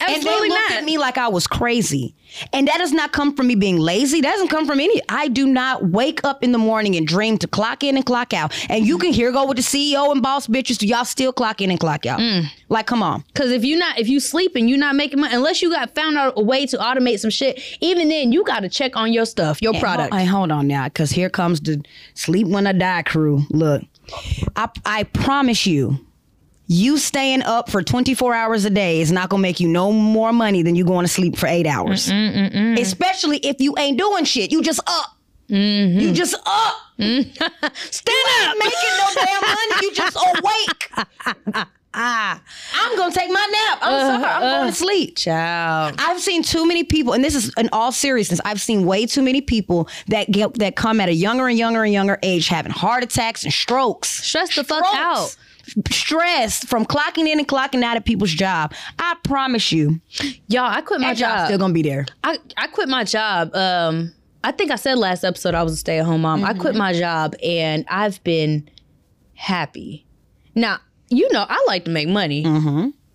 and 0.00 0.10
Absolutely 0.16 0.48
they 0.48 0.54
looked 0.54 0.70
not. 0.70 0.78
at 0.78 0.84
me 0.84 0.98
like 0.98 1.18
I 1.18 1.28
was 1.28 1.46
crazy. 1.46 2.14
And 2.52 2.68
that 2.68 2.78
does 2.78 2.92
not 2.92 3.12
come 3.12 3.34
from 3.34 3.46
me 3.46 3.54
being 3.54 3.78
lazy. 3.78 4.20
That 4.20 4.32
doesn't 4.32 4.48
come 4.48 4.66
from 4.66 4.80
any. 4.80 5.00
I 5.08 5.28
do 5.28 5.46
not 5.46 5.86
wake 5.86 6.24
up 6.24 6.42
in 6.42 6.52
the 6.52 6.58
morning 6.58 6.96
and 6.96 7.06
dream 7.06 7.38
to 7.38 7.48
clock 7.48 7.82
in 7.82 7.96
and 7.96 8.04
clock 8.04 8.32
out. 8.32 8.52
And 8.68 8.86
you 8.86 8.98
can 8.98 9.12
hear 9.12 9.32
go 9.32 9.46
with 9.46 9.56
the 9.56 9.62
CEO 9.62 10.12
and 10.12 10.22
boss 10.22 10.46
bitches. 10.46 10.78
Do 10.78 10.86
y'all 10.86 11.04
still 11.04 11.32
clock 11.32 11.60
in 11.60 11.70
and 11.70 11.80
clock 11.80 12.06
out? 12.06 12.20
Mm. 12.20 12.44
Like, 12.68 12.86
come 12.86 13.02
on. 13.02 13.24
Cause 13.34 13.50
if 13.50 13.64
you 13.64 13.78
not 13.78 13.98
if 13.98 14.08
you 14.08 14.20
sleeping, 14.20 14.68
you're 14.68 14.78
not 14.78 14.94
making 14.94 15.20
money 15.20 15.34
unless 15.34 15.62
you 15.62 15.70
got 15.70 15.94
found 15.94 16.16
out 16.16 16.34
a 16.36 16.42
way 16.42 16.66
to 16.66 16.76
automate 16.76 17.18
some 17.20 17.30
shit. 17.30 17.60
Even 17.80 18.08
then, 18.08 18.32
you 18.32 18.44
got 18.44 18.60
to 18.60 18.68
check 18.68 18.96
on 18.96 19.12
your 19.12 19.24
stuff, 19.24 19.62
your 19.62 19.74
product. 19.74 20.14
Hey, 20.14 20.24
hold 20.24 20.50
on 20.50 20.66
now, 20.66 20.84
because 20.84 21.10
here 21.10 21.30
comes 21.30 21.60
the 21.60 21.82
sleep 22.14 22.46
when 22.46 22.66
I 22.66 22.72
die 22.72 23.02
crew. 23.02 23.42
Look, 23.50 23.82
I, 24.56 24.68
I 24.84 25.04
promise 25.04 25.66
you, 25.66 25.98
you 26.68 26.98
staying 26.98 27.42
up 27.42 27.70
for 27.70 27.82
24 27.82 28.34
hours 28.34 28.64
a 28.64 28.70
day 28.70 29.00
is 29.00 29.10
not 29.10 29.30
gonna 29.30 29.40
make 29.42 29.58
you 29.58 29.66
no 29.68 29.90
more 29.90 30.32
money 30.32 30.62
than 30.62 30.74
you 30.76 30.84
going 30.84 31.04
to 31.04 31.12
sleep 31.12 31.36
for 31.36 31.46
eight 31.46 31.66
hours. 31.66 32.08
Especially 32.10 33.38
if 33.38 33.60
you 33.60 33.74
ain't 33.78 33.98
doing 33.98 34.24
shit. 34.24 34.52
You 34.52 34.62
just 34.62 34.80
up. 34.86 35.16
You 35.48 36.12
just 36.12 36.34
up. 36.46 36.74
Stand 36.98 37.26
You 38.06 38.24
ain't 38.42 38.58
making 38.58 38.94
no 38.98 39.06
damn 39.14 39.40
money. 39.40 39.74
You 39.82 39.94
just 39.94 40.16
awake. 41.56 41.66
Ah, 41.94 42.40
I'm 42.74 42.96
gonna 42.98 43.14
take 43.14 43.30
my 43.30 43.48
nap. 43.70 43.78
I'm 43.80 44.20
sorry. 44.22 44.24
I'm 44.34 44.40
going 44.60 44.70
to 44.70 44.76
sleep. 44.76 45.16
Child. 45.16 45.94
I've 45.98 46.20
seen 46.20 46.42
too 46.42 46.66
many 46.66 46.84
people, 46.84 47.14
and 47.14 47.24
this 47.24 47.34
is 47.34 47.50
in 47.56 47.70
all 47.72 47.92
seriousness. 47.92 48.40
I've 48.44 48.60
seen 48.60 48.84
way 48.84 49.06
too 49.06 49.22
many 49.22 49.40
people 49.40 49.88
that 50.08 50.30
get 50.30 50.52
that 50.58 50.76
come 50.76 51.00
at 51.00 51.08
a 51.08 51.14
younger 51.14 51.48
and 51.48 51.56
younger 51.58 51.82
and 51.82 51.92
younger 51.92 52.18
age 52.22 52.46
having 52.48 52.72
heart 52.72 53.02
attacks 53.02 53.42
and 53.44 53.52
strokes. 53.52 54.10
Stress 54.10 54.54
the 54.54 54.64
fuck 54.64 54.84
out. 54.94 55.34
Stress 55.90 56.64
from 56.64 56.84
clocking 56.84 57.26
in 57.28 57.38
and 57.38 57.46
clocking 57.48 57.82
out 57.82 57.96
of 57.96 58.04
people's 58.04 58.30
job. 58.32 58.72
I 58.98 59.16
promise 59.24 59.72
you, 59.72 60.00
Y'all, 60.48 60.70
I 60.70 60.80
quit 60.80 61.00
my 61.00 61.14
job. 61.14 61.46
still 61.46 61.58
gonna 61.58 61.72
be 61.74 61.82
there. 61.82 62.06
I, 62.24 62.38
I 62.56 62.66
quit 62.68 62.88
my 62.88 63.04
job. 63.04 63.54
Um, 63.54 64.12
I 64.44 64.52
think 64.52 64.70
I 64.70 64.76
said 64.76 64.98
last 64.98 65.24
episode 65.24 65.54
I 65.54 65.62
was 65.62 65.72
a 65.72 65.76
stay 65.76 65.98
at 65.98 66.04
home 66.06 66.22
mom. 66.22 66.44
I 66.44 66.54
quit 66.54 66.74
my 66.74 66.92
job 66.92 67.34
and 67.42 67.84
I've 67.88 68.22
been 68.24 68.68
happy. 69.34 70.06
Now, 70.54 70.78
you 71.10 71.30
know, 71.32 71.44
I 71.48 71.64
like 71.66 71.84
to 71.86 71.90
make 71.90 72.08
money. 72.08 72.44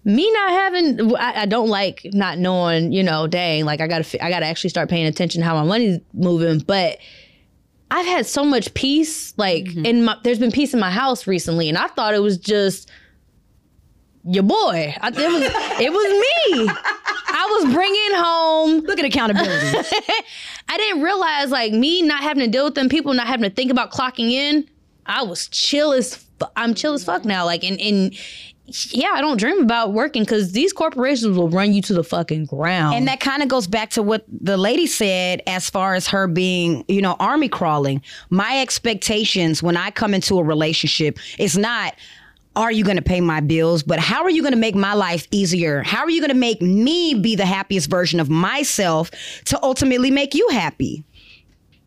Me 0.06 0.30
not 0.34 0.50
having, 0.52 1.16
I, 1.16 1.44
I 1.44 1.46
don't 1.46 1.70
like 1.70 2.02
not 2.12 2.38
knowing, 2.38 2.92
you 2.92 3.04
know, 3.04 3.26
dang, 3.26 3.64
like 3.64 3.80
I 3.80 3.88
gotta, 3.88 4.24
I 4.24 4.30
gotta 4.30 4.46
actually 4.46 4.70
start 4.70 4.90
paying 4.90 5.06
attention 5.06 5.40
to 5.42 5.46
how 5.46 5.56
my 5.56 5.64
money's 5.64 6.00
moving. 6.14 6.60
But 6.60 6.98
I've 7.94 8.08
had 8.08 8.26
so 8.26 8.44
much 8.44 8.74
peace, 8.74 9.38
like 9.38 9.66
mm-hmm. 9.66 9.86
in 9.86 10.06
my, 10.06 10.18
there's 10.24 10.40
been 10.40 10.52
peace 10.52 10.74
in 10.74 10.80
my 10.80 10.90
house 10.90 11.28
recently, 11.28 11.70
and 11.70 11.78
I 11.78 11.86
thought 11.90 12.16
it 12.16 12.24
was 12.24 12.40
just 12.40 12.90
your 14.26 14.42
boy. 14.42 14.96
I, 15.00 15.10
it 15.10 15.16
was, 15.16 15.44
it 15.80 15.92
was 15.92 16.12
me. 16.12 16.74
I 17.36 17.62
was 17.62 17.74
bringing 17.74 18.14
home 18.14 18.80
Look 18.80 18.98
at 18.98 19.06
accountability. 19.06 19.78
I 20.70 20.78
didn't 20.78 21.04
realize 21.04 21.52
like 21.52 21.72
me 21.72 22.02
not 22.02 22.24
having 22.24 22.44
to 22.44 22.50
deal 22.50 22.66
with 22.66 22.74
them 22.74 22.90
people, 22.90 23.14
not 23.14 23.28
having 23.28 23.48
to 23.48 23.56
think 23.56 23.70
about 23.70 23.92
clocking 23.92 24.32
in. 24.32 24.68
I 25.06 25.22
was 25.22 25.48
chill 25.50 25.92
as 25.92 26.16
fu- 26.16 26.48
I'm 26.56 26.74
chill 26.74 26.94
as 26.94 27.04
fuck 27.04 27.26
now. 27.26 27.46
Like 27.46 27.64
and 27.64 27.80
and 27.80 28.16
yeah, 28.66 29.12
I 29.14 29.22
don't 29.22 29.38
dream 29.38 29.62
about 29.62 29.92
working 29.92 30.24
because 30.24 30.54
these 30.54 30.72
corporations 30.72 31.38
will 31.38 31.50
run 31.50 31.74
you 31.74 31.82
to 31.84 31.94
the 31.94 32.04
fucking 32.04 32.46
ground. 32.46 32.96
And 32.96 33.08
that 33.08 33.20
kind 33.20 33.44
of 33.44 33.50
goes 33.50 33.68
back 33.68 33.90
to 33.92 34.04
what 34.04 34.26
the 34.30 34.56
lady 34.56 34.88
said 34.88 35.42
as 35.48 35.70
far 35.70 35.96
as 35.96 36.08
her 36.08 36.28
being, 36.28 36.86
you 36.88 37.02
know, 37.02 37.18
army 37.20 37.50
crawling. 37.50 38.02
My 38.30 38.62
expectations 38.62 39.62
when 39.62 39.76
I 39.76 39.92
come 39.92 40.14
into 40.14 40.40
a 40.40 40.44
relationship 40.44 41.20
is 41.38 41.58
not, 41.58 41.96
are 42.56 42.72
you 42.72 42.86
going 42.86 42.98
to 42.98 43.04
pay 43.04 43.20
my 43.20 43.42
bills, 43.42 43.84
but 43.84 44.00
how 44.00 44.24
are 44.24 44.30
you 44.30 44.42
going 44.42 44.54
to 44.54 44.60
make 44.60 44.76
my 44.76 44.94
life 44.94 45.28
easier? 45.32 45.84
How 45.84 46.00
are 46.00 46.10
you 46.10 46.22
going 46.22 46.30
to 46.30 46.36
make 46.36 46.62
me 46.62 47.16
be 47.16 47.36
the 47.36 47.46
happiest 47.46 47.90
version 47.90 48.20
of 48.20 48.30
myself 48.30 49.12
to 49.46 49.62
ultimately 49.62 50.10
make 50.10 50.34
you 50.36 50.48
happy? 50.50 51.04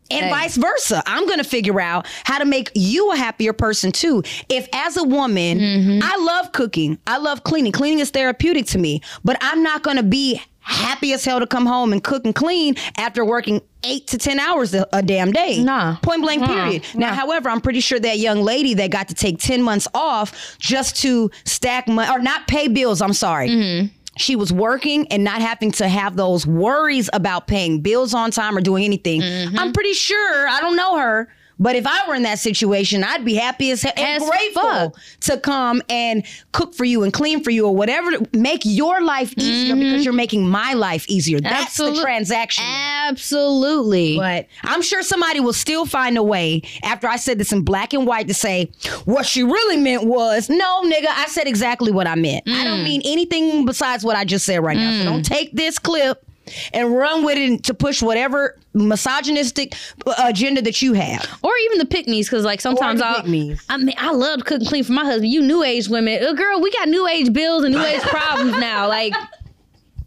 And 0.09 0.29
vice 0.29 0.57
versa. 0.57 1.03
I'm 1.05 1.25
going 1.25 1.39
to 1.39 1.43
figure 1.43 1.79
out 1.79 2.07
how 2.23 2.39
to 2.39 2.45
make 2.45 2.71
you 2.75 3.11
a 3.11 3.15
happier 3.15 3.53
person 3.53 3.91
too. 3.91 4.23
If 4.49 4.67
as 4.73 4.97
a 4.97 5.03
woman, 5.03 5.59
mm-hmm. 5.59 5.99
I 6.03 6.17
love 6.23 6.51
cooking, 6.51 6.97
I 7.07 7.17
love 7.17 7.43
cleaning. 7.43 7.71
Cleaning 7.71 7.99
is 7.99 8.11
therapeutic 8.11 8.65
to 8.67 8.77
me, 8.77 9.01
but 9.23 9.37
I'm 9.41 9.63
not 9.63 9.83
going 9.83 9.97
to 9.97 10.03
be 10.03 10.41
happy 10.67 11.13
as 11.13 11.23
hell 11.23 11.39
to 11.39 11.47
come 11.47 11.65
home 11.65 11.93
and 11.93 12.03
cook 12.03 12.25
and 12.25 12.35
clean 12.35 12.75
after 12.97 13.23
working 13.23 13.61
eight 13.83 14.05
to 14.07 14.17
10 14.17 14.39
hours 14.39 14.73
a, 14.73 14.85
a 14.91 15.01
damn 15.01 15.31
day. 15.31 15.63
Nah. 15.63 15.95
Point 16.01 16.21
blank, 16.21 16.45
period. 16.45 16.83
Now, 16.93 17.13
however, 17.13 17.49
I'm 17.49 17.61
pretty 17.61 17.79
sure 17.79 17.99
that 17.99 18.19
young 18.19 18.43
lady 18.43 18.73
that 18.73 18.91
got 18.91 19.07
to 19.07 19.13
take 19.13 19.39
10 19.39 19.61
months 19.61 19.87
off 19.93 20.57
just 20.59 20.97
to 20.97 21.31
stack 21.45 21.87
money 21.87 22.11
or 22.11 22.19
not 22.19 22.47
pay 22.47 22.67
bills, 22.67 23.01
I'm 23.01 23.13
sorry 23.13 23.49
mm-hmm. 23.49 23.87
She 24.17 24.35
was 24.35 24.51
working 24.51 25.07
and 25.07 25.23
not 25.23 25.41
having 25.41 25.71
to 25.73 25.87
have 25.87 26.15
those 26.15 26.45
worries 26.45 27.09
about 27.13 27.47
paying 27.47 27.81
bills 27.81 28.13
on 28.13 28.31
time 28.31 28.57
or 28.57 28.61
doing 28.61 28.83
anything. 28.83 29.21
Mm-hmm. 29.21 29.57
I'm 29.57 29.73
pretty 29.73 29.93
sure 29.93 30.47
I 30.47 30.59
don't 30.59 30.75
know 30.75 30.97
her. 30.97 31.29
But 31.59 31.75
if 31.75 31.87
I 31.87 32.07
were 32.07 32.15
in 32.15 32.23
that 32.23 32.39
situation, 32.39 33.03
I'd 33.03 33.25
be 33.25 33.33
happy 33.35 33.71
as 33.71 33.81
hell 33.81 33.93
and 33.97 34.21
As 34.23 34.29
grateful 34.29 34.61
fuck. 34.61 34.95
to 35.21 35.37
come 35.39 35.81
and 35.89 36.23
cook 36.51 36.73
for 36.75 36.85
you 36.85 37.03
and 37.03 37.11
clean 37.11 37.43
for 37.43 37.49
you 37.49 37.65
or 37.65 37.75
whatever 37.75 38.11
to 38.11 38.27
make 38.37 38.61
your 38.63 39.01
life 39.01 39.33
easier 39.37 39.75
because 39.75 40.05
you're 40.05 40.13
making 40.13 40.47
my 40.47 40.73
life 40.73 41.07
easier. 41.09 41.39
That's 41.39 41.77
the 41.77 41.85
Mm-hmm. 41.87 42.01
Transaction. 42.01 42.63
Absolutely. 42.65 44.17
But 44.17 44.47
I'm 44.63 44.81
sure 44.81 45.01
somebody 45.01 45.39
will 45.39 45.53
still 45.53 45.85
find 45.85 46.17
a 46.17 46.23
way 46.23 46.61
after 46.83 47.07
I 47.07 47.15
said 47.15 47.39
this 47.39 47.51
in 47.51 47.63
black 47.63 47.93
and 47.93 48.05
white 48.05 48.27
to 48.27 48.33
say 48.33 48.71
what 49.05 49.25
she 49.25 49.43
really 49.43 49.77
meant 49.77 50.05
was 50.05 50.49
no, 50.49 50.83
nigga, 50.83 51.07
I 51.07 51.25
said 51.27 51.47
exactly 51.47 51.91
what 51.91 52.07
I 52.07 52.15
meant. 52.15 52.43
I 52.47 52.51
Mm. 52.51 52.63
don't 52.65 52.83
mean 52.83 53.01
anything 53.05 53.65
besides 53.65 54.03
what 54.03 54.15
I 54.15 54.25
just 54.25 54.45
said 54.45 54.63
right 54.63 54.77
now. 54.77 54.97
So 54.99 55.05
don't 55.05 55.23
take 55.25 55.51
this 55.53 55.79
clip 55.79 56.23
and 56.73 56.95
run 56.95 57.23
with 57.25 57.37
it 57.37 57.63
to 57.65 57.73
push 57.73 58.01
whatever 58.01 58.57
misogynistic 58.73 59.73
uh, 60.05 60.13
agenda 60.19 60.61
that 60.61 60.81
you 60.81 60.93
have. 60.93 61.39
or 61.43 61.51
even 61.65 61.77
the 61.79 61.85
pick 61.85 62.07
me's 62.07 62.29
because 62.29 62.43
like 62.45 62.61
sometimes 62.61 62.99
the 62.99 63.07
I'll. 63.07 63.23
I 63.69 63.77
mean 63.77 63.93
I 63.97 64.11
love 64.11 64.39
to 64.39 64.43
cook 64.43 64.59
and 64.59 64.67
clean 64.67 64.83
for 64.83 64.93
my 64.93 65.03
husband. 65.05 65.31
You 65.31 65.41
new 65.41 65.63
age 65.63 65.87
women, 65.89 66.23
uh, 66.23 66.33
girl, 66.33 66.61
we 66.61 66.71
got 66.71 66.87
new 66.89 67.07
age 67.07 67.33
bills 67.33 67.63
and 67.63 67.73
new 67.73 67.83
age 67.83 68.01
problems 68.03 68.51
now. 68.59 68.87
Like, 68.87 69.13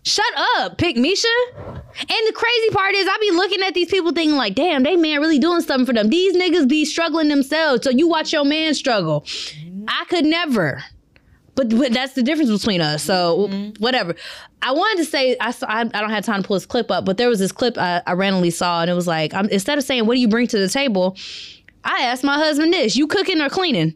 shut 0.04 0.24
up, 0.58 0.78
pick 0.78 0.96
Misha. 0.96 1.28
And 1.54 2.26
the 2.26 2.32
crazy 2.32 2.70
part 2.70 2.94
is 2.94 3.06
I 3.08 3.18
be 3.20 3.30
looking 3.32 3.62
at 3.62 3.74
these 3.74 3.90
people 3.90 4.12
thinking 4.12 4.36
like, 4.36 4.54
damn, 4.54 4.82
they 4.82 4.96
man 4.96 5.20
really 5.20 5.38
doing 5.38 5.60
something 5.60 5.86
for 5.86 5.92
them. 5.92 6.08
These 6.08 6.36
niggas 6.36 6.68
be 6.68 6.84
struggling 6.84 7.28
themselves. 7.28 7.82
So 7.82 7.90
you 7.90 8.08
watch 8.08 8.32
your 8.32 8.44
man 8.44 8.74
struggle. 8.74 9.26
I 9.88 10.04
could 10.08 10.24
never. 10.24 10.82
But, 11.60 11.78
but 11.78 11.92
that's 11.92 12.14
the 12.14 12.22
difference 12.22 12.50
between 12.50 12.80
us. 12.80 13.02
So 13.02 13.48
mm-hmm. 13.48 13.82
whatever. 13.82 14.14
I 14.62 14.72
wanted 14.72 15.04
to 15.04 15.10
say 15.10 15.36
I, 15.40 15.50
saw, 15.50 15.66
I 15.66 15.80
I 15.80 15.84
don't 15.84 16.08
have 16.08 16.24
time 16.24 16.40
to 16.40 16.46
pull 16.46 16.56
this 16.56 16.64
clip 16.64 16.90
up, 16.90 17.04
but 17.04 17.18
there 17.18 17.28
was 17.28 17.38
this 17.38 17.52
clip 17.52 17.76
I, 17.76 18.00
I 18.06 18.14
randomly 18.14 18.50
saw, 18.50 18.80
and 18.80 18.90
it 18.90 18.94
was 18.94 19.06
like 19.06 19.34
I'm, 19.34 19.46
instead 19.50 19.76
of 19.76 19.84
saying 19.84 20.06
what 20.06 20.14
do 20.14 20.20
you 20.20 20.28
bring 20.28 20.46
to 20.46 20.58
the 20.58 20.68
table, 20.68 21.18
I 21.84 22.04
asked 22.04 22.24
my 22.24 22.36
husband 22.36 22.72
this: 22.72 22.96
you 22.96 23.06
cooking 23.06 23.42
or 23.42 23.50
cleaning? 23.50 23.94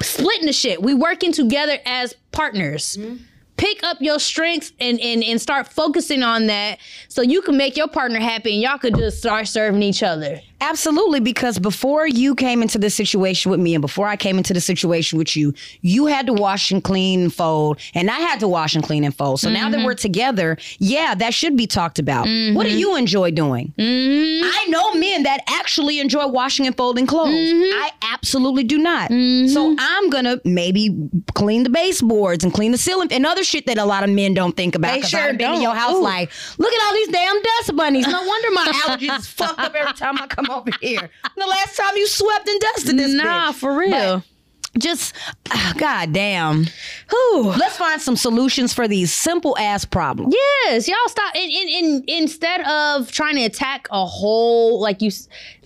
Splitting 0.00 0.46
the 0.46 0.52
shit. 0.52 0.80
We 0.80 0.94
working 0.94 1.32
together 1.32 1.78
as 1.84 2.14
partners. 2.30 2.96
Mm-hmm. 2.96 3.24
Pick 3.56 3.82
up 3.82 3.96
your 4.00 4.20
strengths 4.20 4.72
and, 4.78 5.00
and 5.00 5.24
and 5.24 5.40
start 5.40 5.66
focusing 5.66 6.22
on 6.22 6.46
that, 6.46 6.78
so 7.08 7.20
you 7.20 7.42
can 7.42 7.56
make 7.56 7.76
your 7.76 7.88
partner 7.88 8.20
happy, 8.20 8.52
and 8.52 8.62
y'all 8.62 8.78
could 8.78 8.94
just 8.94 9.18
start 9.18 9.48
serving 9.48 9.82
each 9.82 10.04
other. 10.04 10.40
Absolutely, 10.60 11.20
because 11.20 11.58
before 11.58 12.06
you 12.06 12.34
came 12.34 12.62
into 12.62 12.78
this 12.78 12.94
situation 12.94 13.50
with 13.50 13.60
me 13.60 13.74
and 13.74 13.82
before 13.82 14.06
I 14.06 14.16
came 14.16 14.36
into 14.38 14.52
the 14.52 14.60
situation 14.60 15.18
with 15.18 15.36
you, 15.36 15.54
you 15.82 16.06
had 16.06 16.26
to 16.26 16.32
wash 16.32 16.70
and 16.70 16.82
clean 16.84 17.22
and 17.22 17.34
fold, 17.34 17.78
and 17.94 18.10
I 18.10 18.18
had 18.20 18.40
to 18.40 18.48
wash 18.48 18.74
and 18.74 18.84
clean 18.84 19.04
and 19.04 19.14
fold. 19.14 19.40
So 19.40 19.48
now 19.50 19.60
Mm-hmm. 19.60 19.72
that 19.72 19.84
we're 19.86 19.94
together, 19.94 20.56
yeah, 20.78 21.14
that 21.14 21.32
should 21.34 21.56
be 21.56 21.66
talked 21.66 21.98
about. 21.98 22.26
What 22.54 22.64
do 22.64 22.76
you 22.76 22.96
enjoy 22.96 23.30
doing? 23.30 23.72
Mm-hmm. 23.78 24.44
I 24.44 24.66
know 24.70 24.94
men 24.94 25.22
that 25.24 25.42
actually 25.48 26.00
enjoy 26.00 26.26
washing 26.26 26.66
and 26.66 26.76
folding 26.76 27.06
clothes. 27.06 27.34
Mm-hmm. 27.34 27.78
I 27.82 27.90
absolutely 28.12 28.64
do 28.64 28.78
not. 28.78 29.08
So 29.10 29.76
I'm 29.78 30.10
gonna 30.10 30.40
maybe 30.44 30.96
clean 31.34 31.62
the 31.64 31.70
baseboards 31.70 32.42
and 32.42 32.52
clean 32.52 32.72
the 32.72 32.78
ceiling 32.78 33.08
and 33.12 33.26
other 33.26 33.44
shit 33.44 33.66
that 33.66 33.78
a 33.78 33.84
lot 33.84 34.02
of 34.02 34.10
men 34.10 34.34
don't 34.34 34.56
think 34.56 34.74
about. 34.74 34.92
They 34.94 35.02
sure 35.02 35.20
I've 35.20 35.38
been 35.38 35.48
in 35.48 35.52
don't. 35.56 35.62
your 35.62 35.74
house 35.74 35.94
Ooh. 35.96 36.02
like, 36.02 36.30
look 36.58 36.72
at 36.72 36.86
all 36.86 36.94
these 36.94 37.08
damn 37.08 37.42
dust 37.42 37.76
bunnies. 37.76 38.06
No 38.06 38.22
wonder 38.22 38.50
my 38.52 38.72
allergies 38.86 39.26
fucked 39.26 39.58
up 39.60 39.74
every 39.74 39.92
time 39.92 40.16
I 40.20 40.26
come 40.26 40.49
over 40.50 40.70
here. 40.80 41.10
The 41.36 41.46
last 41.46 41.76
time 41.76 41.96
you 41.96 42.06
swept 42.06 42.48
and 42.48 42.60
dusted 42.60 42.98
this 42.98 43.12
Nah, 43.12 43.52
bitch. 43.52 43.54
for 43.54 43.76
real. 43.76 44.22
Just, 44.78 45.14
ah, 45.50 45.74
god 45.78 46.12
damn. 46.12 46.66
Whew. 47.10 47.42
Let's 47.58 47.76
find 47.76 48.00
some 48.00 48.14
solutions 48.14 48.72
for 48.72 48.86
these 48.86 49.12
simple 49.12 49.58
ass 49.58 49.84
problems. 49.84 50.32
Yes, 50.64 50.86
y'all 50.86 50.96
stop. 51.08 51.34
In, 51.34 51.50
in, 51.50 51.68
in, 51.68 52.04
instead 52.06 52.60
of 52.62 53.10
trying 53.10 53.34
to 53.34 53.42
attack 53.42 53.88
a 53.90 54.06
whole, 54.06 54.80
like 54.80 55.02
you, 55.02 55.10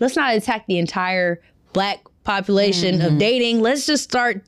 let's 0.00 0.16
not 0.16 0.34
attack 0.34 0.66
the 0.68 0.78
entire 0.78 1.42
black 1.74 2.00
population 2.24 3.02
of 3.02 3.18
dating. 3.18 3.60
Let's 3.60 3.84
just 3.84 4.04
start 4.04 4.42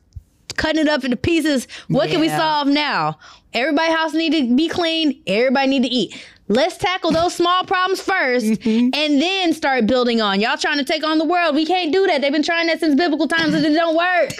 cutting 0.57 0.81
it 0.83 0.89
up 0.89 1.05
into 1.05 1.17
pieces. 1.17 1.67
What 1.89 2.11
can 2.11 2.21
we 2.21 2.29
solve 2.29 2.69
now? 2.69 3.19
Everybody 3.53 3.93
house 3.93 4.13
need 4.13 4.33
to 4.33 4.55
be 4.55 4.69
clean. 4.69 5.23
Everybody 5.27 5.67
need 5.69 5.83
to 5.83 5.89
eat. 5.89 6.23
Let's 6.49 6.77
tackle 6.77 7.11
those 7.11 7.35
small 7.35 7.65
problems 7.65 8.01
1st 8.03 8.57
Mm-hmm. 8.59 8.89
and 8.95 9.21
then 9.21 9.53
start 9.53 9.87
building 9.87 10.21
on. 10.21 10.41
Y'all 10.41 10.57
trying 10.57 10.79
to 10.79 10.85
take 10.85 11.05
on 11.05 11.19
the 11.19 11.25
world. 11.25 11.55
We 11.55 11.67
can't 11.67 11.93
do 11.93 12.07
that. 12.07 12.21
They've 12.21 12.33
been 12.33 12.43
trying 12.45 12.69
that 12.69 12.81
since 12.81 12.95
biblical 12.95 13.27
times 13.27 13.55
and 13.55 13.65
it 13.65 13.73
don't 13.73 13.97
work. 13.97 14.33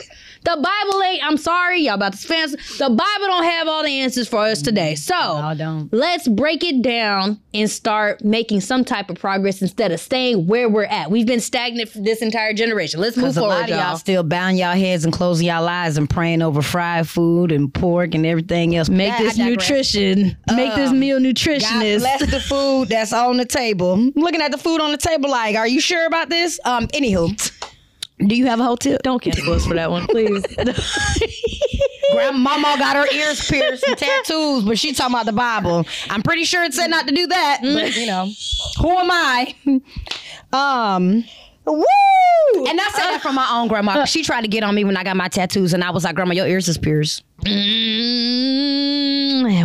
The 0.47 0.53
Bible 0.63 1.03
ain't, 1.03 1.25
I'm 1.25 1.37
sorry, 1.37 1.81
y'all 1.83 1.95
about 1.95 2.13
to 2.13 2.19
fans. 2.19 2.53
The 2.79 2.89
Bible 2.89 3.27
don't 3.27 3.43
have 3.45 3.67
all 3.67 3.83
the 3.83 3.91
answers 4.01 4.29
for 4.29 4.39
us 4.45 4.63
today. 4.63 4.95
So 4.95 5.13
No, 5.17 5.55
don't. 5.57 5.93
let's 5.93 6.29
break 6.29 6.63
it 6.63 6.83
down 6.83 7.41
and 7.53 7.69
start 7.69 8.23
making 8.25 8.61
some 8.61 8.85
type 8.85 9.11
of 9.11 9.19
progress 9.19 9.61
instead 9.61 9.91
of 9.91 9.99
staying 9.99 10.47
where 10.47 10.69
we're 10.69 10.85
at. 10.85 11.11
We've 11.11 11.27
been 11.27 11.41
stagnant 11.41 11.89
for 11.89 11.99
this 11.99 12.23
entire 12.23 12.53
generation. 12.53 13.01
Let's 13.01 13.17
move 13.17 13.35
Because 13.35 13.39
a 13.39 13.43
lot 13.43 13.65
of 13.65 13.69
y'all 13.71 13.79
y'all. 13.81 13.97
still 13.97 14.23
bowing 14.23 14.57
y'all 14.57 14.77
heads 14.77 15.05
and 15.05 15.13
closing 15.13 15.49
y'all 15.49 15.67
eyes 15.67 15.99
and 15.99 16.09
praying 16.09 16.43
over 16.43 16.63
fried 16.63 17.09
food 17.09 17.51
and 17.51 17.75
pork 17.75 18.15
and 18.15 18.25
everything 18.25 18.77
else. 18.77 18.89
Make 18.89 19.11
That- 19.11 19.23
this 19.23 19.39
nutrition. 19.39 20.37
Make 20.55 20.77
this 20.77 20.93
meal 20.93 21.19
nutritionist. 21.19 22.03
God 22.03 22.19
bless 22.21 22.31
the 22.31 22.41
food 22.41 22.89
that's 22.89 23.13
on 23.13 23.37
the 23.37 23.45
table. 23.45 23.95
I'm 23.95 24.13
looking 24.15 24.41
at 24.43 24.53
the 24.53 24.59
food 24.59 24.81
on 24.81 24.93
the 24.93 24.97
table 24.99 25.29
like, 25.29 25.57
are 25.57 25.67
you 25.67 25.81
sure 25.81 26.07
about 26.07 26.29
this? 26.29 26.61
Um, 26.65 26.87
anywho, 26.89 27.35
do 28.19 28.35
you 28.35 28.47
have 28.47 28.61
a 28.61 28.65
whole 28.65 28.79
tip? 28.79 29.03
Don't 29.03 29.21
cancel 29.21 29.53
us 29.53 29.67
for 29.67 29.75
that 29.75 29.91
one, 29.91 30.07
please. 30.07 30.43
Grandmama 32.13 32.77
got 32.79 32.97
her 32.97 33.07
ears 33.15 33.47
pierced 33.49 33.85
and 33.87 33.99
tattoos, 33.99 34.65
but 34.65 34.79
she 34.79 34.93
talking 34.93 35.15
about 35.15 35.27
the 35.27 35.33
Bible. 35.33 35.85
I'm 36.09 36.23
pretty 36.23 36.45
sure 36.45 36.65
it 36.65 36.73
said 36.73 36.87
not 36.89 37.07
to 37.09 37.15
do 37.15 37.27
that, 37.27 37.59
but 37.63 37.95
you 37.97 38.07
know, 38.07 38.31
who 38.81 38.91
am 38.91 39.11
I? 39.11 39.55
Um, 40.53 41.25
woo! 41.67 41.85
And 42.67 42.81
I 42.81 42.89
said 42.91 43.11
that 43.11 43.21
from 43.21 43.35
my 43.35 43.49
own 43.53 43.69
grandma. 43.69 44.05
She 44.07 44.23
tried 44.23 44.43
to 44.43 44.49
get 44.49 44.63
on 44.63 44.75
me 44.75 44.85
when 44.85 44.97
I 44.97 45.05
got 45.05 45.17
my 45.17 45.29
tattoos, 45.29 45.75
and 45.75 45.85
I 45.85 45.91
was 45.91 46.05
like, 46.05 46.15
"Grandma, 46.15 46.33
your 46.35 46.47
ears 46.47 46.69
is 46.69 46.79
pierced." 46.79 47.25
Mm, 47.45 48.13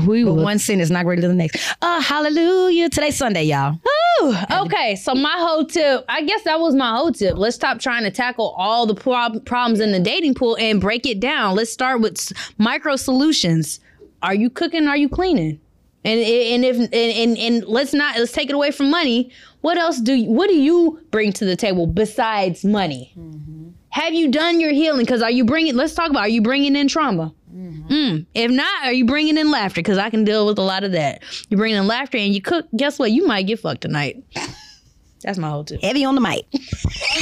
we 0.07 0.23
But 0.23 0.33
one 0.33 0.59
sin 0.59 0.81
is 0.81 0.91
not 0.91 1.05
greater 1.05 1.21
than 1.21 1.31
the 1.31 1.37
next. 1.37 1.73
Uh, 1.81 2.01
hallelujah! 2.01 2.89
Today's 2.89 3.15
Sunday, 3.15 3.43
y'all. 3.43 3.79
Whew. 4.21 4.65
Okay, 4.65 4.95
so 4.95 5.15
my 5.15 5.35
whole 5.37 5.65
tip, 5.65 6.05
I 6.07 6.21
guess 6.21 6.43
that 6.43 6.59
was 6.59 6.75
my 6.75 6.95
whole 6.95 7.11
tip. 7.11 7.37
Let's 7.37 7.55
stop 7.55 7.79
trying 7.79 8.03
to 8.03 8.11
tackle 8.11 8.53
all 8.57 8.85
the 8.85 8.95
prob- 8.95 9.45
problems 9.45 9.79
in 9.79 9.91
the 9.91 9.99
dating 9.99 10.35
pool 10.35 10.57
and 10.59 10.79
break 10.79 11.05
it 11.05 11.19
down. 11.19 11.55
Let's 11.55 11.71
start 11.71 12.01
with 12.01 12.17
s- 12.17 12.33
micro 12.57 12.95
solutions. 12.95 13.79
Are 14.21 14.35
you 14.35 14.49
cooking? 14.49 14.87
Are 14.87 14.97
you 14.97 15.09
cleaning? 15.09 15.59
And 16.03 16.19
and 16.19 16.65
if 16.65 16.77
and, 16.77 16.93
and 16.93 17.37
and 17.37 17.65
let's 17.65 17.93
not 17.93 18.17
let's 18.17 18.31
take 18.31 18.49
it 18.49 18.55
away 18.55 18.71
from 18.71 18.89
money. 18.89 19.31
What 19.61 19.77
else 19.77 19.99
do 19.99 20.13
you, 20.13 20.31
what 20.31 20.49
do 20.49 20.55
you 20.55 20.99
bring 21.11 21.31
to 21.33 21.45
the 21.45 21.55
table 21.55 21.85
besides 21.85 22.65
money? 22.65 23.13
Mm-hmm. 23.17 23.69
Have 23.89 24.13
you 24.13 24.31
done 24.31 24.59
your 24.59 24.71
healing? 24.71 25.01
Because 25.01 25.21
are 25.21 25.29
you 25.29 25.45
bringing? 25.45 25.75
Let's 25.75 25.93
talk 25.93 26.09
about. 26.09 26.21
Are 26.21 26.29
you 26.29 26.41
bringing 26.41 26.75
in 26.75 26.87
trauma? 26.87 27.33
Mm. 27.53 28.25
If 28.33 28.51
not, 28.51 28.85
are 28.85 28.93
you 28.93 29.05
bringing 29.05 29.37
in 29.37 29.51
laughter? 29.51 29.81
Because 29.81 29.97
I 29.97 30.09
can 30.09 30.23
deal 30.23 30.45
with 30.45 30.57
a 30.57 30.63
lot 30.63 30.83
of 30.83 30.93
that. 30.93 31.21
You 31.49 31.57
bring 31.57 31.73
in 31.73 31.87
laughter 31.87 32.17
and 32.17 32.33
you 32.33 32.41
cook. 32.41 32.65
Guess 32.75 32.99
what? 32.99 33.11
You 33.11 33.27
might 33.27 33.43
get 33.43 33.59
fucked 33.59 33.81
tonight. 33.81 34.23
That's 35.23 35.37
my 35.37 35.49
whole 35.49 35.63
tip. 35.63 35.81
Heavy 35.81 36.03
on 36.03 36.15
the 36.15 36.21
mic. 36.21 36.45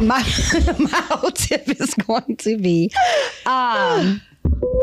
my 0.80 1.00
whole 1.10 1.30
tip 1.30 1.68
is 1.68 1.94
going 1.94 2.36
to 2.38 2.56
be, 2.56 2.90
um, 3.44 4.22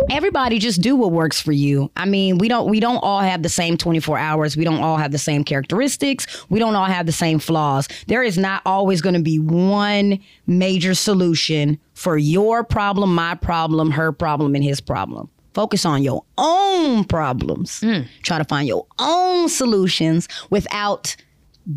everybody 0.09 0.59
just 0.59 0.81
do 0.81 0.95
what 0.95 1.11
works 1.11 1.41
for 1.41 1.51
you. 1.51 1.91
I 1.95 2.05
mean, 2.05 2.37
we 2.37 2.47
don't 2.47 2.69
we 2.69 2.79
don't 2.79 2.97
all 2.97 3.21
have 3.21 3.43
the 3.43 3.49
same 3.49 3.77
24 3.77 4.17
hours. 4.17 4.57
We 4.57 4.63
don't 4.63 4.81
all 4.81 4.97
have 4.97 5.11
the 5.11 5.17
same 5.17 5.43
characteristics. 5.43 6.25
We 6.49 6.59
don't 6.59 6.75
all 6.75 6.85
have 6.85 7.05
the 7.05 7.11
same 7.11 7.39
flaws. 7.39 7.87
There 8.07 8.23
is 8.23 8.37
not 8.37 8.61
always 8.65 9.01
going 9.01 9.15
to 9.15 9.21
be 9.21 9.39
one 9.39 10.19
major 10.47 10.93
solution 10.93 11.79
for 11.93 12.17
your 12.17 12.63
problem, 12.63 13.13
my 13.13 13.35
problem, 13.35 13.91
her 13.91 14.11
problem, 14.11 14.55
and 14.55 14.63
his 14.63 14.81
problem. 14.81 15.29
Focus 15.53 15.85
on 15.85 16.03
your 16.03 16.23
own 16.37 17.03
problems. 17.03 17.79
Hmm. 17.81 18.01
Try 18.23 18.37
to 18.37 18.45
find 18.45 18.67
your 18.67 18.85
own 18.99 19.49
solutions 19.49 20.27
without 20.49 21.15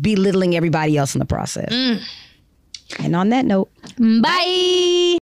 belittling 0.01 0.55
everybody 0.55 0.97
else 0.97 1.15
in 1.15 1.19
the 1.19 1.25
process. 1.25 1.73
Hmm. 1.73 2.03
And 3.03 3.15
on 3.15 3.29
that 3.29 3.45
note, 3.45 3.71
Bye. 3.97 5.17